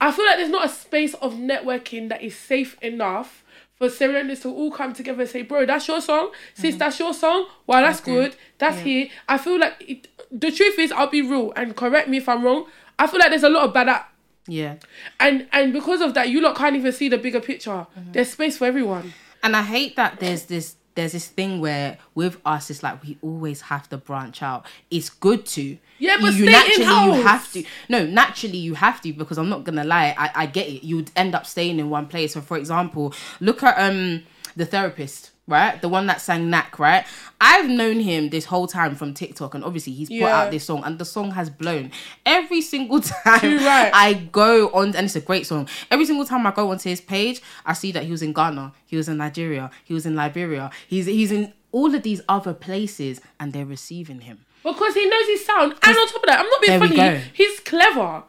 I 0.00 0.10
feel 0.12 0.26
like 0.26 0.36
there's 0.36 0.50
not 0.50 0.66
a 0.66 0.68
space 0.68 1.14
of 1.14 1.34
networking 1.34 2.08
that 2.10 2.20
is 2.22 2.36
safe 2.36 2.76
enough 2.82 3.44
for 3.76 3.86
Serenas 3.88 4.42
to 4.42 4.48
all 4.52 4.70
come 4.72 4.92
together 4.92 5.22
and 5.22 5.30
say, 5.30 5.42
"Bro, 5.42 5.66
that's 5.66 5.86
your 5.88 6.00
song, 6.00 6.32
sis, 6.54 6.76
that's 6.76 6.98
your 6.98 7.14
song. 7.14 7.46
Wow, 7.66 7.80
that's 7.80 8.00
good. 8.00 8.36
That's 8.58 8.80
here." 8.80 9.08
I 9.28 9.38
feel 9.38 9.58
like 9.58 9.74
it, 9.80 10.08
the 10.32 10.50
truth 10.50 10.78
is, 10.78 10.90
I'll 10.92 11.10
be 11.10 11.22
real 11.22 11.52
and 11.56 11.76
correct 11.76 12.08
me 12.08 12.16
if 12.16 12.28
I'm 12.28 12.42
wrong. 12.44 12.66
I 12.98 13.06
feel 13.06 13.20
like 13.20 13.30
there's 13.30 13.42
a 13.42 13.48
lot 13.50 13.64
of 13.66 13.74
bad 13.74 13.88
at, 13.88 14.08
Yeah. 14.46 14.76
and 15.20 15.46
and 15.52 15.72
because 15.72 16.00
of 16.00 16.14
that, 16.14 16.28
you 16.30 16.40
lot 16.40 16.56
can't 16.56 16.76
even 16.76 16.92
see 16.92 17.08
the 17.08 17.18
bigger 17.18 17.40
picture. 17.40 17.86
There's 18.12 18.30
space 18.32 18.56
for 18.58 18.66
everyone. 18.66 19.12
And 19.42 19.56
I 19.56 19.62
hate 19.62 19.96
that 19.96 20.20
there's 20.20 20.44
this 20.44 20.76
there's 20.94 21.12
this 21.12 21.26
thing 21.26 21.60
where 21.60 21.96
with 22.14 22.36
us 22.44 22.68
it's 22.70 22.82
like 22.82 23.02
we 23.02 23.16
always 23.22 23.62
have 23.62 23.88
to 23.88 23.96
branch 23.96 24.42
out. 24.42 24.66
It's 24.90 25.08
good 25.10 25.46
to. 25.46 25.78
Yeah, 25.98 26.18
but 26.20 26.34
you 26.34 26.44
naturally 26.46 26.82
in-house. 26.82 27.16
you 27.16 27.22
have 27.22 27.52
to. 27.54 27.64
No, 27.88 28.06
naturally 28.06 28.58
you 28.58 28.74
have 28.74 29.00
to 29.00 29.12
because 29.12 29.38
I'm 29.38 29.48
not 29.48 29.64
gonna 29.64 29.84
lie, 29.84 30.14
I, 30.16 30.30
I 30.34 30.46
get 30.46 30.68
it. 30.68 30.84
You 30.84 30.96
would 30.96 31.10
end 31.16 31.34
up 31.34 31.46
staying 31.46 31.78
in 31.80 31.90
one 31.90 32.06
place. 32.06 32.34
So 32.34 32.40
for 32.40 32.56
example, 32.56 33.14
look 33.40 33.62
at 33.64 33.78
um 33.78 34.22
the 34.54 34.66
therapist, 34.66 35.31
right? 35.46 35.80
The 35.82 35.88
one 35.88 36.06
that 36.06 36.20
sang 36.20 36.48
Knack, 36.50 36.78
right? 36.78 37.04
I've 37.40 37.68
known 37.68 38.00
him 38.00 38.30
this 38.30 38.44
whole 38.44 38.66
time 38.66 38.94
from 38.94 39.12
TikTok 39.14 39.54
and 39.54 39.64
obviously 39.64 39.92
he's 39.92 40.08
put 40.08 40.14
Yeah. 40.18 40.42
out 40.42 40.50
this 40.50 40.64
song 40.64 40.82
and 40.84 40.98
the 40.98 41.04
song 41.04 41.32
has 41.32 41.50
blown. 41.50 41.90
Every 42.24 42.60
single 42.60 43.00
time 43.24 43.56
right. 43.64 43.90
I 43.92 44.14
go 44.30 44.68
on 44.70 44.94
and 44.94 45.06
it's 45.06 45.16
a 45.16 45.20
great 45.20 45.46
song. 45.46 45.68
Every 45.90 46.06
single 46.06 46.24
time 46.24 46.46
I 46.46 46.52
go 46.52 46.70
onto 46.70 46.88
his 46.88 47.00
page, 47.00 47.40
I 47.66 47.72
see 47.72 47.90
that 47.92 48.04
he 48.04 48.10
was 48.12 48.22
in 48.22 48.32
Ghana, 48.32 48.72
he 48.86 48.96
was 48.96 49.08
in 49.08 49.16
Nigeria, 49.16 49.70
he 49.84 49.92
was 49.94 50.06
in 50.06 50.14
Liberia, 50.14 50.70
he's 50.86 51.06
he's 51.06 51.32
in 51.32 51.52
all 51.72 51.94
of 51.94 52.02
these 52.02 52.20
other 52.28 52.54
places 52.54 53.20
and 53.40 53.52
they're 53.52 53.66
receiving 53.66 54.20
him. 54.20 54.44
Because 54.62 54.94
he 54.94 55.08
knows 55.08 55.26
his 55.26 55.44
sound. 55.44 55.72
And 55.82 55.96
on 55.98 56.06
top 56.06 56.16
of 56.22 56.26
that, 56.26 56.38
I'm 56.38 56.48
not 56.48 56.62
being 56.62 56.78
funny. 56.96 57.20
He's 57.32 57.58
clever. 57.60 58.22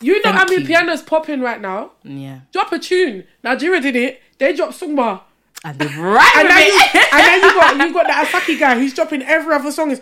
You 0.00 0.14
know 0.16 0.22
Thank 0.22 0.36
how 0.36 0.44
many 0.44 0.62
you. 0.62 0.66
pianos 0.66 1.02
popping 1.02 1.40
right 1.40 1.60
now? 1.60 1.92
Yeah. 2.02 2.40
Drop 2.52 2.72
a 2.72 2.78
tune. 2.78 3.24
Nigeria 3.42 3.80
did 3.80 3.94
it. 3.96 4.20
They 4.38 4.54
dropped 4.54 4.80
Sungba. 4.80 5.20
And 5.64 5.78
they're 5.78 5.98
right 5.98 6.32
And 6.36 6.48
then, 6.48 6.66
you, 6.66 7.00
and 7.12 7.26
then 7.26 7.40
you 7.42 7.54
got 7.60 7.76
you 7.76 7.92
got 7.94 8.06
the 8.06 8.38
Asake 8.38 8.58
guy 8.60 8.74
who's 8.78 8.92
dropping 8.94 9.22
every 9.22 9.54
other 9.54 9.72
song 9.72 9.90
is 9.90 10.00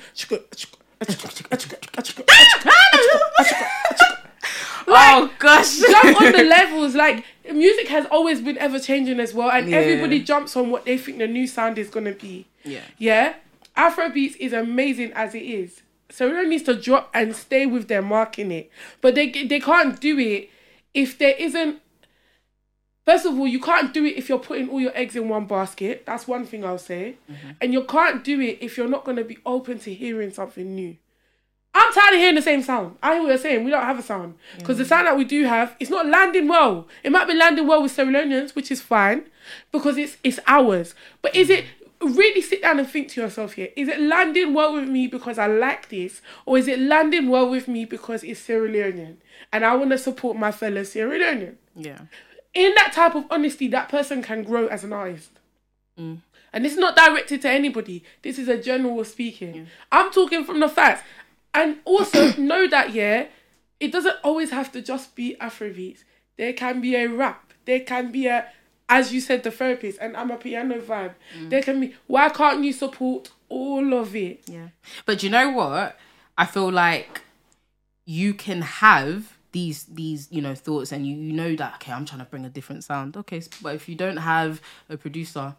oh 4.88 5.30
gosh. 5.38 5.78
jump 5.78 6.20
on 6.20 6.32
the 6.32 6.44
levels. 6.44 6.94
Like 6.94 7.24
music 7.52 7.88
has 7.88 8.06
always 8.06 8.40
been 8.40 8.58
ever 8.58 8.78
changing 8.78 9.20
as 9.20 9.32
well, 9.34 9.50
and 9.50 9.68
Yeah. 9.68 9.76
everybody 9.78 10.20
jumps 10.22 10.56
on 10.56 10.70
what 10.70 10.84
they 10.84 10.98
think 10.98 11.18
the 11.18 11.26
new 11.28 11.46
sound 11.46 11.78
is 11.78 11.88
gonna 11.90 12.12
be. 12.12 12.46
Yeah. 12.64 12.80
Yeah, 12.98 13.34
Afrobeats 13.76 14.36
is 14.36 14.52
amazing 14.52 15.12
as 15.14 15.34
it 15.34 15.42
is. 15.42 15.82
So 16.10 16.26
everyone 16.26 16.50
needs 16.50 16.64
to 16.64 16.74
drop 16.74 17.10
and 17.14 17.34
stay 17.34 17.64
with 17.66 17.88
their 17.88 18.02
mark 18.02 18.38
in 18.38 18.52
it, 18.52 18.70
but 19.00 19.14
they 19.14 19.30
they 19.30 19.60
can't 19.60 19.98
do 20.00 20.18
it 20.18 20.50
if 20.94 21.18
there 21.18 21.34
isn't. 21.38 21.80
First 23.04 23.26
of 23.26 23.36
all, 23.38 23.48
you 23.48 23.60
can't 23.60 23.92
do 23.92 24.04
it 24.04 24.16
if 24.16 24.28
you're 24.28 24.38
putting 24.38 24.68
all 24.68 24.80
your 24.80 24.96
eggs 24.96 25.16
in 25.16 25.28
one 25.28 25.46
basket. 25.46 26.04
That's 26.06 26.28
one 26.28 26.46
thing 26.46 26.64
I'll 26.64 26.78
say, 26.78 27.16
mm-hmm. 27.30 27.50
and 27.60 27.72
you 27.72 27.84
can't 27.84 28.22
do 28.22 28.40
it 28.40 28.58
if 28.60 28.76
you're 28.76 28.88
not 28.88 29.04
gonna 29.04 29.24
be 29.24 29.38
open 29.44 29.78
to 29.80 29.92
hearing 29.92 30.32
something 30.32 30.74
new. 30.74 30.96
I'm 31.74 31.92
tired 31.92 32.14
of 32.14 32.20
hearing 32.20 32.34
the 32.34 32.42
same 32.42 32.62
sound. 32.62 32.98
I 33.02 33.14
hear 33.14 33.22
what 33.22 33.28
you're 33.28 33.38
saying. 33.38 33.64
We 33.64 33.70
don't 33.70 33.82
have 33.82 33.98
a 33.98 34.02
sound 34.02 34.34
mm-hmm. 34.34 34.58
because 34.58 34.78
the 34.78 34.84
sound 34.84 35.06
that 35.06 35.16
we 35.16 35.24
do 35.24 35.44
have, 35.44 35.74
it's 35.80 35.90
not 35.90 36.06
landing 36.06 36.46
well. 36.46 36.86
It 37.02 37.10
might 37.10 37.26
be 37.26 37.34
landing 37.34 37.66
well 37.66 37.82
with 37.82 37.92
Sierra 37.92 38.12
Leoneans, 38.12 38.54
which 38.54 38.70
is 38.70 38.80
fine 38.80 39.24
because 39.72 39.96
it's 39.96 40.16
it's 40.22 40.38
ours. 40.46 40.94
But 41.22 41.34
is 41.34 41.50
it 41.50 41.64
really 42.00 42.42
sit 42.42 42.62
down 42.62 42.78
and 42.78 42.88
think 42.88 43.08
to 43.08 43.22
yourself 43.22 43.54
here? 43.54 43.70
Is 43.76 43.88
it 43.88 44.00
landing 44.00 44.54
well 44.54 44.74
with 44.74 44.88
me 44.88 45.06
because 45.06 45.38
I 45.38 45.46
like 45.46 45.88
this, 45.88 46.20
or 46.46 46.58
is 46.58 46.68
it 46.68 46.78
landing 46.78 47.28
well 47.28 47.48
with 47.48 47.68
me 47.68 47.84
because 47.84 48.22
it's 48.22 48.40
Sierra 48.40 48.68
Leonean 48.68 49.16
and 49.52 49.64
I 49.64 49.74
want 49.74 49.90
to 49.90 49.98
support 49.98 50.36
my 50.36 50.52
fellow 50.52 50.82
Sierra 50.82 51.18
Leonean? 51.18 51.54
Yeah. 51.74 52.02
In 52.54 52.74
that 52.74 52.92
type 52.92 53.14
of 53.14 53.24
honesty, 53.30 53.68
that 53.68 53.88
person 53.88 54.22
can 54.22 54.42
grow 54.42 54.66
as 54.66 54.84
an 54.84 54.92
artist. 54.92 55.30
Mm. 55.98 56.18
And 56.52 56.64
this 56.64 56.72
is 56.72 56.78
not 56.78 56.96
directed 56.96 57.42
to 57.42 57.50
anybody. 57.50 58.04
This 58.22 58.38
is 58.38 58.48
a 58.48 58.58
general 58.58 59.04
speaking. 59.04 59.68
I'm 59.90 60.10
talking 60.12 60.44
from 60.44 60.60
the 60.60 60.68
facts. 60.68 61.02
And 61.54 61.78
also 61.84 62.32
know 62.38 62.68
that, 62.68 62.92
yeah, 62.92 63.26
it 63.80 63.90
doesn't 63.90 64.16
always 64.22 64.50
have 64.50 64.70
to 64.72 64.82
just 64.82 65.14
be 65.16 65.36
Afrobeats. 65.40 66.04
There 66.36 66.52
can 66.52 66.80
be 66.80 66.94
a 66.94 67.06
rap. 67.06 67.52
There 67.64 67.80
can 67.80 68.12
be 68.12 68.26
a, 68.26 68.46
as 68.88 69.12
you 69.12 69.20
said, 69.20 69.42
the 69.42 69.50
therapist, 69.50 69.98
and 70.00 70.16
I'm 70.16 70.30
a 70.30 70.36
piano 70.36 70.78
vibe. 70.80 71.14
Mm. 71.38 71.50
There 71.50 71.62
can 71.62 71.80
be, 71.80 71.94
why 72.06 72.28
can't 72.28 72.64
you 72.64 72.72
support 72.72 73.30
all 73.48 73.94
of 73.94 74.14
it? 74.14 74.42
Yeah. 74.46 74.68
But 75.06 75.22
you 75.22 75.30
know 75.30 75.50
what? 75.50 75.98
I 76.36 76.46
feel 76.46 76.70
like 76.70 77.22
you 78.04 78.34
can 78.34 78.62
have 78.62 79.38
these 79.52 79.84
these 79.84 80.28
you 80.30 80.40
know 80.40 80.54
thoughts 80.54 80.92
and 80.92 81.06
you, 81.06 81.14
you 81.14 81.32
know 81.32 81.54
that 81.54 81.74
okay 81.74 81.92
i'm 81.92 82.04
trying 82.04 82.20
to 82.20 82.24
bring 82.26 82.44
a 82.44 82.48
different 82.50 82.82
sound 82.82 83.16
okay 83.16 83.40
but 83.60 83.74
if 83.74 83.88
you 83.88 83.94
don't 83.94 84.16
have 84.16 84.60
a 84.88 84.96
producer 84.96 85.54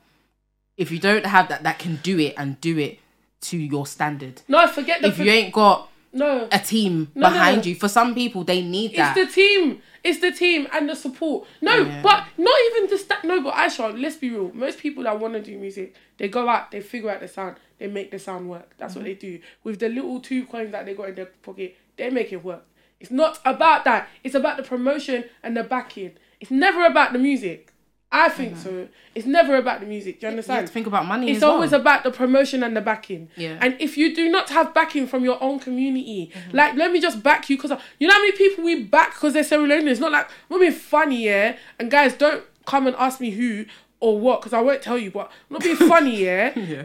if 0.78 0.92
you 0.92 1.00
don't 1.00 1.26
have 1.26 1.48
that 1.50 1.64
that 1.64 1.80
can 1.80 1.98
do 2.04 2.20
it 2.20 2.34
and 2.38 2.60
do 2.60 2.78
it 2.78 3.00
to 3.42 3.58
your 3.58 3.86
standard 3.86 4.42
No, 4.48 4.66
forget 4.68 5.02
the. 5.02 5.10
if 5.10 5.20
you 5.20 5.30
ain't 5.30 5.54
got 5.54 5.90
no. 6.12 6.48
a 6.52 6.60
team 6.60 7.12
No, 7.14 7.28
no, 7.28 7.34
behind 7.34 7.58
no. 7.58 7.70
you 7.70 7.76
for 7.76 7.88
some 7.88 8.16
people 8.16 8.44
they 8.44 8.62
need 8.62 8.92
It's 8.92 8.98
that 8.98 9.16
the 9.16 9.28
team. 9.28 9.82
It's 10.04 10.20
the 10.20 10.32
team 10.34 10.68
and 10.74 10.90
the 10.90 10.96
support. 10.96 11.48
No, 11.62 11.78
Yeah. 11.78 12.02
but 12.02 12.26
not 12.38 12.54
even 12.72 12.90
just 12.90 13.08
that. 13.08 13.24
No, 13.24 13.40
but 13.42 13.54
Aisha, 13.54 13.98
let's 13.98 14.18
be 14.18 14.30
real. 14.32 14.52
Most 14.54 14.80
people 14.80 15.04
that 15.06 15.18
want 15.18 15.34
to 15.36 15.42
do 15.42 15.58
music, 15.58 15.96
they 16.18 16.28
go 16.28 16.50
out, 16.50 16.72
they 16.72 16.82
figure 16.82 17.10
out 17.10 17.22
the 17.22 17.28
sound, 17.30 17.56
they 17.78 17.88
make 17.88 18.12
the 18.12 18.20
sound 18.20 18.50
work. 18.50 18.74
That's 18.78 18.96
what 18.96 19.06
mm-hmm. 19.06 19.14
they 19.14 19.38
do. 19.38 19.40
With 19.64 19.80
the 19.80 19.88
little 19.88 20.20
two 20.20 20.46
coins 20.46 20.74
that 20.74 20.86
they 20.86 20.94
got 20.94 21.08
in 21.10 21.16
their 21.16 21.28
pocket, 21.28 21.78
they 21.96 22.10
make 22.10 22.34
it 22.34 22.44
work. 22.44 22.66
It's 23.04 23.12
not 23.12 23.40
about 23.46 23.84
that. 23.84 24.08
It's 24.24 24.34
about 24.34 24.56
the 24.58 24.64
promotion 24.64 25.26
and 25.44 25.56
the 25.56 25.64
backing. 25.64 26.14
It's 26.40 26.50
never 26.50 26.86
about 26.86 27.14
the 27.14 27.20
music. 27.20 27.70
I 28.16 28.30
think 28.30 28.58
so. 28.58 28.88
It's 29.16 29.26
never 29.26 29.56
about 29.58 29.80
the 29.82 29.88
music. 29.88 30.20
Do 30.20 30.28
you 30.28 30.32
you 30.32 30.38
have 30.38 30.50
understand? 30.50 30.68
to 30.68 30.74
think 30.74 30.86
about 30.88 31.06
money 31.08 31.32
It's 31.32 31.42
always 31.44 31.72
well. 31.72 31.82
about 31.82 32.04
the 32.04 32.12
promotion 32.12 32.62
and 32.64 32.78
the 32.78 32.82
backing. 32.82 33.28
Yeah. 33.36 33.58
And 33.60 33.76
if 33.82 33.98
you 33.98 34.16
do 34.16 34.30
not 34.30 34.50
have 34.52 34.74
backing 34.74 35.08
from 35.08 35.24
your 35.26 35.42
own 35.44 35.60
community, 35.60 36.32
Mm-hmm. 36.34 36.56
like 36.56 36.76
let 36.76 36.92
me 36.92 37.02
just 37.02 37.22
back 37.24 37.50
you 37.50 37.58
because 37.58 37.72
you 38.00 38.08
know 38.08 38.14
how 38.14 38.20
many 38.22 38.32
people 38.34 38.64
we 38.64 38.84
back 38.84 39.16
because 39.16 39.34
they're 39.34 39.44
Sierra 39.44 39.68
Leoneans. 39.68 39.88
It's 39.94 40.00
not 40.00 40.12
like 40.12 40.28
not 40.50 40.60
being 40.60 40.72
funny, 40.72 41.26
yeah. 41.26 41.58
And 41.80 41.90
guys, 41.92 42.14
don't 42.14 42.44
come 42.66 42.86
and 42.88 42.96
ask 42.98 43.20
me 43.20 43.32
who 43.32 43.66
or 44.00 44.20
what 44.20 44.40
because 44.42 44.54
I 44.54 44.62
won't 44.62 44.82
tell 44.84 44.98
you. 44.98 45.10
But 45.12 45.32
I'm 45.50 45.54
not 45.56 45.64
being 45.64 45.76
funny, 45.94 46.24
yeah. 46.24 46.58
yeah 46.58 46.84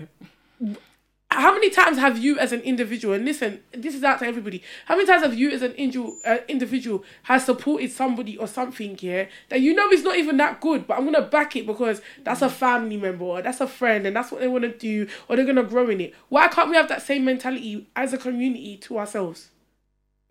How 1.31 1.53
many 1.53 1.69
times 1.69 1.99
have 1.99 2.17
you, 2.19 2.39
as 2.39 2.53
an 2.53 2.61
individual, 2.63 3.13
and 3.15 3.25
listen, 3.25 3.61
this 3.73 3.95
is 3.95 4.03
out 4.03 4.19
to 4.21 4.27
everybody. 4.27 4.63
How 4.87 4.97
many 4.97 5.07
times 5.07 5.23
have 5.23 5.35
you, 5.35 5.51
as 5.51 5.61
an 5.61 5.73
individual, 5.73 6.17
uh, 6.25 6.39
individual, 6.49 7.05
has 7.25 7.45
supported 7.45 7.93
somebody 7.93 8.39
or 8.39 8.47
something, 8.47 8.97
yeah, 9.03 9.27
that 9.51 9.61
you 9.61 9.75
know 9.75 9.91
is 9.91 10.03
not 10.03 10.17
even 10.17 10.39
that 10.39 10.61
good, 10.63 10.87
but 10.87 10.97
I'm 10.97 11.05
gonna 11.05 11.21
back 11.23 11.55
it 11.55 11.67
because 11.67 12.01
that's 12.25 12.41
a 12.41 12.49
family 12.49 12.97
member 12.97 13.25
or 13.27 13.43
that's 13.43 13.61
a 13.61 13.67
friend, 13.69 14.07
and 14.07 14.17
that's 14.17 14.33
what 14.33 14.41
they 14.41 14.49
want 14.49 14.65
to 14.65 14.73
do, 14.77 15.07
or 15.29 15.37
they're 15.37 15.45
gonna 15.45 15.63
grow 15.65 15.91
in 15.91 16.01
it. 16.01 16.15
Why 16.31 16.49
can't 16.49 16.71
we 16.71 16.77
have 16.77 16.89
that 16.89 17.03
same 17.03 17.27
mentality 17.27 17.87
as 17.95 18.15
a 18.15 18.19
community 18.19 18.79
to 18.79 18.99
ourselves? 18.99 19.51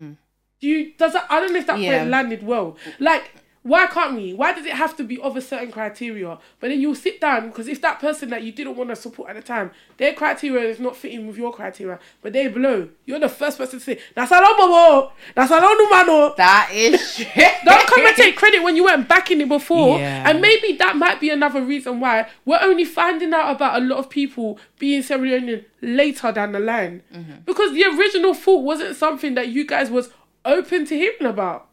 Do 0.00 0.66
you 0.66 0.94
does 0.98 1.12
that? 1.12 1.26
I 1.30 1.38
don't 1.38 1.52
know 1.52 1.60
if 1.60 1.66
that 1.68 1.78
Yeah. 1.78 1.98
point 2.00 2.10
landed 2.10 2.42
well. 2.42 2.76
Like 2.98 3.30
Why 3.62 3.86
can't 3.86 4.14
we? 4.14 4.32
Why 4.32 4.52
does 4.52 4.66
it 4.66 4.72
have 4.72 4.96
to 4.96 5.04
be 5.04 5.18
of 5.20 5.36
a 5.36 5.40
certain 5.42 5.70
criteria? 5.70 6.38
But 6.60 6.68
then 6.68 6.80
you'll 6.80 6.94
sit 6.94 7.20
down 7.20 7.48
because 7.48 7.68
if 7.68 7.80
that 7.82 8.00
person 8.00 8.30
that 8.30 8.42
you 8.42 8.52
didn't 8.52 8.76
want 8.76 8.90
to 8.90 8.96
support 8.96 9.30
at 9.30 9.36
the 9.36 9.42
time, 9.42 9.72
their 9.96 10.14
criteria 10.14 10.68
is 10.68 10.78
not 10.78 10.96
fitting 10.96 11.26
with 11.26 11.36
your 11.36 11.52
criteria, 11.52 11.98
but 12.22 12.32
they 12.32 12.48
blow. 12.48 12.88
You're 13.04 13.20
the 13.20 13.28
first 13.28 13.58
person 13.58 13.78
to 13.78 13.84
say, 13.84 13.98
"That's 14.14 14.30
a 14.30 14.36
momo, 14.36 15.10
that's 15.34 15.50
a 15.50 15.60
numano." 15.60 16.36
That 16.36 16.70
is 16.72 17.16
true. 17.16 17.42
Don't 17.64 17.86
come 17.86 18.06
and 18.06 18.16
take 18.16 18.36
credit 18.36 18.62
when 18.62 18.76
you 18.76 18.84
weren't 18.84 19.08
backing 19.08 19.40
it 19.40 19.48
before. 19.48 19.98
Yeah. 19.98 20.28
And 20.28 20.40
maybe 20.40 20.74
that 20.78 20.96
might 20.96 21.20
be 21.20 21.30
another 21.30 21.62
reason 21.62 22.00
why 22.00 22.28
we're 22.44 22.60
only 22.62 22.84
finding 22.84 23.34
out 23.34 23.54
about 23.54 23.82
a 23.82 23.84
lot 23.84 23.98
of 23.98 24.08
people 24.08 24.58
being 24.78 25.02
Sierra 25.02 25.22
Leonean 25.22 25.64
later 25.82 26.32
down 26.32 26.52
the 26.52 26.60
line. 26.60 27.02
Mm-hmm. 27.12 27.40
Because 27.44 27.72
the 27.72 27.84
original 27.84 28.34
thought 28.34 28.64
wasn't 28.64 28.96
something 28.96 29.34
that 29.34 29.48
you 29.48 29.66
guys 29.66 29.90
was 29.90 30.10
open 30.44 30.86
to 30.86 30.94
hearing 30.96 31.26
about. 31.26 31.67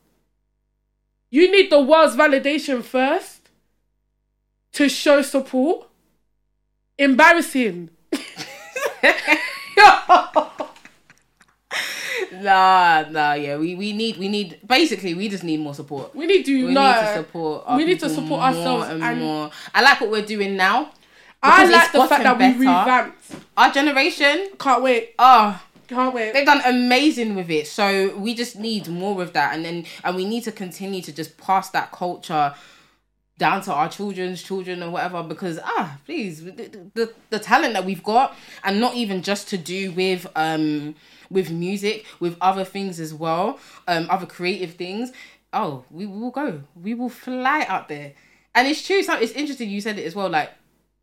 You 1.32 1.52
need 1.52 1.70
the 1.72 1.80
world's 1.82 2.16
validation 2.16 2.82
first 2.84 3.50
to 4.74 4.90
show 4.90 5.22
support. 5.22 5.88
Embarrassing. 6.98 7.90
Nah, 12.42 13.06
nah, 13.10 13.34
yeah. 13.34 13.58
We, 13.58 13.76
we 13.76 13.94
need 13.94 14.18
we 14.18 14.28
need 14.28 14.60
basically 14.68 15.14
we 15.14 15.30
just 15.30 15.44
need 15.44 15.60
more 15.60 15.74
support. 15.74 16.14
We 16.16 16.26
need 16.26 16.46
to 16.46 16.68
We 16.68 16.74
no, 16.74 16.82
need 16.84 17.00
to 17.00 17.14
support. 17.16 17.76
We 17.76 17.86
need 17.86 18.00
to 18.00 18.10
support 18.10 18.42
ourselves 18.42 18.90
and, 18.90 19.04
and- 19.04 19.20
more. 19.20 19.52
I 19.74 19.82
like 19.82 20.02
what 20.02 20.10
we're 20.12 20.26
doing 20.26 20.56
now. 20.56 20.92
I 21.42 21.66
like 21.70 21.92
the 21.92 22.08
fact 22.08 22.24
that 22.24 22.38
gotten 22.40 22.60
we 22.60 22.66
revamped. 22.68 23.36
Our 23.56 23.72
generation, 23.72 24.50
Can't 24.60 24.82
wait. 24.82 25.14
oh, 25.20 25.62
Can't 25.88 26.14
wait. 26.14 26.34
they've 26.34 26.46
done 26.46 26.62
amazing 26.66 27.36
with 27.36 27.50
it. 27.50 27.68
So 27.68 28.16
we 28.18 28.34
just 28.34 28.58
need 28.58 28.88
more 28.88 29.22
of 29.22 29.34
that, 29.34 29.54
and 29.54 29.64
then 29.66 29.86
and 30.04 30.16
we 30.16 30.26
need 30.26 30.44
to 30.44 30.52
continue 30.52 31.02
to 31.02 31.12
just 31.12 31.38
pass 31.38 31.70
that 31.72 31.92
culture 31.92 32.54
down 33.38 33.62
to 33.62 33.74
our 33.74 33.90
children's 33.90 34.42
children 34.42 34.82
or 34.82 34.90
whatever 34.92 35.22
because 35.22 35.60
ah 35.62 35.98
please 36.06 36.44
the, 36.46 36.90
the 36.94 37.14
the 37.32 37.40
talent 37.40 37.74
that 37.74 37.84
we've 37.84 38.04
got 38.04 38.34
and 38.64 38.80
not 38.80 38.96
even 38.96 39.22
just 39.22 39.50
to 39.50 39.58
do 39.58 39.92
with 39.92 40.26
um 40.38 40.96
with 41.30 41.52
music 41.52 42.06
with 42.22 42.38
other 42.40 42.64
things 42.64 42.98
as 42.98 43.14
well 43.14 43.60
um 43.88 44.08
other 44.10 44.26
creative 44.26 44.76
things. 44.76 45.12
Oh 45.52 45.84
we 45.92 46.06
will 46.06 46.32
go. 46.32 46.62
We 46.82 46.94
will 46.94 47.10
fly 47.10 47.66
out 47.68 47.90
there. 47.90 48.14
And 48.54 48.68
it's 48.70 48.86
true. 48.86 49.04
So 49.04 49.18
it's 49.18 49.34
interesting 49.34 49.70
you 49.70 49.82
said 49.82 50.00
it 50.00 50.06
as 50.06 50.16
well. 50.16 50.30
Like 50.30 50.52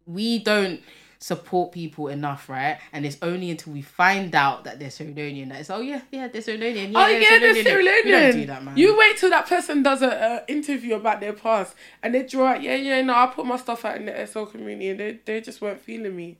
we 0.07 0.39
don't 0.39 0.81
support 1.23 1.71
people 1.71 2.09
enough 2.09 2.49
right 2.49 2.81
and 2.93 3.07
it's 3.07 3.17
only 3.23 3.49
until 3.49 3.73
we 3.73 3.81
find 3.81 4.35
out 4.35 4.65
that 4.65 4.81
they're 4.81 4.89
Leonean 4.89 5.51
that 5.51 5.61
it's 5.61 5.71
oh 5.71 5.81
yeah 5.81 6.01
yeah 6.11 6.27
they're 6.27 6.43
Leonean 6.43 6.91
yeah, 6.93 6.99
Oh 6.99 7.07
yeah, 7.07 7.39
they're 7.39 7.55
Leonean. 7.55 7.63
Sierra 7.63 7.83
we 8.05 8.11
don't 8.11 8.33
do 8.33 8.47
that 8.47 8.65
man 8.65 8.77
You 8.77 8.99
wait 8.99 9.17
till 9.19 9.31
that 9.31 9.47
person 9.47 9.85
does 9.85 10.03
a, 10.03 10.09
a 10.09 10.51
interview 10.51 10.97
about 10.97 11.21
their 11.21 11.33
past, 11.33 11.75
and 12.03 12.15
they 12.15 12.25
draw 12.25 12.49
out, 12.49 12.63
yeah, 12.63 12.75
yeah, 12.75 13.01
no, 13.03 13.15
I 13.15 13.27
put 13.27 13.47
my 13.47 13.57
stuff 13.57 13.85
out 13.85 13.97
in 13.97 14.07
the 14.07 14.27
SL 14.27 14.45
community, 14.45 14.89
and 14.89 15.01
they 15.01 15.21
they 15.25 15.41
just 15.41 15.61
weren't 15.61 15.81
feeling 15.81 16.17
me, 16.17 16.39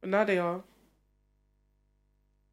but 0.00 0.10
now 0.10 0.24
they 0.24 0.38
are. 0.38 0.62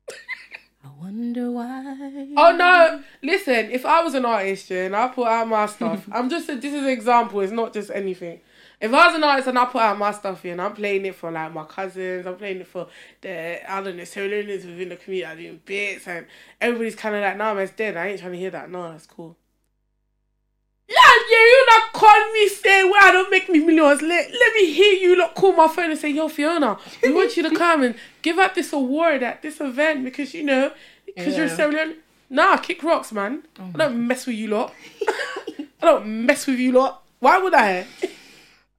I 0.83 0.87
wonder 0.99 1.51
why 1.51 2.27
Oh 2.35 2.55
no! 2.55 3.03
Listen, 3.21 3.69
if 3.71 3.85
I 3.85 4.01
was 4.01 4.13
an 4.15 4.25
artist, 4.25 4.69
yeah, 4.69 4.85
and 4.85 4.95
I 4.95 5.07
put 5.09 5.27
out 5.27 5.47
my 5.47 5.65
stuff, 5.65 6.07
I'm 6.11 6.29
just 6.29 6.49
a, 6.49 6.55
this 6.55 6.73
is 6.73 6.83
an 6.83 6.89
example. 6.89 7.41
It's 7.41 7.51
not 7.51 7.73
just 7.73 7.91
anything. 7.91 8.41
If 8.81 8.93
I 8.93 9.07
was 9.07 9.15
an 9.15 9.23
artist 9.23 9.47
and 9.49 9.59
I 9.59 9.65
put 9.65 9.81
out 9.81 9.97
my 9.97 10.11
stuff 10.11 10.41
here 10.41 10.53
and 10.53 10.61
I'm 10.61 10.73
playing 10.73 11.05
it 11.05 11.15
for 11.15 11.29
like 11.31 11.53
my 11.53 11.65
cousins, 11.65 12.25
I'm 12.25 12.35
playing 12.35 12.61
it 12.61 12.67
for 12.67 12.87
the 13.21 13.71
I 13.71 13.81
don't 13.81 13.97
know, 13.97 14.05
Sierra 14.05 14.43
within 14.45 14.89
the 14.89 14.95
community, 14.95 15.25
I'm 15.25 15.37
doing 15.37 15.61
bits 15.65 16.07
and 16.07 16.25
everybody's 16.61 16.95
kind 16.95 17.15
of 17.15 17.21
like, 17.21 17.37
nah, 17.37 17.53
man's 17.53 17.71
dead. 17.71 17.97
I 17.97 18.07
ain't 18.07 18.19
trying 18.19 18.31
to 18.31 18.37
hear 18.37 18.51
that. 18.51 18.71
No, 18.71 18.89
that's 18.91 19.05
cool. 19.05 19.35
Yeah, 20.87 20.95
yeah, 21.29 21.37
you 21.37 21.65
not 21.67 21.93
call 21.93 22.31
me 22.33 22.47
say, 22.47 22.83
well, 22.83 23.03
I 23.03 23.11
don't 23.11 23.29
make 23.29 23.47
me 23.49 23.59
millions. 23.59 24.01
Let, 24.01 24.31
let 24.31 24.53
me 24.55 24.73
hear 24.73 24.93
you 24.93 25.19
lot 25.19 25.35
call 25.35 25.51
my 25.53 25.67
phone 25.67 25.91
and 25.91 25.99
say, 25.99 26.09
yo, 26.09 26.29
Fiona, 26.29 26.79
we 27.03 27.13
want 27.13 27.37
you 27.37 27.43
to 27.47 27.55
come 27.55 27.83
and 27.83 27.95
give 28.21 28.39
out 28.39 28.55
this 28.55 28.73
award 28.73 29.21
at 29.23 29.41
this 29.41 29.59
event 29.61 30.03
because, 30.03 30.33
you 30.33 30.43
know, 30.43 30.71
because 31.05 31.37
you're 31.37 31.47
Yeah. 31.47 31.55
Sierra 31.55 31.93
Nah, 32.29 32.57
kick 32.57 32.83
rocks, 32.83 33.11
man. 33.11 33.43
Oh 33.59 33.71
I 33.73 33.77
don't 33.77 34.07
mess 34.07 34.27
with 34.27 34.35
you 34.35 34.49
lot. 34.49 34.73
I 35.81 35.85
don't 35.85 36.25
mess 36.25 36.45
with 36.45 36.59
you 36.59 36.71
lot. 36.71 37.03
Why 37.19 37.39
would 37.39 37.53
I? 37.53 37.87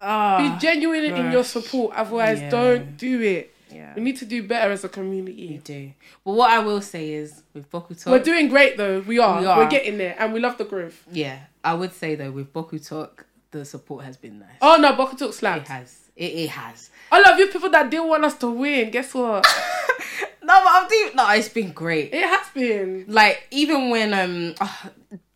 Ah, 0.01 0.39
Be 0.39 0.59
genuine 0.67 1.05
in 1.05 1.31
your 1.33 1.45
support, 1.45 1.95
otherwise, 1.95 2.41
Yeah. 2.41 2.51
don't 2.51 2.97
do 2.97 3.21
it. 3.21 3.55
yeah 3.71 3.93
We 3.95 4.03
need 4.03 4.17
to 4.19 4.25
do 4.25 4.43
better 4.43 4.73
as 4.73 4.83
a 4.85 4.89
community. 4.89 5.49
we 5.49 5.57
do 5.59 5.93
but 6.25 6.33
what 6.33 6.51
I 6.51 6.59
will 6.61 6.81
say 6.81 7.13
is 7.13 7.43
with 7.55 7.71
Boku 7.71 7.95
Talk 8.03 8.11
We're 8.13 8.23
doing 8.25 8.49
great 8.49 8.77
though. 8.77 9.01
We 9.01 9.19
are. 9.19 9.41
We 9.41 9.47
are. 9.47 9.63
are. 9.65 9.69
getting 9.71 9.97
there, 9.99 10.17
and 10.19 10.33
we 10.33 10.41
love 10.41 10.57
the 10.59 10.65
growth. 10.65 11.05
yeah 11.13 11.39
I 11.63 11.75
would 11.75 11.93
say 11.93 12.15
though 12.17 12.31
with 12.33 12.53
Boku 12.53 12.79
Talk 12.87 13.27
the 13.53 13.65
support 13.65 14.05
has 14.05 14.17
been 14.17 14.39
nice 14.39 14.59
Oh 14.63 14.77
no, 14.81 14.93
Boku 14.95 15.17
Talk 15.19 15.31
it 15.31 15.35
slaps. 15.35 15.69
has 15.69 15.91
it, 16.17 16.33
it 16.45 16.51
has 16.51 16.91
I 17.13 17.21
love 17.21 17.39
you 17.39 17.47
people 17.49 17.71
that 17.71 17.91
didn't 17.91 18.09
want 18.09 18.25
us 18.25 18.37
to 18.39 18.49
win. 18.51 18.91
Guess 18.91 19.15
what? 19.15 19.47
no 20.43 20.55
but 20.65 20.73
I'm 20.77 20.89
deep 20.89 21.15
no 21.15 21.29
it's 21.31 21.49
been 21.49 21.71
great 21.73 22.13
it 22.15 22.25
has 22.25 22.47
been. 22.55 23.05
like 23.09 23.47
even 23.51 23.91
when 23.91 24.15
um 24.15 24.55
ah, 24.61 24.91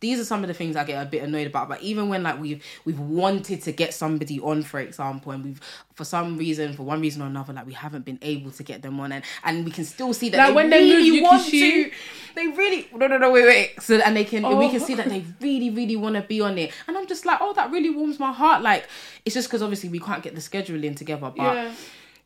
these 0.05 0.19
are 0.19 0.25
some 0.25 0.41
of 0.43 0.47
the 0.47 0.53
things 0.53 0.75
I 0.75 0.83
get 0.83 1.01
a 1.01 1.05
bit 1.09 1.23
annoyed 1.23 1.47
about 1.47 1.67
but 1.67 1.81
even 1.81 2.09
when 2.09 2.21
like 2.23 2.39
we've 2.39 2.63
we've 2.85 2.99
wanted 2.99 3.61
to 3.63 3.71
get 3.71 3.93
somebody 3.93 4.39
on 4.39 4.61
for 4.63 4.79
example 4.79 5.31
and 5.31 5.43
we've 5.43 5.61
for 5.93 6.03
some 6.05 6.37
reason 6.37 6.73
for 6.73 6.83
one 6.83 7.01
reason 7.01 7.21
or 7.21 7.27
another 7.27 7.53
like 7.53 7.65
we 7.65 7.73
haven't 7.73 8.05
been 8.05 8.19
able 8.21 8.51
to 8.51 8.63
get 8.63 8.81
them 8.81 8.99
on 8.99 9.11
and 9.11 9.23
and 9.43 9.65
we 9.65 9.71
can 9.71 9.85
still 9.85 10.13
see 10.13 10.29
that 10.29 10.37
Like 10.37 10.47
they 10.49 10.53
when 10.53 10.69
they 10.69 10.83
really 10.95 11.21
want 11.21 11.43
to 11.45 11.91
they 12.35 12.47
really 12.47 12.87
no 12.93 13.07
no 13.07 13.17
no 13.17 13.31
wait 13.31 13.45
wait 13.45 13.81
so 13.81 13.95
and 13.97 14.15
they 14.15 14.23
can 14.25 14.43
we 14.43 14.65
Oh. 14.65 14.69
can 14.69 14.79
see 14.79 14.93
that 14.95 15.07
oh. 15.07 15.09
they 15.09 15.25
really 15.41 15.69
really 15.71 15.95
want 15.95 16.15
to 16.15 16.21
be 16.21 16.39
on 16.41 16.57
it 16.57 16.71
and 16.87 16.97
I'm 16.97 17.07
just 17.07 17.25
like 17.25 17.39
oh 17.41 17.53
that 17.53 17.71
really 17.71 17.89
warms 17.89 18.19
my 18.19 18.31
heart 18.31 18.61
like 18.61 18.87
it's 19.25 19.33
just 19.33 19.47
because 19.47 19.61
obviously 19.63 19.89
we 19.89 19.99
can't 19.99 20.21
get 20.21 20.35
the 20.35 20.41
scheduling 20.41 20.95
together 20.95 21.31
but 21.35 21.37
yeah, 21.37 21.73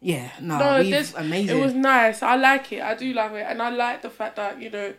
Yeah. 0.01 0.29
no, 0.41 0.57
No, 0.57 0.83
this 0.83 1.13
amazing 1.13 1.57
It 1.57 1.61
was 1.61 1.73
nice. 1.73 2.21
I 2.23 2.35
like 2.35 2.71
it. 2.71 2.81
I 2.81 2.95
do 2.95 3.13
like 3.13 3.31
it, 3.33 3.45
and 3.47 3.61
I 3.61 3.69
like 3.69 4.01
the 4.01 4.09
fact 4.09 4.35
that 4.37 4.61
you 4.61 4.69
know, 4.69 4.93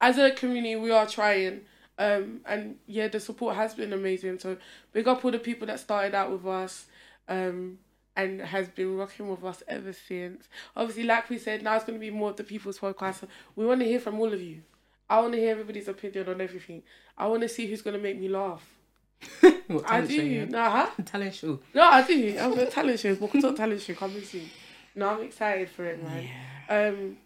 as 0.00 0.18
a 0.18 0.30
community, 0.32 0.76
we 0.76 0.90
are 0.90 1.06
trying. 1.06 1.62
Um, 1.98 2.40
and 2.46 2.76
yeah, 2.86 3.08
the 3.08 3.20
support 3.20 3.56
has 3.56 3.74
been 3.74 3.92
amazing. 3.92 4.38
So 4.38 4.56
big 4.92 5.06
up 5.08 5.24
all 5.24 5.30
the 5.30 5.38
people 5.38 5.66
that 5.66 5.80
started 5.80 6.14
out 6.14 6.30
with 6.30 6.46
us, 6.46 6.86
um, 7.28 7.78
and 8.16 8.40
has 8.40 8.68
been 8.68 8.96
rocking 8.96 9.28
with 9.28 9.44
us 9.44 9.62
ever 9.68 9.92
since. 9.92 10.48
Obviously, 10.76 11.04
like 11.04 11.28
we 11.30 11.38
said, 11.38 11.62
now 11.62 11.76
it's 11.76 11.84
going 11.84 11.98
to 11.98 12.00
be 12.00 12.10
more 12.10 12.30
of 12.30 12.36
the 12.36 12.44
people's 12.44 12.78
podcast. 12.78 13.20
So 13.20 13.28
we 13.56 13.66
want 13.66 13.80
to 13.80 13.86
hear 13.86 14.00
from 14.00 14.18
all 14.20 14.32
of 14.32 14.40
you. 14.40 14.62
I 15.08 15.20
want 15.20 15.32
to 15.34 15.38
hear 15.38 15.50
everybody's 15.50 15.88
opinion 15.88 16.28
on 16.28 16.40
everything. 16.40 16.82
I 17.16 17.26
want 17.26 17.42
to 17.42 17.48
see 17.48 17.66
who's 17.66 17.82
going 17.82 17.96
to 17.96 18.02
make 18.02 18.18
me 18.18 18.28
laugh. 18.28 18.66
What, 19.68 19.84
I 19.86 20.00
talent 20.00 20.10
show, 20.10 20.22
yeah? 20.22 20.44
do. 20.44 20.50
Nah, 20.50 20.70
huh? 20.70 20.90
talent 21.04 21.34
show 21.34 21.60
No, 21.72 21.82
I 21.82 22.06
do. 22.06 22.36
I'm 22.38 22.58
a 22.58 22.66
talent 22.66 22.98
show. 22.98 23.14
Walk 23.14 23.32
Talk 23.40 23.56
talent 23.56 23.80
show 23.80 23.94
coming 23.94 24.22
soon. 24.22 24.50
No, 24.94 25.08
I'm 25.08 25.22
excited 25.22 25.70
for 25.70 25.84
it, 25.84 26.02
man. 26.02 26.28
Um, 26.68 27.16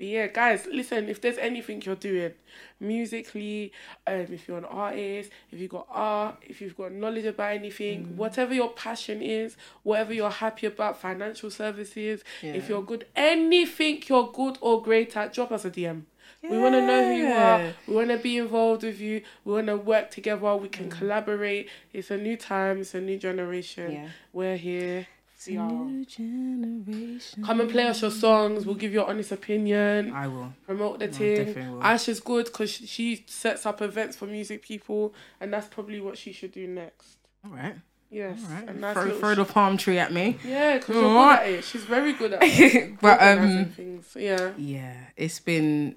but 0.00 0.06
yeah, 0.06 0.28
guys, 0.28 0.66
listen. 0.72 1.10
If 1.10 1.20
there's 1.20 1.36
anything 1.36 1.82
you're 1.84 1.94
doing 1.94 2.32
musically, 2.80 3.70
um, 4.06 4.26
if 4.32 4.48
you're 4.48 4.56
an 4.56 4.64
artist, 4.64 5.30
if 5.52 5.60
you've 5.60 5.70
got 5.70 5.86
art, 5.90 6.36
if 6.42 6.62
you've 6.62 6.74
got 6.74 6.92
knowledge 6.92 7.26
about 7.26 7.52
anything, 7.52 8.16
whatever 8.16 8.54
your 8.54 8.70
passion 8.70 9.20
is, 9.20 9.58
whatever 9.82 10.14
you're 10.14 10.30
happy 10.30 10.66
about, 10.66 10.98
financial 10.98 11.50
services, 11.50 12.24
if 12.56 12.66
you're 12.70 12.82
good, 12.82 13.06
anything 13.14 14.02
you're 14.06 14.32
good 14.32 14.56
or 14.62 14.82
great 14.82 15.14
at, 15.18 15.34
drop 15.34 15.52
us 15.52 15.66
a 15.66 15.70
DM. 15.70 16.04
We 16.42 16.56
want 16.56 16.74
to 16.76 16.86
know 16.86 17.04
who 17.04 17.12
you 17.12 17.26
are. 17.26 17.74
We 17.86 17.94
want 17.94 18.08
to 18.08 18.16
be 18.16 18.38
involved 18.38 18.82
with 18.84 19.00
you. 19.02 19.20
We 19.44 19.52
want 19.52 19.66
to 19.66 19.76
work 19.76 20.10
together. 20.10 20.56
We 20.56 20.68
can 20.70 20.88
collaborate. 20.88 21.68
It's 21.92 22.10
a 22.10 22.16
new 22.16 22.38
time. 22.38 22.80
It's 22.80 22.94
a 22.94 23.00
new 23.02 23.18
generation. 23.18 23.92
Yeah. 23.92 24.08
We're 24.32 24.56
here. 24.56 25.06
New 25.48 26.04
generation. 26.04 27.44
Come 27.44 27.60
and 27.60 27.70
play 27.70 27.84
us 27.86 28.02
your 28.02 28.10
songs. 28.10 28.66
We'll 28.66 28.74
give 28.74 28.92
you 28.92 29.00
an 29.02 29.08
honest 29.10 29.32
opinion. 29.32 30.12
I 30.12 30.26
will. 30.26 30.52
Promote 30.66 30.98
the 30.98 31.08
team. 31.08 31.54
will. 31.72 31.82
Asha's 31.82 32.20
good 32.20 32.46
because 32.46 32.70
she 32.70 33.24
sets 33.26 33.64
up 33.66 33.80
events 33.80 34.16
for 34.16 34.26
music 34.26 34.62
people, 34.62 35.14
and 35.40 35.52
that's 35.52 35.66
probably 35.68 36.00
what 36.00 36.18
she 36.18 36.32
should 36.32 36.52
do 36.52 36.66
next. 36.66 37.16
All 37.44 37.52
right. 37.52 37.76
Yes. 38.10 38.40
All 38.44 38.54
right. 38.54 38.68
A 38.68 38.72
nice 38.74 38.94
throw, 38.94 39.18
throw 39.18 39.34
the 39.36 39.44
palm 39.44 39.76
tree 39.76 39.98
at 39.98 40.12
me. 40.12 40.36
Yeah, 40.44 40.78
because 40.78 40.96
you're 40.96 41.04
good 41.04 41.30
at 41.30 41.48
it. 41.48 41.64
She's 41.64 41.84
very 41.84 42.12
good 42.12 42.32
at 42.32 42.40
it. 42.44 43.00
but 43.00 43.22
um, 43.22 43.66
things. 43.66 44.16
Yeah. 44.18 44.52
yeah, 44.58 44.96
it's 45.16 45.38
been 45.38 45.94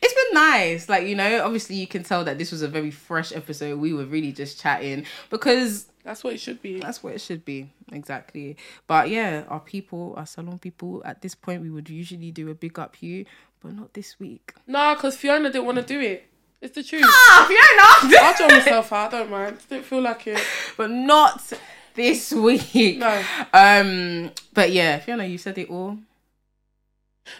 it's 0.00 0.14
been 0.14 0.34
nice. 0.34 0.88
Like 0.88 1.08
you 1.08 1.16
know, 1.16 1.44
obviously 1.44 1.74
you 1.74 1.88
can 1.88 2.04
tell 2.04 2.24
that 2.24 2.38
this 2.38 2.52
was 2.52 2.62
a 2.62 2.68
very 2.68 2.92
fresh 2.92 3.32
episode. 3.32 3.80
We 3.80 3.92
were 3.92 4.04
really 4.04 4.30
just 4.30 4.60
chatting 4.60 5.04
because 5.28 5.89
That's 6.04 6.24
what 6.24 6.34
it 6.34 6.40
should 6.40 6.62
be. 6.62 6.80
that's 6.80 7.02
what 7.02 7.14
it 7.14 7.20
should 7.20 7.44
be 7.44 7.70
exactly. 7.92 8.56
But 8.86 9.10
yeah, 9.10 9.44
our 9.48 9.60
people, 9.60 10.14
our 10.16 10.26
Salone 10.26 10.58
people, 10.58 11.02
at 11.04 11.22
this 11.22 11.34
point 11.34 11.62
we 11.62 11.70
would 11.70 11.90
usually 11.90 12.30
do 12.30 12.50
a 12.50 12.54
big 12.54 12.78
up 12.78 13.02
you, 13.02 13.26
but 13.62 13.74
not 13.74 13.92
this 13.94 14.18
week. 14.18 14.54
Nah, 14.66 14.94
because 14.94 15.16
Fiona 15.16 15.50
didn't 15.50 15.66
want 15.66 15.76
to 15.78 15.84
do 15.84 16.00
it. 16.00 16.26
It's 16.60 16.74
the 16.74 16.82
truth. 16.82 17.04
Ah, 17.06 17.46
Fiona. 17.48 18.16
I'll 18.22 18.36
draw 18.36 18.48
myself 18.48 18.92
out. 18.92 19.14
I 19.14 19.18
don't 19.18 19.30
mind. 19.30 19.58
I 19.58 19.74
Didn't 19.74 19.86
feel 19.86 20.02
like 20.02 20.26
it. 20.26 20.42
but 20.76 20.90
not 20.90 21.52
this 21.94 22.32
week. 22.32 22.98
No. 22.98 23.22
Um, 23.52 24.30
but 24.52 24.70
yeah, 24.70 24.98
Fiona, 24.98 25.24
you 25.24 25.38
said 25.38 25.56
it 25.58 25.70
all. 25.70 25.98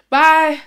Bye. 0.08 0.60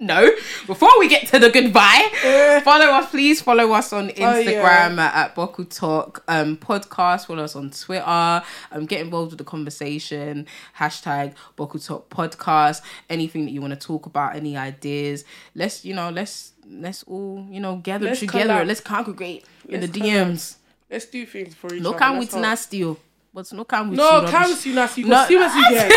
No. 0.00 0.30
Before 0.66 0.90
we 0.98 1.08
get 1.08 1.26
to 1.28 1.38
the 1.38 1.50
goodbye, 1.50 2.60
follow 2.64 2.86
us, 2.86 3.10
please. 3.10 3.40
Follow 3.42 3.72
us 3.72 3.92
on 3.92 4.08
Instagram 4.10 4.96
yeah. 4.96 5.10
at, 5.14 5.34
Bottle 5.34 5.64
Talk 5.64 6.22
um, 6.28 6.56
Podcast. 6.56 7.26
Follow 7.26 7.42
us 7.44 7.56
on 7.56 7.70
Twitter. 7.70 8.04
Um, 8.06 8.86
get 8.86 9.00
involved 9.00 9.32
with 9.32 9.38
the 9.38 9.44
conversation. 9.44 10.46
Hashtag 10.78 11.34
Bottle 11.56 11.80
Talk 11.80 12.08
Podcast. 12.10 12.82
Anything 13.10 13.44
that 13.46 13.50
you 13.50 13.60
want 13.60 13.72
to 13.78 13.86
talk 13.86 14.06
about, 14.06 14.36
any 14.36 14.56
ideas. 14.56 15.24
Let's 15.54 15.84
you 15.84 15.94
know. 15.94 16.10
Let's 16.10 16.52
let's 16.70 17.02
all 17.04 17.46
you 17.50 17.60
know 17.60 17.76
gather 17.76 18.06
Let's 18.06 18.20
together. 18.20 18.54
collab. 18.54 18.66
Let's 18.66 18.80
congregate 18.80 19.44
in 19.68 19.80
Let's 19.80 19.92
the 19.92 20.00
collab. 20.00 20.26
DMs. 20.32 20.56
Let's 20.90 21.06
do 21.06 21.26
things 21.26 21.54
for 21.54 21.74
each 21.74 21.82
No 21.82 21.90
other. 21.90 21.98
come 21.98 22.18
That's 22.20 22.32
with 22.34 22.42
nasty. 22.42 22.84
oh. 22.84 22.96
But 23.34 23.52
no 23.52 23.64
come 23.64 23.90
with 23.90 23.98
No, 23.98 24.26
come 24.26 24.50
with 24.50 24.64
you 24.66 24.74
nasty. 24.74 25.02
You 25.02 25.08
No. 25.08 25.22
go 25.22 25.28
see 25.28 25.36
what 25.36 25.54
you 25.54 25.70
get. 25.70 25.92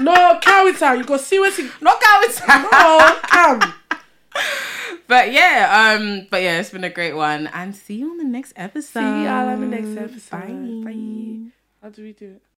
No, 0.00 0.38
come 0.42 0.64
with 0.64 0.80
her. 0.80 0.94
You 0.96 1.04
go 1.04 1.16
see 1.16 1.38
what 1.38 1.56
you. 1.58 1.70
No 1.80 1.96
come 1.98 2.20
with 2.22 2.42
No, 2.48 3.18
come. 3.22 3.74
But 5.06 5.32
yeah, 5.32 5.96
um, 5.98 6.26
but 6.30 6.42
yeah, 6.42 6.60
it's 6.60 6.70
been 6.70 6.84
a 6.84 6.90
great 6.90 7.14
one, 7.14 7.46
and 7.48 7.74
see 7.76 7.96
you 7.96 8.10
on 8.10 8.18
the 8.18 8.24
next 8.24 8.54
episode. 8.56 9.00
See 9.00 9.24
y'all 9.24 9.48
on 9.48 9.60
the 9.60 9.66
next 9.66 9.96
episode. 9.96 10.82
Bye. 10.84 10.90
Bye. 10.92 11.50
How 11.82 11.90
do 11.90 12.02
we 12.02 12.12
do 12.12 12.30
it? 12.36 12.42